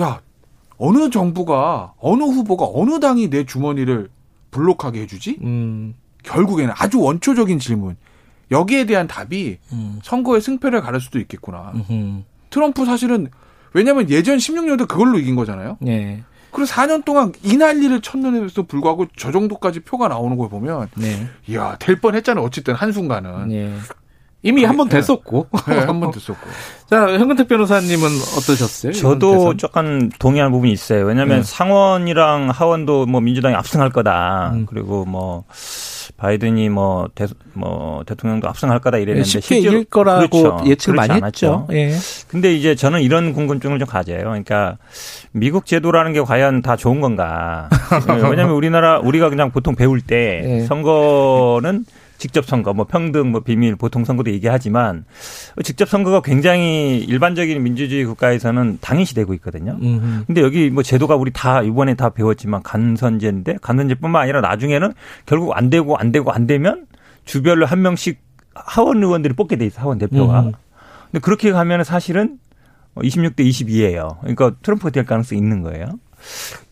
[0.00, 0.20] 야
[0.76, 4.08] 어느 정부가 어느 후보가 어느 당이 내 주머니를
[4.50, 5.38] 블록하게 해주지?
[5.42, 5.94] 음.
[6.24, 7.96] 결국에는 아주 원초적인 질문.
[8.50, 10.00] 여기에 대한 답이 음.
[10.02, 11.72] 선거의 승패를 가를 수도 있겠구나.
[11.74, 12.22] 음흠.
[12.50, 13.28] 트럼프 사실은
[13.74, 15.76] 왜냐하면 예전 16년도 그걸로 이긴 거잖아요.
[15.80, 16.22] 네.
[16.50, 21.28] 그리고 4년 동안 이 난리를 쳤는데도 불구하고 저 정도까지 표가 나오는 걸 보면, 네.
[21.46, 22.42] 이야 될 뻔했잖아요.
[22.44, 23.48] 어쨌든 한 순간은.
[23.48, 23.74] 네.
[24.42, 25.48] 이미 한 번 됐었고.
[25.68, 26.40] 네, 한번 됐었고.
[26.88, 28.92] 자, 현근택 변호사님은 어떠셨어요?
[28.92, 31.04] 저도 조금 동의하는 부분이 있어요.
[31.04, 31.42] 왜냐하면 네.
[31.42, 34.52] 상원이랑 하원도 뭐 민주당이 압승할 거다.
[34.54, 34.64] 음.
[34.66, 35.44] 그리고 뭐
[36.16, 40.64] 바이든이 뭐, 대, 뭐 대통령도 압승할 거다 이랬는데 쉽게 실제로 이길 거라고 그렇죠.
[40.66, 41.66] 예측 많이 않았죠.
[41.68, 41.68] 했죠.
[41.72, 41.92] 예.
[42.28, 44.18] 근데 이제 저는 이런 궁금증을 좀 가져요.
[44.18, 44.78] 그러니까
[45.32, 47.68] 미국 제도라는 게 과연 다 좋은 건가?
[48.08, 50.60] 왜냐하면 우리나라 우리가 그냥 보통 배울 때 예.
[50.66, 51.84] 선거는
[52.18, 55.04] 직접 선거, 뭐 평등, 뭐 비밀, 보통 선거도 얘기하지만
[55.62, 59.78] 직접 선거가 굉장히 일반적인 민주주의 국가에서는 당연시 되고 있거든요.
[59.80, 60.24] 음흠.
[60.26, 64.92] 근데 여기 뭐 제도가 우리 다 이번에 다 배웠지만 간선제인데 간선제뿐만 아니라 나중에는
[65.26, 66.86] 결국 안 되고 안 되고 안 되면
[67.24, 68.18] 주별로 한 명씩
[68.54, 70.40] 하원 의원들이 뽑게 돼 있어 하원 대표가.
[70.40, 70.52] 음.
[71.10, 72.38] 근데 그렇게 가면 사실은
[72.96, 74.18] 26대 22예요.
[74.20, 75.86] 그러니까 트럼프가 될 가능성이 있는 거예요.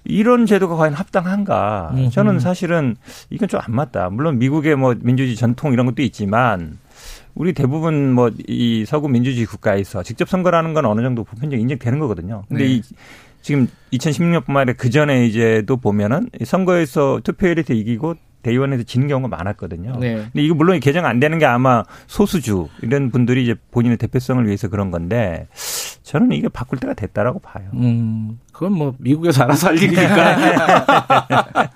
[0.05, 1.90] 이런 제도가 과연 합당한가?
[1.94, 2.11] 음흠.
[2.11, 2.97] 저는 사실은
[3.30, 4.11] 이건 좀 안 맞다.
[4.11, 6.78] 물론 미국의 뭐 민주주의 전통 이런 것도 있지만
[7.34, 12.44] 우리 대부분 뭐 이 서구 민주주의 국가에서 직접 선거라는 건 어느 정도 보편적 인정되는 거거든요.
[12.49, 12.70] 근데 네.
[12.70, 12.82] 이
[13.42, 18.14] 지금 2016년뿐만 아니라 그 전에 이제도 보면은 선거에서 투표율에서 이기고
[18.47, 19.97] 대의원에서 지는 경우가 많았거든요.
[19.99, 20.14] 네.
[20.14, 24.68] 근데 이거 물론 개정 안 되는 게 아마 소수주 이런 분들이 이제 본인의 대표성을 위해서
[24.68, 25.49] 그런 건데
[26.05, 27.64] 저는 이게 바꿀 때가 됐다라고 봐요.
[27.74, 30.36] 음, 그건 뭐 미국에서 알아서 할 일이니까.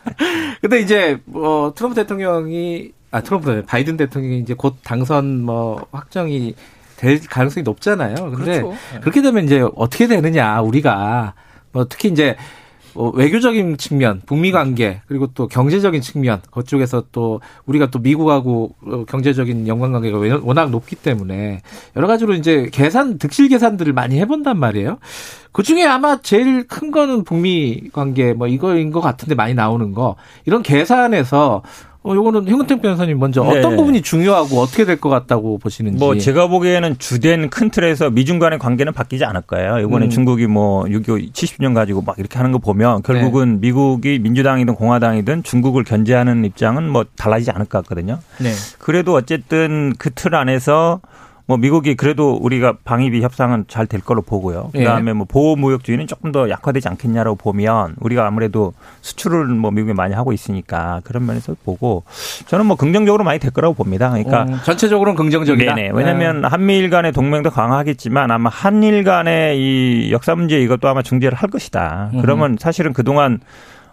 [0.62, 6.54] 근데 이제 뭐 트럼프 대통령이 아 트럼프 바이든 대통령이 이제 곧 당선 뭐 확정이
[6.96, 8.14] 될 가능성이 높잖아요.
[8.30, 8.74] 근데 그렇죠.
[9.00, 11.34] 그렇게 되면 이제 어떻게 되느냐 우리가
[11.72, 12.36] 뭐 특히 이제
[12.94, 19.04] 어, 외교적인 측면, 북미 관계, 그리고 또 경제적인 측면, 그쪽에서 또 우리가 또 미국하고 어,
[19.06, 21.62] 경제적인 연관 관계가 워낙 높기 때문에
[21.96, 24.98] 여러 가지로 이제 계산, 득실 계산들을 많이 해본단 말이에요.
[25.52, 30.16] 그 중에 아마 제일 큰 거는 북미 관계 뭐 이거인 것 같은데 많이 나오는 거.
[30.46, 31.62] 이런 계산에서
[32.02, 33.58] 어, 요거는 현근택 변호사님 먼저 네.
[33.58, 35.98] 어떤 부분이 중요하고 어떻게 될 것 같다고 보시는지.
[35.98, 39.78] 뭐 제가 보기에는 주된 큰 틀에서 미중 간의 관계는 바뀌지 않을 거예요.
[39.80, 40.10] 이번에 음.
[40.10, 43.58] 중국이 뭐 6.25 70년 가지고 막 이렇게 하는 거 보면 결국은 네.
[43.60, 48.18] 미국이 민주당이든 공화당이든 중국을 견제하는 입장은 뭐 달라지지 않을 것 같거든요.
[48.38, 48.50] 네.
[48.78, 51.00] 그래도 어쨌든 그 틀 안에서
[51.50, 54.70] 뭐 미국이 그래도 우리가 방위비 협상은 잘 될 걸로 보고요.
[54.76, 54.78] 예.
[54.78, 60.14] 그다음에 뭐 보호 무역주의는 조금 더 약화되지 않겠냐라고 보면 우리가 아무래도 수출을 뭐 미국에 많이
[60.14, 62.04] 하고 있으니까 그런 면에서 보고
[62.46, 64.10] 저는 뭐 긍정적으로 많이 될 거라고 봅니다.
[64.10, 65.74] 그러니까 음, 전체적으로는 긍정적이다.
[65.74, 65.90] 네네.
[65.92, 66.48] 왜냐하면 네.
[66.48, 72.12] 한미일 간의 동맹도 강화하겠지만 아마 한일 간의 이 역사 문제 이것도 아마 중재를 할 것이다.
[72.20, 73.40] 그러면 사실은 그동안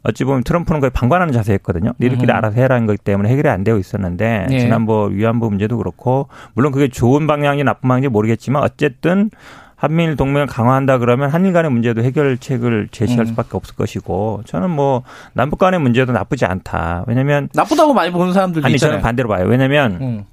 [0.08, 1.94] 어찌 보면 트럼프는 거의 방관하는 자세였거든요.
[2.00, 2.36] 니들끼리 음.
[2.36, 4.60] 알아서 해라는 거기 때문에 해결이 안 되고 있었는데 네.
[4.60, 9.30] 지난번 위안부 문제도 그렇고 물론 그게 좋은 방향이 나쁜 방향인지 모르겠지만 어쨌든
[9.76, 13.26] 한미일 동맹을 강화한다 그러면 한일 간의 문제도 해결책을 제시할 음.
[13.28, 15.04] 수밖에 없을 것이고 저는 뭐
[15.34, 17.04] 남북 간의 문제도 나쁘지 않다.
[17.06, 18.94] 왜냐면 나쁘다고 많이 보는 사람들도 아니 있잖아요.
[18.94, 19.46] 저는 반대로 봐요.
[19.46, 20.26] 왜냐면 음.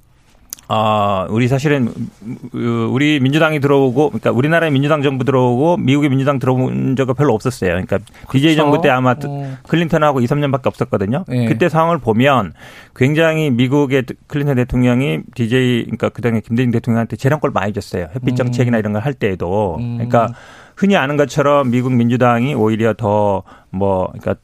[0.67, 1.93] 어, 우리 사실은
[2.53, 7.69] 우리 민주당이 들어오고 그러니까 우리나라의 민주당 정부 들어오고 미국의 민주당 들어온 적은 별로 없었어요.
[7.71, 8.31] 그러니까 그렇죠.
[8.31, 9.57] BJ 정부 때 아마 어.
[9.67, 11.25] 클린턴하고 2, 3년밖에 없었거든요.
[11.27, 11.45] 네.
[11.45, 12.53] 그때 상황을 보면
[12.95, 18.07] 굉장히 미국의 클린턴 대통령이 DJ 그러니까 그다음에 김대중 대통령한테 재량권 많이 줬어요.
[18.15, 18.35] 햇빛 음.
[18.35, 19.77] 정책이나 이런 걸 할 때에도.
[19.77, 20.29] 그러니까
[20.75, 24.35] 흔히 아는 것처럼 미국 민주당이 오히려 더 뭐 그러니까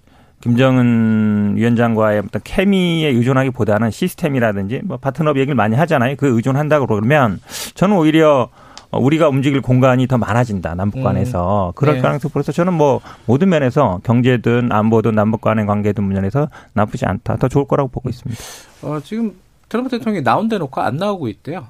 [0.42, 6.16] 김정은 위원장과의 어떤 케미에 의존하기보다는 시스템이라든지 뭐 파트너업 얘기를 많이 하잖아요.
[6.18, 7.40] 그 의존한다고 그러면
[7.76, 8.50] 저는 오히려
[8.92, 11.72] 우리가 움직일 공간이 더 많아진다 남북 간에서 음.
[11.76, 12.02] 그럴 네.
[12.02, 17.48] 가능성 그래서 저는 뭐 모든 면에서 경제든 안보든 남북 간의 관계든 면에서 나쁘지 않다 더
[17.48, 18.42] 좋을 거라고 보고 있습니다.
[18.82, 19.34] 어, 지금
[19.70, 21.68] 트럼프 대통령이 나온 데 놓고 안 나오고 있대요.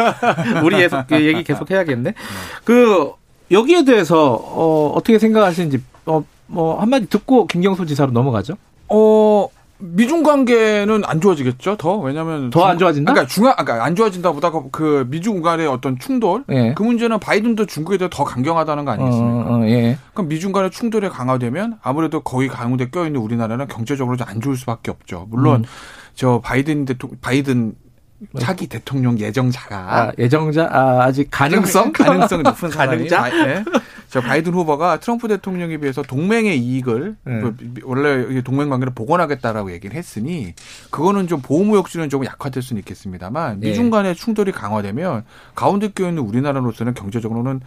[0.64, 2.14] 우리 계속 그 얘기 계속 해야겠네.
[2.64, 3.12] 그
[3.50, 8.54] 여기에 대해서 어, 어떻게 생각하시는지 어, 뭐 한마디 듣고 김경수 지사로 넘어가죠.
[8.88, 9.48] 어
[9.84, 13.12] 미중 관계는 안 좋아지겠죠 더 왜냐하면 더 안 좋아진다.
[13.12, 16.72] 그러니까 중앙 그러니까 안 좋아진다보다 그, 그 미중 간의 어떤 충돌 예.
[16.74, 19.50] 그 문제는 바이든도 중국에 대해 더 강경하다는 거 아니겠습니까?
[19.50, 19.98] 어, 어, 예.
[20.14, 24.56] 그럼 미중 간의 충돌이 강화되면 아무래도 거의 가운데 껴 있는 우리나라는 경제적으로 좀 안 좋을
[24.56, 25.26] 수밖에 없죠.
[25.30, 25.64] 물론 음.
[26.14, 27.74] 저 바이든 대통령 바이든
[28.38, 33.44] 차기 대통령 예정자가 아, 예정자 아, 아직 가능성 가능성 높은 사람이 가능자?
[33.46, 33.64] 네.
[34.12, 37.40] 저 바이든 후보가 트럼프 대통령에 비해서 동맹의 이익을 네.
[37.40, 40.52] 그 원래 동맹 관계를 복원하겠다라고 얘기를 했으니
[40.90, 43.70] 그거는 좀 보호무 역시는 조금 약화될 수는 있겠습니다만 네.
[43.70, 45.24] 미중 간의 충돌이 강화되면
[45.54, 47.60] 가운데 껴 있는 우리나라로서는 경제적으로는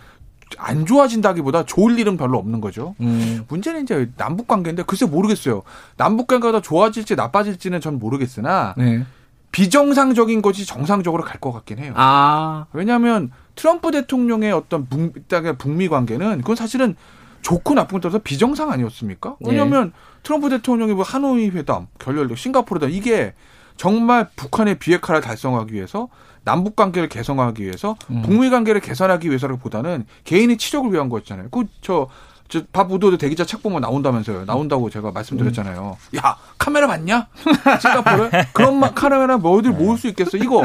[0.59, 2.93] 안 좋아진다기보다 좋을 일은 별로 없는 거죠.
[3.01, 3.43] 음.
[3.47, 5.63] 문제는 이제 남북 관계인데 글쎄 모르겠어요.
[5.97, 9.03] 남북 관계가 더 좋아질지 나빠질지는 전 모르겠으나 네.
[9.51, 11.93] 비정상적인 것이 정상적으로 갈 것 같긴 해요.
[11.95, 12.67] 아.
[12.71, 15.13] 왜냐하면 트럼프 대통령의 어떤 북,
[15.57, 16.95] 북미 관계는 그건 사실은
[17.41, 19.37] 좋고 나쁜 떠나서 비정상 아니었습니까?
[19.39, 19.51] 네.
[19.51, 19.91] 왜냐하면 네.
[20.23, 23.33] 트럼프 대통령의 뭐 하노이 회담, 결렬, 싱가포르 회담 이게
[23.77, 26.09] 정말 북한의 비핵화를 달성하기 위해서
[26.43, 28.21] 남북 관계를 개선하기 위해서 음.
[28.23, 31.49] 북미 관계를 개선하기 위해서보다는 개인의 치적을 위한 거였잖아요.
[31.49, 32.09] 그저 저
[32.71, 34.45] 밥 우드워드 대기자 책 보면 나온다면서요.
[34.45, 35.97] 나온다고 제가 말씀드렸잖아요.
[36.13, 36.17] 음.
[36.17, 37.27] 야 카메라 맞냐?
[37.81, 40.37] 싱가포르 그런 막 카메라 뭐 어딜 모을 수 있겠어?
[40.37, 40.61] 이거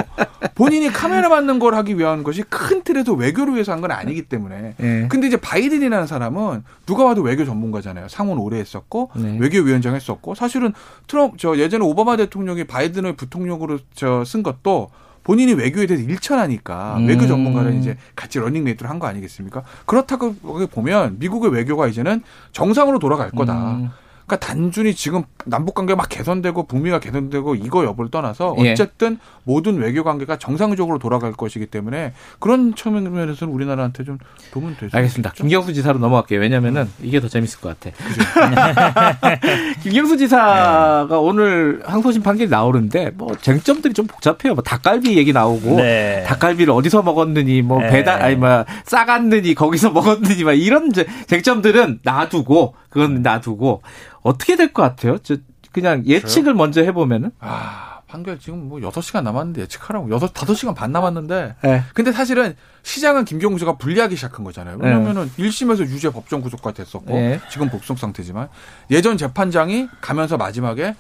[0.55, 4.74] 본인이 카메라 맞는 걸 하기 위한 것이 큰 틀에서 외교를 위해서 한 건 아니기 때문에.
[4.77, 5.09] 네.
[5.09, 8.09] 근데 이제 바이든이라는 사람은 누가 봐도 외교 전문가잖아요.
[8.09, 9.39] 상원 오래 했었고 네.
[9.40, 10.74] 외교위원장 했었고 사실은
[11.07, 14.90] 트럼프 저 예전에 오바마 대통령이 바이든을 부통령으로 저 쓴 것도
[15.22, 17.09] 본인이 외교에 대해서 일천하니까 음.
[17.09, 19.62] 외교 전문가를 이제 같이 러닝메이트를 한거 아니겠습니까?
[19.86, 20.34] 그렇다고
[20.70, 22.22] 보면 미국의 외교가 이제는
[22.52, 23.72] 정상으로 돌아갈 거다.
[23.72, 23.90] 음.
[24.31, 28.73] 그러니까 단순히 지금 남북 관계가 막 개선되고 북미가 개선되고 이거 여부를 떠나서 예.
[28.73, 29.16] 어쨌든 예.
[29.43, 34.19] 모든 외교 관계가 정상적으로 돌아갈 것이기 때문에 그런 측면에서는 우리나라한테 좀
[34.52, 35.32] 도움은 될수 알겠습니다.
[35.32, 36.39] 김경수 지사로 넘어갈게요.
[36.39, 37.97] 왜냐면은 이게 더 재밌을 것 같아.
[39.82, 41.16] 김경수 지사가 네.
[41.16, 44.55] 오늘 항소심 판결이 나오는데 뭐 쟁점들이 좀 복잡해요.
[44.55, 46.23] 뭐 닭갈비 얘기 나오고 네.
[46.28, 47.90] 닭갈비를 어디서 먹었느니 뭐 네.
[47.90, 50.93] 배달 아니 뭐 싸갔느니 거기서 먹었느니 막 이런
[51.27, 53.82] 쟁점들은 놔두고 그건 놔두고
[54.22, 55.18] 어떻게 될 것 같아요?
[55.18, 55.36] 저
[55.72, 57.30] 그냥 예측을 먼저 해보면은.
[57.38, 60.10] 아, 판결 지금 뭐 6시간 남았는데 예측하라고.
[60.10, 61.54] 6, 5시간 반 남았는데.
[61.62, 61.82] 네.
[61.94, 64.78] 근데 사실은 시장은 김경수가 불리하기 시작한 거잖아요.
[64.80, 65.44] 왜냐면은 네.
[65.44, 67.14] 1심에서 유죄 법정 구속가 됐었고.
[67.14, 67.40] 네.
[67.48, 68.48] 지금 복속 상태지만.
[68.90, 70.96] 예전 재판장이 가면서 마지막에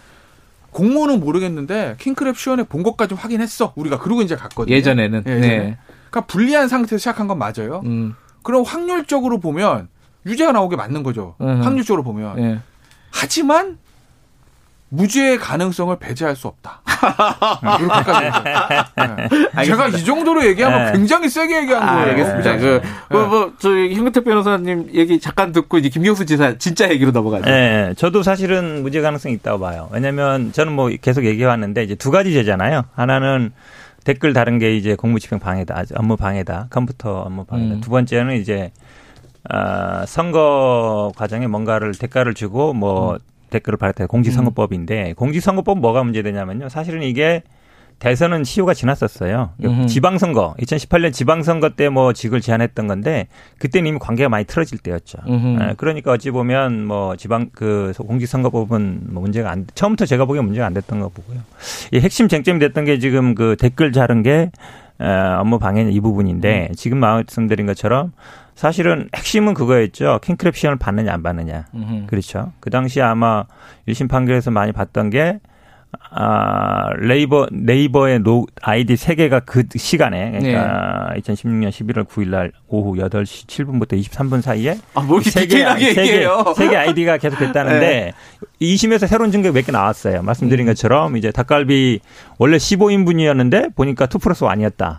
[0.70, 3.72] 공모는 모르겠는데 킹크랩 시원에 본 것까지 확인했어.
[3.74, 4.72] 우리가 그러고 이제 갔거든요.
[4.76, 5.24] 예전에는.
[5.26, 5.58] 예, 예전에.
[5.58, 5.78] 네.
[6.10, 7.82] 그러니까 불리한 상태에서 시작한 건 맞아요.
[7.84, 8.14] 음.
[8.44, 9.88] 그럼 확률적으로 보면
[10.26, 11.34] 유죄가 나오게 맞는 거죠.
[11.40, 11.62] 음.
[11.62, 12.38] 확률적으로 보면.
[12.38, 12.58] 예.
[13.10, 13.78] 하지만
[14.90, 16.82] 무죄의 가능성을 배제할 수 없다.
[17.80, 18.30] 이렇게까지.
[19.56, 19.64] 네.
[19.64, 20.92] 제가 이 정도로 얘기하면 네.
[20.92, 22.10] 굉장히 세게 얘기한 아, 거예요.
[22.10, 22.56] 알겠습니다.
[22.56, 27.44] 그, 뭐, 뭐, 저희 현근택 변호사님 얘기 잠깐 듣고 이제 김경수 지사 진짜 얘기로 넘어가죠.
[27.44, 27.94] 네.
[27.96, 29.88] 저도 사실은 무죄 가능성이 있다고 봐요.
[29.92, 32.84] 왜냐면 저는 뭐 계속 얘기해왔는데 이제 두 가지 죄잖아요.
[32.92, 33.52] 하나는
[34.02, 37.74] 댓글 다른 게 이제 공무집행 방해다, 업무 방해다, 컴퓨터 업무 방해다.
[37.76, 37.80] 음.
[37.80, 38.72] 두 번째는 이제
[39.48, 43.18] 아, 선거 과정에 뭔가를 대가를 주고 뭐 음.
[43.50, 45.14] 댓글을 발했다 공직선거법인데 음.
[45.14, 46.68] 공직선거법 뭐가 문제되냐면요.
[46.68, 47.42] 사실은 이게
[47.98, 49.50] 대선은 시효가 지났었어요.
[49.62, 49.86] 음흠.
[49.86, 55.18] 지방선거 2018년 지방선거 때 뭐 직을 제안했던 건데 그때는 이미 관계가 많이 틀어질 때였죠.
[55.26, 60.66] 네, 그러니까 어찌 보면 뭐 지방 그 공직선거법은 뭐 문제가 안 처음부터 제가 보기엔 문제가
[60.66, 61.40] 안 됐던 거 보고요.
[61.92, 64.50] 이 핵심 쟁점이 됐던 게 지금 그 댓글 자른 게
[65.38, 66.74] 업무 방해 이 부분인데 음.
[66.74, 68.12] 지금 말씀드린 것처럼
[68.54, 70.20] 사실은 핵심은 그거였죠.
[70.22, 71.66] 킹크랩 시연을 봤느냐 안 봤느냐.
[71.74, 72.06] 음흠.
[72.06, 72.52] 그렇죠.
[72.60, 73.44] 그 당시에 아마
[73.88, 75.38] 1심 판결에서 많이 봤던 게
[76.12, 81.20] 아, 레이버, 네이버의 노, 아이디 3개가 그 시간에, 그러니까 네.
[81.20, 84.78] 2016년 11월 9일 날 오후 8시 7분부터 23분 사이에.
[84.94, 86.44] 아, 뭐 이렇게 디테일하게 얘기해요.
[86.56, 88.12] 3개 아이디가 계속 됐다는데, 네.
[88.60, 90.22] 2심에서 새로운 증거 몇 개 나왔어요.
[90.22, 90.70] 말씀드린 음.
[90.70, 91.98] 것처럼, 이제 닭갈비
[92.38, 94.98] 원래 15인분이었는데, 보니까 2 플러스 1이었다.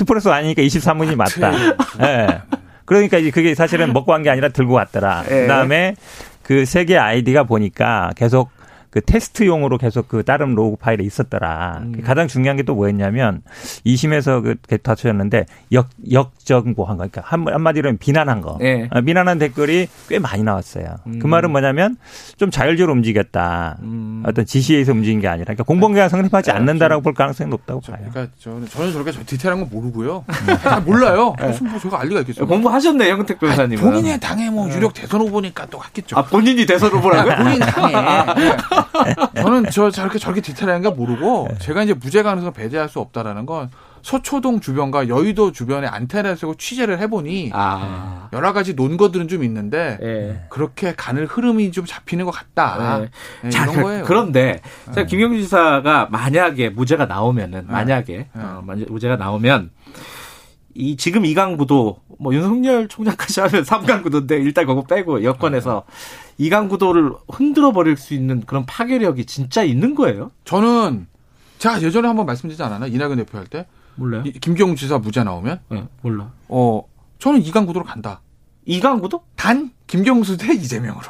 [0.00, 1.52] 2 플러스 1이니까 23분이 맞다.
[1.54, 1.76] 예.
[1.98, 2.40] 네.
[2.84, 5.24] 그러니까 이제 그게 사실은 먹고 간게 아니라 들고 왔더라.
[5.28, 5.42] 네.
[5.42, 5.94] 그다음에
[6.42, 8.50] 그 세 개 아이디가 보니까 계속
[8.90, 11.80] 그 테스트용으로 계속 그 다른 로그 파일에 있었더라.
[11.82, 12.02] 음.
[12.04, 13.42] 가장 중요한 게 또 뭐였냐면
[13.86, 18.88] 2심에서 그 다투셨는데 역 역작업한 거, 그러니까 한, 한마디로 비난한 거, 네.
[19.04, 20.96] 비난한 댓글이 꽤 많이 나왔어요.
[21.06, 21.18] 음.
[21.20, 21.96] 그 말은 뭐냐면
[22.36, 23.78] 좀 자율적으로 움직였다.
[23.82, 24.22] 음.
[24.26, 27.92] 어떤 지시에 의해서 움직인 게 아니라, 그러니까 공범계가 성립하지 아, 않는다라고 볼 가능성이 높다고 저,
[27.92, 28.06] 봐요.
[28.10, 30.24] 그러니까 저는 저는 저렇게 디테일한 건 모르고요.
[30.62, 31.34] 잘 몰라요.
[31.38, 31.46] 네.
[31.48, 32.46] 무슨 뭐 제가 알 리가 있겠어요.
[32.46, 33.78] 공부하셨네, 영택 변호사님.
[33.78, 36.16] 본인의 당에 뭐 유력 대선 후보니까 또 했겠죠.
[36.18, 37.36] 아 본인이 대선 후보라고요?
[37.36, 37.92] 본인 당에.
[39.04, 39.14] 네.
[39.42, 41.58] 저는 저 저렇게 저렇게 디테일한 게 모르고 네.
[41.58, 43.70] 제가 이제 무죄 가능성 배제할 수 없다라는 건
[44.02, 48.28] 서초동 주변과 여의도 주변에 안테나를 쓰고 취재를 해보니 아.
[48.32, 50.46] 여러 가지 논거들은 좀 있는데 네.
[50.48, 52.98] 그렇게 가는 흐름이 좀 잡히는 것 같다.
[53.00, 53.08] 네.
[53.42, 54.04] 네, 자, 이런 거예요.
[54.06, 55.06] 그런데 자, 네.
[55.06, 57.72] 김경주 지사가 만약에 무죄가 나오면은 네.
[57.72, 59.70] 만약에 어, 무죄가 나오면
[60.76, 65.84] 이 지금 이강구도 뭐 윤석열 총장까지 하면 삼강구도인데 일단 그거 빼고 여권에서
[66.38, 70.30] 이강구도를 흔들어 버릴 수 있는 그런 파괴력이 진짜 있는 거예요?
[70.44, 71.06] 저는
[71.58, 73.66] 제가 예전에 한번 말씀드리지 않았나 이낙연 대표 할 때?
[73.94, 74.24] 몰라요.
[74.42, 75.60] 김경우 지사 무죄 나오면?
[75.70, 76.30] 네, 몰라.
[76.48, 76.82] 어,
[77.18, 78.20] 저는 이강구도로 간다.
[78.66, 79.22] 이강구도?
[79.36, 81.06] 단 김경수 대 이재명으로.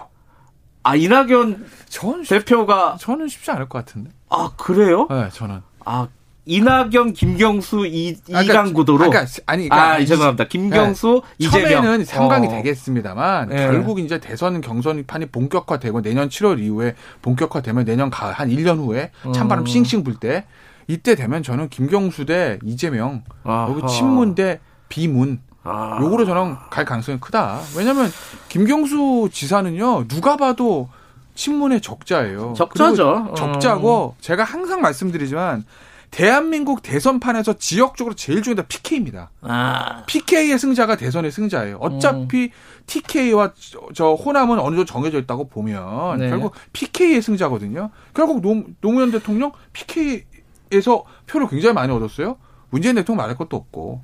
[0.85, 4.11] 아 이낙연 전 대표가 저는 쉽지 않을 것 같은데.
[4.29, 5.09] 아 그래요?
[5.11, 5.63] 네, 저는.
[5.85, 6.07] 아
[6.49, 8.99] 이낙연, 김경수, 이, 아, 그러니까, 이강 구도로.
[8.99, 10.45] 그러니까, 아니, 그러니까, 아, 죄송합니다.
[10.45, 11.35] 김경수, 네.
[11.47, 11.83] 이재명.
[11.83, 12.51] 처음에는 상강이 어.
[12.51, 13.57] 되겠습니다만 네.
[13.67, 19.65] 결국 이제 대선 경선판이 본격화되고 내년 7월 이후에 본격화되면 내년 가을 한 1년 후에 찬바람
[19.65, 19.67] 음.
[19.67, 20.47] 싱싱 불 때
[20.89, 25.41] 이때 되면 저는 김경수 대 이재명, 여기 친문 대 비문.
[25.65, 25.99] 아.
[26.01, 27.59] 요거로 저는 갈 가능성이 크다.
[27.77, 28.09] 왜냐면
[28.49, 30.89] 김경수 지사는요 누가 봐도
[31.35, 32.55] 친문의 적자예요.
[32.57, 33.35] 적자죠.
[33.37, 34.21] 적자고 음.
[34.23, 35.65] 제가 항상 말씀드리지만
[36.11, 39.31] 대한민국 대선판에서 지역적으로 제일 중요한 PK입니다.
[39.43, 40.05] 아.
[40.07, 41.77] PK의 승자가 대선의 승자예요.
[41.77, 42.49] 어차피 음.
[42.87, 46.31] TK와 저, 저, 호남은 어느 정도 정해져 있다고 보면 네.
[46.31, 47.91] 결국 PK의 승자거든요.
[48.15, 52.37] 결국 노, 노무현 대통령 PK에서 표를 굉장히 많이 얻었어요.
[52.71, 54.01] 문재인 대통령 말할 것도 없고.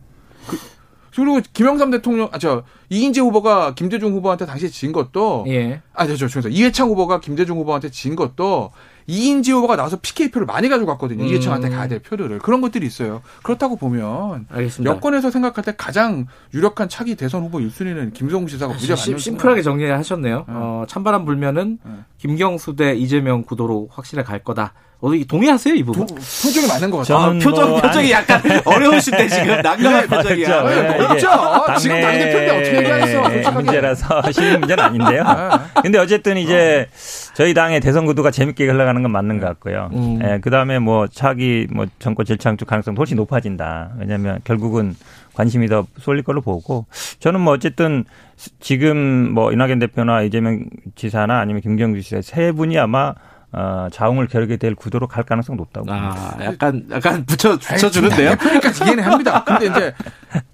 [0.47, 0.59] 그,
[1.15, 5.45] 그리고 김영삼 대통령, 아, 저, 이인재 후보가 김대중 후보한테 당시에 진 것도.
[5.49, 5.83] 예.
[5.93, 8.73] 아, 저, 저, 저, 이해창 후보가 김대중 후보한테 진 것도
[9.07, 11.25] 이인재 후보가 나와서 PK표를 많이 가져갔거든요.
[11.25, 11.29] 음.
[11.29, 12.39] 이해창한테 가야 될 표들을.
[12.39, 13.23] 그런 것들이 있어요.
[13.43, 14.47] 그렇다고 보면.
[14.51, 14.95] 알겠습니다.
[14.95, 20.37] 여권에서 생각할 때 가장 유력한 차기 대선 후보 1순위는 김성우 지사가 무죄가 아니었 심플하게 정리하셨네요.
[20.37, 20.45] 네.
[20.49, 21.93] 어, 찬바람 불면은 네.
[22.19, 24.73] 김경수 대 이재명 구도로 확실히 갈 거다.
[25.03, 26.07] 어디 동의하세요 이 부분?
[26.07, 27.19] 도, 표정이 맞는 것 같아요.
[27.19, 30.63] 아, 표정 뭐, 표정이 약간 어려우실 때 지금 난감한 표정이야.
[30.97, 31.29] 그렇죠.
[31.67, 33.29] 네, 지금 당 대표인데 어떻게 얘기하겠어?
[33.29, 35.25] 네, 문제라서 쉬운 문제는 아닌데요.
[35.25, 35.83] 네.
[35.83, 36.87] 근데 어쨌든 이제
[37.35, 39.91] 저희 당의 대선 구도가 재밌게 흘러가는 건 맞는 것 같고요.
[39.93, 40.21] 음.
[40.23, 43.95] 예, 그 다음에 뭐 차기 뭐 정권 재창출 가능성 훨씬 높아진다.
[43.99, 44.95] 왜냐하면 결국은
[45.35, 46.87] 관심이 더 쏠릴 걸로 보고
[47.19, 48.05] 저는 뭐 어쨌든
[48.61, 50.65] 지금 뭐 이낙연 대표나 이재명
[50.95, 53.15] 지사나 아니면 김경주 지사 세 분이 아마
[53.53, 55.87] 어, 자웅을 겨루게 될 구도로 갈 가능성 높다고.
[55.93, 58.31] 아, 약간, 약간 붙여, 붙여 주는데요?
[58.37, 59.45] 대표니까 이해는 합니다.
[59.47, 59.95] 근데 이제,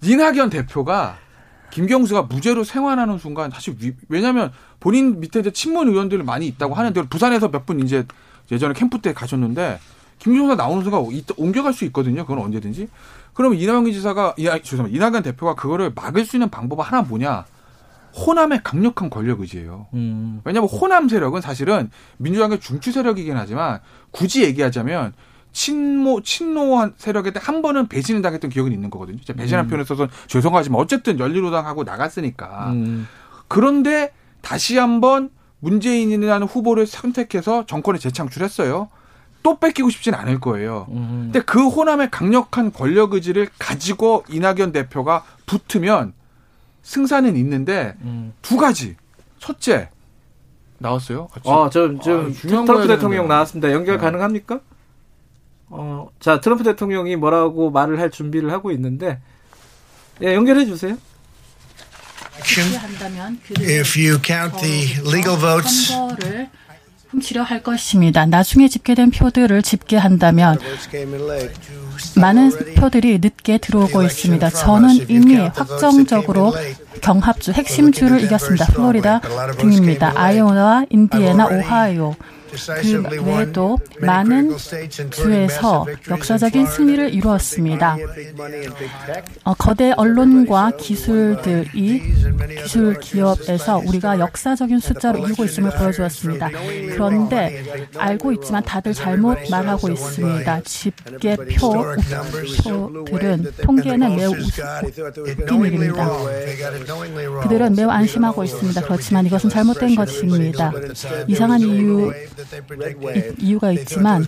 [0.03, 1.17] 이낙연 대표가
[1.71, 4.51] 김경수가 무죄로 생환하는 순간 사실 위, 왜냐면
[4.81, 8.05] 본인 밑에 이제 친문 의원들 많이 있다고 하는데 부산에서 몇 분 이제
[8.51, 9.79] 예전에 캠프 때 가셨는데
[10.19, 11.05] 김경수가 나오는 순간
[11.37, 12.25] 옮겨갈 수 있거든요.
[12.27, 12.89] 그건 언제든지.
[13.35, 14.97] 그러면 이낙연 지사가, 이, 죄송합니다.
[14.97, 17.45] 이낙연 대표가 그거를 막을 수 있는 방법은 하나 뭐냐.
[18.17, 19.87] 호남의 강력한 권력 의지예요.
[19.95, 20.41] 음.
[20.45, 23.81] 왜냐하면 호남 세력은 사실은 민주당의 중추 세력이긴 하지만
[24.11, 25.13] 굳이 얘기하자면
[25.53, 29.19] 친모 친노한 세력에 한 번은 배신을 당했던 기억은 있는 거거든요.
[29.37, 29.69] 배신한 음.
[29.69, 32.71] 표현을 써서 죄송하지만 어쨌든 열린우당하고 나갔으니까.
[32.71, 33.09] 음.
[33.49, 35.31] 그런데 다시 한번
[35.61, 38.89] 문재인이라는 후보를 선택해서 정권에 재창출했어요.
[39.43, 40.87] 또 뺏기고 싶지는 않을 거예요.
[40.91, 41.31] 음.
[41.33, 46.13] 근데 그 호남의 강력한 권력 의지를 가지고 이낙연 대표가 붙으면
[46.89, 48.33] 승산은 있는데 음.
[48.41, 48.97] 두 가지.
[49.39, 49.91] 첫째
[50.79, 51.27] 나왔어요.
[51.27, 51.47] 같이.
[51.51, 53.73] 아, 저 지금 아, 트럼프 대통령 나왔습니다.
[53.73, 54.01] 연결 네.
[54.01, 54.61] 가능합니까?
[55.69, 59.21] 어, 자 트럼프 대통령이 뭐라고 말을 할 준비를 하고 있는데
[60.23, 60.97] 예, 연결해 주세요.
[62.81, 65.93] 한다면 If you count the legal votes.
[67.11, 68.27] 훔치려 할 것입니다.
[68.27, 70.59] 나중에 집계된 표들을 집계한다면
[72.17, 74.51] 많은 표들이 늦게 들어오고 있습니다.
[74.51, 76.55] 저는 이미 확정적으로
[77.01, 78.67] 경합주 핵심주를 이겼습니다.
[78.67, 79.21] 플로리다
[79.59, 80.13] 등입니다.
[80.15, 82.15] 아이오와 인디애나, 오하이오.
[82.51, 84.57] 그 외에도 많은
[85.11, 87.97] 주에서 역사적인 승리를 이루었습니다.
[89.45, 92.03] 어, 거대 언론과 기술들이
[92.63, 96.51] 기술 기업에서 우리가 역사적인 숫자로 이루고 있음을 보여주었습니다.
[96.93, 97.65] 그런데
[97.97, 100.61] 알고 있지만 다들 잘못 말하고 있습니다.
[100.63, 101.85] 집계표
[103.11, 106.09] 표들은 통계는 매우 웃긴 일입니다.
[107.43, 108.83] 그들은 매우 안심하고 있습니다.
[108.83, 110.73] 그렇지만 이것은 잘못된 것입니다.
[111.27, 112.13] 이상한 이유
[113.39, 114.27] 이유가 있지만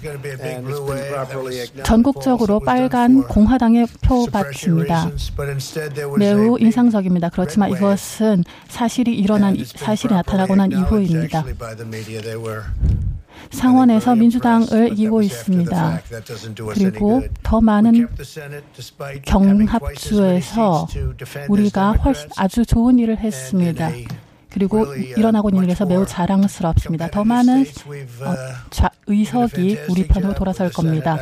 [1.85, 5.11] 전국적으로 빨간 공화당의 표밭입니다.
[6.19, 7.29] 매우 인상적입니다.
[7.31, 11.45] 그렇지만 이것은 사실이 일어난 사실이 나타나고 난 이후입니다.
[13.51, 16.03] 상원에서 민주당을 이기고 있습니다.
[16.75, 18.09] 그리고 더 많은
[19.25, 20.87] 경합주에서
[21.49, 23.91] 우리가 훨씬 아주 좋은 일을 했습니다.
[24.51, 27.09] 그리고 일어나고 있는 일에서 매우 자랑스럽습니다.
[27.11, 28.35] 더 많은 어,
[28.71, 31.19] 좌, 의석이 우리 편으로 돌아설 겁니다.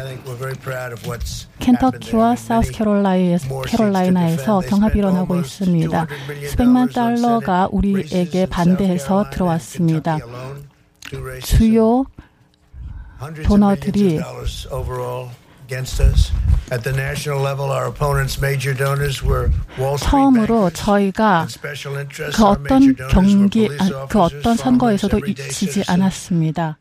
[1.58, 6.06] 켄터키와 사우스캐롤라이나에서 경합이 일어나고 있습니다.
[6.48, 10.18] 수백만 달러가 우리에게 반대해서 들어왔습니다.
[11.42, 12.04] 주요
[13.44, 14.20] 도너들이
[19.98, 21.46] 처음으로 저희가
[22.34, 25.20] 그 어떤 경기, 아, 그 어떤 선거에서도
[25.50, 26.78] 지지 않았습니다.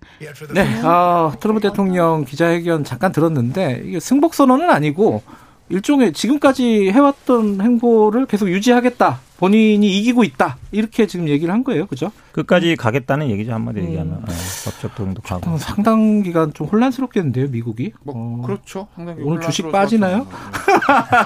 [0.53, 5.23] 네, 어, 트럼프 대통령 기자회견 잠깐 들었는데 이게 승복 선언은 아니고
[5.69, 9.19] 일종의 지금까지 해왔던 행보를 계속 유지하겠다.
[9.38, 10.57] 본인이 이기고 있다.
[10.72, 11.85] 이렇게 지금 얘기를 한 거예요.
[11.85, 12.11] 그죠?
[12.31, 13.53] 끝까지 가겠다는 얘기죠.
[13.53, 13.85] 한마디 음.
[13.85, 14.23] 얘기하면.
[14.27, 14.34] 네,
[14.65, 15.57] 법적 등록하고.
[15.60, 17.91] 상당 기간 좀 혼란스럽겠는데요, 미국이?
[18.03, 18.41] 뭐, 어.
[18.45, 18.88] 그렇죠.
[18.95, 20.26] 상당히 오늘 주식 빠지나요?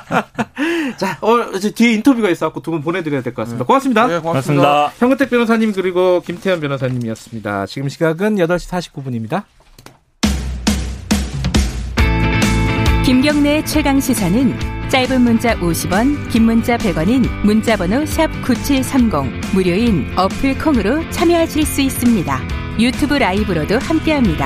[0.98, 3.66] 자, 어, 이제 뒤에 인터뷰가 있어갖고 두 분 보내드려야 될 것 같습니다.
[3.66, 4.08] 고맙습니다.
[4.08, 4.62] 네, 고맙습니다.
[4.64, 4.94] 고맙습니다.
[5.00, 7.66] 현근택 변호사님 그리고 김태현 변호사님이었습니다.
[7.68, 9.44] 지금 시각은 8시 49분입니다.
[13.12, 14.58] 김경래 최강 시사는
[14.88, 22.40] 짧은 문자 50원, 긴 문자 100원인 문자번호 샵 9730 무료인 어플 콩으로 참여하실 수 있습니다.
[22.80, 24.46] 유튜브 라이브로도 함께합니다.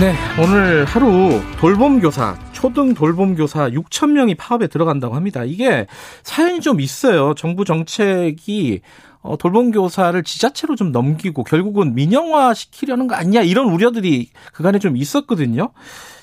[0.00, 5.44] 네, 오늘 하루 돌봄 교사 초등 돌봄 교사 6천 명이 파업에 들어간다고 합니다.
[5.44, 5.86] 이게
[6.22, 7.34] 사연이 좀 있어요.
[7.34, 8.80] 정부 정책이
[9.28, 14.96] 어, 돌봄 교사를 지자체로 좀 넘기고 결국은 민영화 시키려는 거 아니냐 이런 우려들이 그간에 좀
[14.96, 15.68] 있었거든요.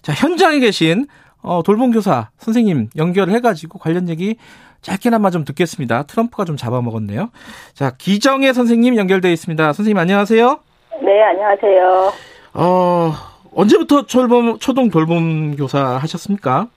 [0.01, 1.05] 자, 현장에 계신
[1.43, 4.37] 어, 돌봄 교사 선생님 연결을 해가지고 관련 얘기
[4.81, 6.03] 짧게나마 좀 듣겠습니다.
[6.03, 7.29] 트럼프가 좀 잡아먹었네요.
[7.75, 9.73] 자, 기정혜 선생님 연결돼 있습니다.
[9.73, 10.59] 선생님 안녕하세요.
[11.03, 12.13] 네, 안녕하세요.
[12.55, 13.13] 어,
[13.53, 16.69] 언제부터 초등 돌봄 교사 하셨습니까?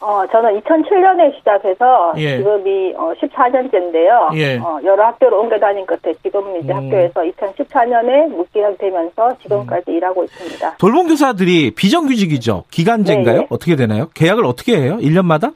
[0.00, 2.38] 어, 저는 2007년에 시작해서 예.
[2.38, 4.34] 지금이 어, 14년째인데요.
[4.34, 4.58] 예.
[4.58, 6.76] 어, 여러 학교를 옮겨 다닌 끝에 지금 이제 음.
[6.86, 9.96] 학교에서 2014년에 무기력 되면서 지금까지 음.
[9.96, 10.76] 일하고 있습니다.
[10.78, 12.64] 돌봄 교사들이 비정규직이죠.
[12.70, 13.34] 기간제인가요?
[13.34, 13.46] 네, 네.
[13.50, 14.08] 어떻게 되나요?
[14.14, 14.96] 계약을 어떻게 해요?
[15.00, 15.52] 1년마다?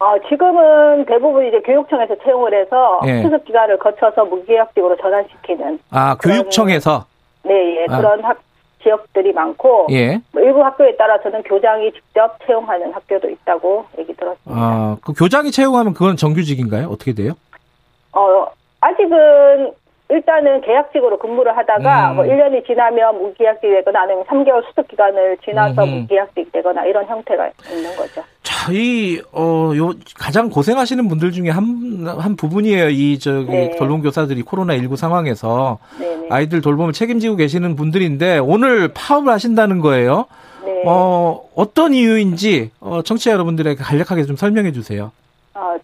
[0.00, 3.22] 어, 지금은 대부분 이제 교육청에서 채용을 해서 예.
[3.22, 5.78] 수습 기간을 거쳐서 무계약직으로 전환시키는.
[5.90, 7.06] 아, 교육청에서?
[7.44, 7.86] 네, 예.
[7.88, 7.98] 아.
[7.98, 8.36] 그런 학,
[8.86, 10.20] 지역들이 많고 예.
[10.32, 14.44] 뭐 일부 학교에 따라서는 교장이 직접 채용하는 학교도 있다고 얘기 들었습니다.
[14.46, 16.86] 아, 그 교장이 채용하면 그건 정규직인가요?
[16.88, 17.32] 어떻게 돼요?
[18.12, 18.46] 어,
[18.80, 19.72] 아직은
[20.08, 22.16] 일단은 계약직으로 근무를 하다가 음.
[22.16, 26.00] 뭐 1년이 지나면 무계약직 되거나 아니면 3개월 수습 기간을 지나서 음.
[26.02, 28.22] 무계약직 되거나 이런 형태가 있는 거죠.
[28.44, 32.88] 자, 이, 어, 요, 가장 고생하시는 분들 중에 한, 한 부분이에요.
[32.90, 33.76] 이, 저기, 네.
[33.76, 36.16] 돌봄교사들이 코로나19 상황에서 네네.
[36.16, 36.28] 네.
[36.30, 40.26] 아이들 돌봄을 책임지고 계시는 분들인데 오늘 파업을 하신다는 거예요.
[40.64, 40.84] 네.
[40.86, 45.10] 어, 어떤 이유인지, 어, 청취자 여러분들에게 간략하게 좀 설명해 주세요.
[45.54, 45.76] 아,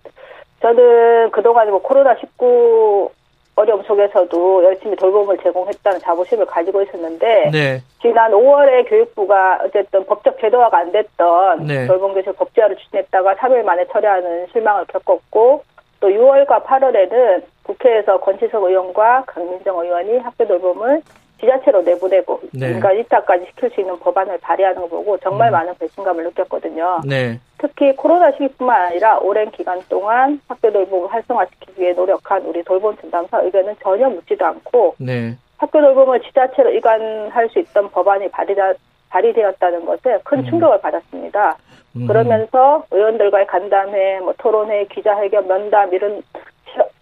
[0.60, 3.10] 저는 그동안 뭐 코로나19
[3.54, 7.82] 어려움 속에서도 열심히 돌봄을 제공했다는 자부심을 가지고 있었는데 네.
[8.00, 11.86] 지난 5월에 교육부가 어쨌든 법적 제도화가 안 됐던 네.
[11.86, 15.62] 돌봄교실 법제화를 추진했다가 3일 만에 철회하는 실망을 겪었고
[16.00, 21.02] 또 6월과 8월에는 국회에서 권치석 의원과 강민정 의원이 학교 돌봄을
[21.42, 22.70] 지자체로 내보내고 네.
[22.70, 25.52] 인간 이타까지 시킬 수 있는 법안을 발의하는 걸 보고 정말 음.
[25.52, 27.00] 많은 배신감을 느꼈거든요.
[27.04, 27.40] 네.
[27.58, 33.40] 특히 코로나 시기뿐만 아니라 오랜 기간 동안 학교 돌봄을 활성화시키기 위해 노력한 우리 돌봄 전담사
[33.40, 35.36] 의견은 전혀 묻지도 않고 네.
[35.58, 38.74] 학교 돌봄을 지자체로 이관할 수 있던 법안이 발의다,
[39.10, 40.44] 발의되었다는 것에 큰 음.
[40.44, 41.56] 충격을 받았습니다.
[41.96, 42.06] 음.
[42.06, 46.22] 그러면서 의원들과의 간담회, 뭐 토론회, 기자회견, 면담 이런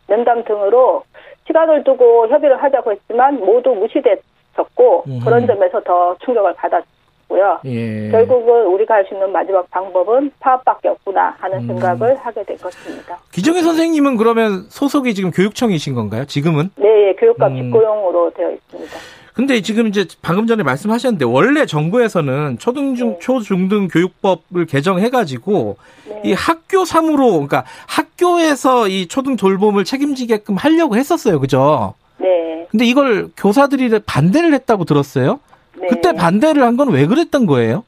[0.09, 1.05] 면담 등으로
[1.47, 4.23] 시간을 두고 협의를 하자고 했지만 모두 무시됐
[4.57, 5.21] 었고 음.
[5.25, 7.61] 그런 점에서 더 충격을 받았고요.
[7.65, 8.11] 예.
[8.11, 11.67] 결국은 우리가 할 수 있는 마지막 방법은 파업밖에 없구나 하는 음.
[11.69, 13.19] 생각을 하게 된 것입니다.
[13.33, 16.25] 기정희 선생님은 그러면 소속이 지금 교육청이신 건가요?
[16.27, 16.71] 지금은?
[16.77, 17.63] 네, 예, 교육감 음.
[17.63, 18.97] 직고용으로 되어 있습니다.
[19.33, 23.19] 근데 지금 이제 방금 전에 말씀하셨는데 원래 정부에서는 초등중 네.
[23.21, 26.21] 초중등 교육법을 개정해 가지고 네.
[26.25, 31.41] 이 학교 사무로 그러니까 학교에서 이 초등 돌봄을 책임지게끔 하려고 했었어요.
[31.41, 31.95] 그죠?
[32.21, 32.67] 네.
[32.71, 35.41] 근데 이걸 교사들이 반대를 했다고 들었어요.
[35.79, 35.87] 네.
[35.89, 37.85] 그때 반대를 한 건 왜 그랬던 거예요?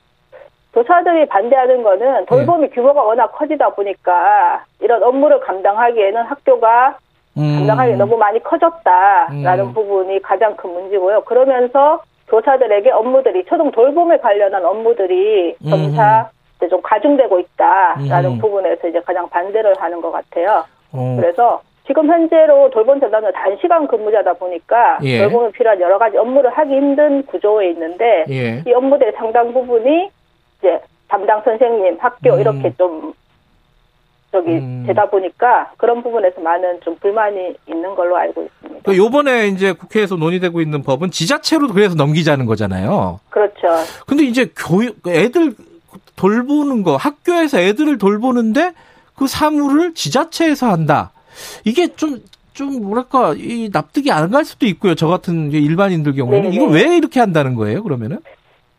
[0.73, 2.75] 교사들이 반대하는 거는 돌봄이 네.
[2.75, 6.97] 규모가 워낙 커지다 보니까 이런 업무를 감당하기에는 학교가
[7.37, 7.57] 음.
[7.59, 9.73] 감당하기 너무 많이 커졌다라는 음.
[9.75, 11.23] 부분이 가장 큰 문제고요.
[11.25, 16.31] 그러면서 교사들에게 업무들이 초등 돌봄에 관련한 업무들이 점차
[16.63, 16.69] 음.
[16.71, 18.39] 좀 가중되고 있다라는 음.
[18.39, 20.65] 부분에서 이제 가장 반대를 하는 것 같아요.
[20.93, 21.17] 어.
[21.21, 25.19] 그래서 지금 현재로 돌봄 전담은 단시간 근무자다 보니까 예.
[25.19, 28.63] 돌봄에 필요한 여러 가지 업무를 하기 힘든 구조에 있는데 예.
[28.67, 30.09] 이 업무들의 상당 부분이
[30.59, 32.41] 이제 담당 선생님, 학교 음.
[32.41, 33.13] 이렇게 좀
[34.31, 34.85] 저기 음.
[34.87, 38.81] 되다 보니까 그런 부분에서 많은 좀 불만이 있는 걸로 알고 있습니다.
[38.91, 43.21] 그 요번에 이제 국회에서 논의되고 있는 법은 지자체로 그래서 넘기자는 거잖아요.
[43.29, 43.69] 그렇죠.
[44.07, 45.53] 근데 이제 교육 애들
[46.17, 48.73] 돌보는 거 학교에서 애들을 돌보는데
[49.15, 51.12] 그 사무를 지자체에서 한다.
[51.65, 52.21] 이게 좀
[52.55, 54.95] 좀 뭐랄까 이 납득이 안 갈 수도 있고요.
[54.95, 56.55] 저 같은 일반인들 경우에는 네네.
[56.55, 57.83] 이거 왜 이렇게 한다는 거예요?
[57.83, 58.19] 그러면은?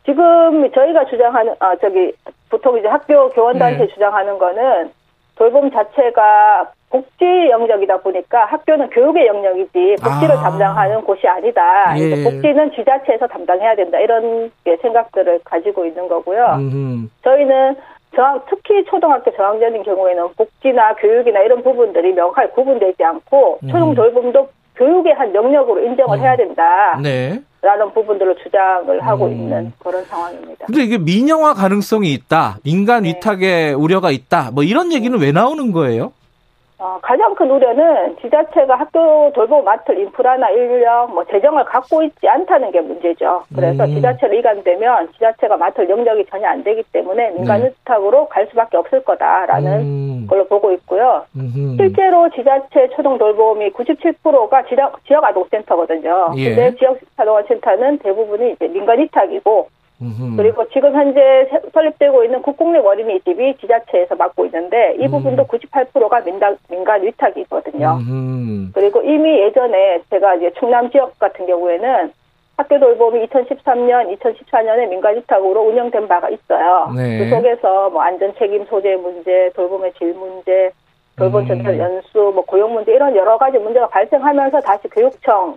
[0.04, 2.12] 지금 저희가 주장하는 아 저기
[2.50, 3.88] 보통 이제 학교 교원단체 네.
[3.94, 4.90] 주장하는 거는
[5.36, 10.42] 돌봄 자체가 복지 영역이다 보니까 학교는 교육의 영역이지 복지를 아.
[10.42, 11.98] 담당하는 곳이 아니다.
[11.98, 12.22] 예.
[12.22, 13.98] 복지는 지자체에서 담당해야 된다.
[13.98, 14.50] 이런
[14.82, 16.44] 생각들을 가지고 있는 거고요.
[16.58, 17.08] 음흠.
[17.24, 17.76] 저희는
[18.14, 23.68] 저항, 특히 초등학교 저학년인 경우에는 복지나 교육이나 이런 부분들이 명확하게 구분되지 않고 음.
[23.68, 26.22] 초등 돌봄도 교육의 한 영역으로 인정을 음.
[26.22, 26.98] 해야 된다.
[27.02, 27.40] 네.
[27.62, 29.32] 라는 부분들을 주장을 하고 음.
[29.32, 30.66] 있는 그런 상황입니다.
[30.66, 33.10] 근데 이게 민영화 가능성이 있다, 민간 네.
[33.10, 36.12] 위탁의 우려가 있다, 뭐 이런 얘기는 왜 나오는 거예요?
[36.78, 42.72] 어, 가장 큰 우려는 지자체가 학교 돌봄 맡을 인프라나 인력, 뭐 재정을 갖고 있지 않다는
[42.72, 43.44] 게 문제죠.
[43.54, 43.94] 그래서 음.
[43.94, 47.68] 지자체로 이관되면 지자체가 맡을 영역이 전혀 안 되기 때문에 민간 네.
[47.68, 50.26] 위탁으로 갈 수밖에 없을 거다라는 음.
[50.28, 51.24] 걸로 보고 있고요.
[51.36, 51.76] 음흠.
[51.76, 56.32] 실제로 지자체 초등 돌봄이 97%가 지역, 지역 아동센터거든요.
[56.36, 56.54] 예.
[56.54, 59.68] 근데 지역 아동센터는 대부분이 이제 민간 위탁이고
[60.36, 65.10] 그리고 지금 현재 설립되고 있는 국공립 어린이 집이 지자체에서 맡고 있는데 이 음.
[65.10, 67.98] 부분도 98%가 민간, 민간 위탁이거든요.
[68.00, 68.72] 음흠.
[68.74, 72.12] 그리고 이미 예전에 제가 이제 충남 지역 같은 경우에는
[72.56, 76.92] 학교 돌봄이 2013년, 2014년에 민간 위탁으로 운영된 바가 있어요.
[76.96, 77.18] 네.
[77.18, 80.70] 그 속에서 뭐 안전 책임 소재 문제, 돌봄의 질 문제,
[81.16, 81.78] 돌봄 음.
[81.78, 85.56] 연수, 뭐 고용 문제 이런 여러 가지 문제가 발생하면서 다시 교육청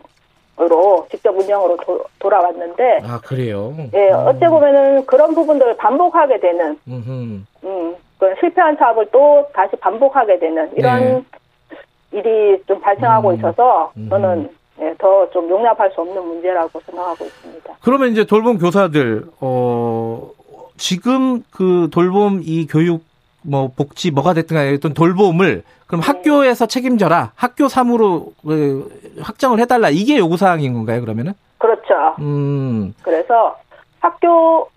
[0.59, 3.75] 으로 직접 운영으로 도, 돌아왔는데 아 그래요?
[3.93, 4.27] 예 음.
[4.27, 7.41] 어째 보면은 그런 부분들을 반복하게 되는 음흠.
[7.63, 7.95] 음
[8.39, 11.23] 실패한 사업을 또 다시 반복하게 되는 이런 네.
[12.11, 13.35] 일이 좀 발생하고 음.
[13.35, 14.49] 있어서 저는
[14.81, 17.75] 예, 더 좀 용납할 수 없는 문제라고 생각하고 있습니다.
[17.81, 20.29] 그러면 이제 돌봄 교사들 어
[20.77, 23.03] 지금 그 돌봄 이 교육
[23.43, 26.07] 뭐 복지 뭐가 됐든 간에 어떤 돌봄을 그럼 네.
[26.07, 27.31] 학교에서 책임져라.
[27.35, 28.89] 학교 사무로 그
[29.21, 29.89] 확정을 해달라.
[29.89, 31.33] 이게 요구 사항인 건가요, 그러면은?
[31.57, 32.15] 그렇죠.
[32.19, 32.93] 음.
[33.01, 33.57] 그래서
[33.99, 34.69] 학교,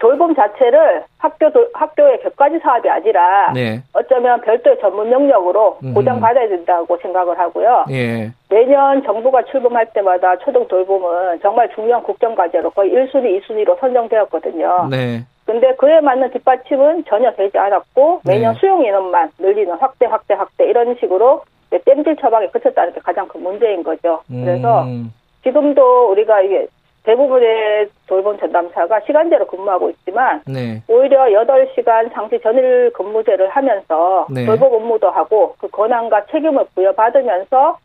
[0.00, 3.82] 돌봄 자체를 학교, 학교의 격가지 사업이 아니라 네.
[3.92, 7.86] 어쩌면 별도의 전문 영역으로 보장 받아야 된다고 생각을 하고요.
[7.90, 8.32] 예.
[8.48, 14.88] 매년 정부가 출범할 때마다 초등 돌봄은 정말 중요한 국정 과제로 거의 1순위, 2순위로 선정되었거든요.
[14.90, 15.24] 네.
[15.52, 18.58] 근데 그에 맞는 뒷받침은 전혀 되지 않았고 매년 네.
[18.58, 21.42] 수용 인원만 늘리는 확대 확대 확대 이런 식으로
[21.84, 24.22] 땜질 처방에 그쳤다는 게 가장 큰 문제인 거죠.
[24.28, 25.12] 그래서 음.
[25.42, 26.66] 지금도 우리가 이게
[27.02, 30.82] 대부분의 돌봄 전담사가 시간제로 근무하고 있지만 네.
[30.88, 34.46] 오히려 8시간 상시 전일 근무제를 하면서 네.
[34.46, 37.78] 돌봄 업무도 하고 그 권한과 책임을 부여받으면서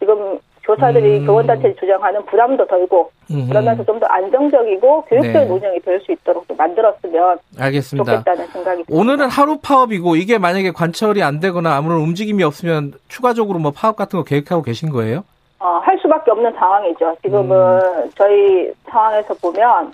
[0.00, 1.26] 지금 교사들이 음.
[1.26, 3.48] 교원단체를 주장하는 부담도 덜고 음흠.
[3.48, 5.48] 그러면서 좀 더 안정적이고 교육적인 네.
[5.48, 8.12] 운영이 될 수 있도록 좀 만들었으면 알겠습니다.
[8.12, 9.00] 좋겠다는 생각이 듭니다.
[9.00, 14.18] 오늘은 하루 파업이고 이게 만약에 관철이 안 되거나 아무런 움직임이 없으면 추가적으로 뭐 파업 같은
[14.18, 15.24] 거 계획하고 계신 거예요?
[15.60, 17.16] 어, 할 수밖에 없는 상황이죠.
[17.22, 18.10] 지금은 음.
[18.16, 19.92] 저희 상황에서 보면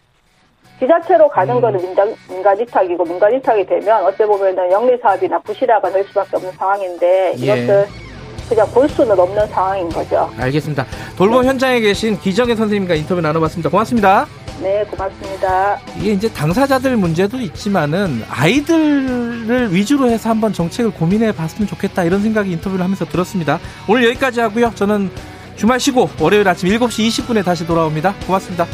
[0.81, 1.61] 지자체로 가는 음.
[1.61, 6.53] 거는 민간, 민간 위탁이고 민간 위탁이 되면 어찌 보면은 영리 사업이나 부실화가 될 수밖에 없는
[6.53, 7.45] 상황인데 예.
[7.45, 7.87] 이것을
[8.51, 10.29] 그냥 볼 수는 없는 상황인 거죠.
[10.37, 10.85] 알겠습니다.
[11.17, 11.49] 돌봄 네.
[11.49, 13.71] 현장에 계신 기정혜 선생님과 인터뷰 나눠봤습니다.
[13.71, 14.27] 고맙습니다.
[14.61, 15.79] 네, 고맙습니다.
[15.99, 22.51] 이게 이제 당사자들 문제도 있지만은 아이들을 위주로 해서 한번 정책을 고민해 봤으면 좋겠다 이런 생각이
[22.51, 23.61] 인터뷰를 하면서 들었습니다.
[23.89, 24.73] 오늘 여기까지 하고요.
[24.75, 25.11] 저는
[25.57, 28.15] 주말 쉬고 월요일 아침 7시 20분에 다시 돌아옵니다.
[28.27, 28.67] 고맙습니다.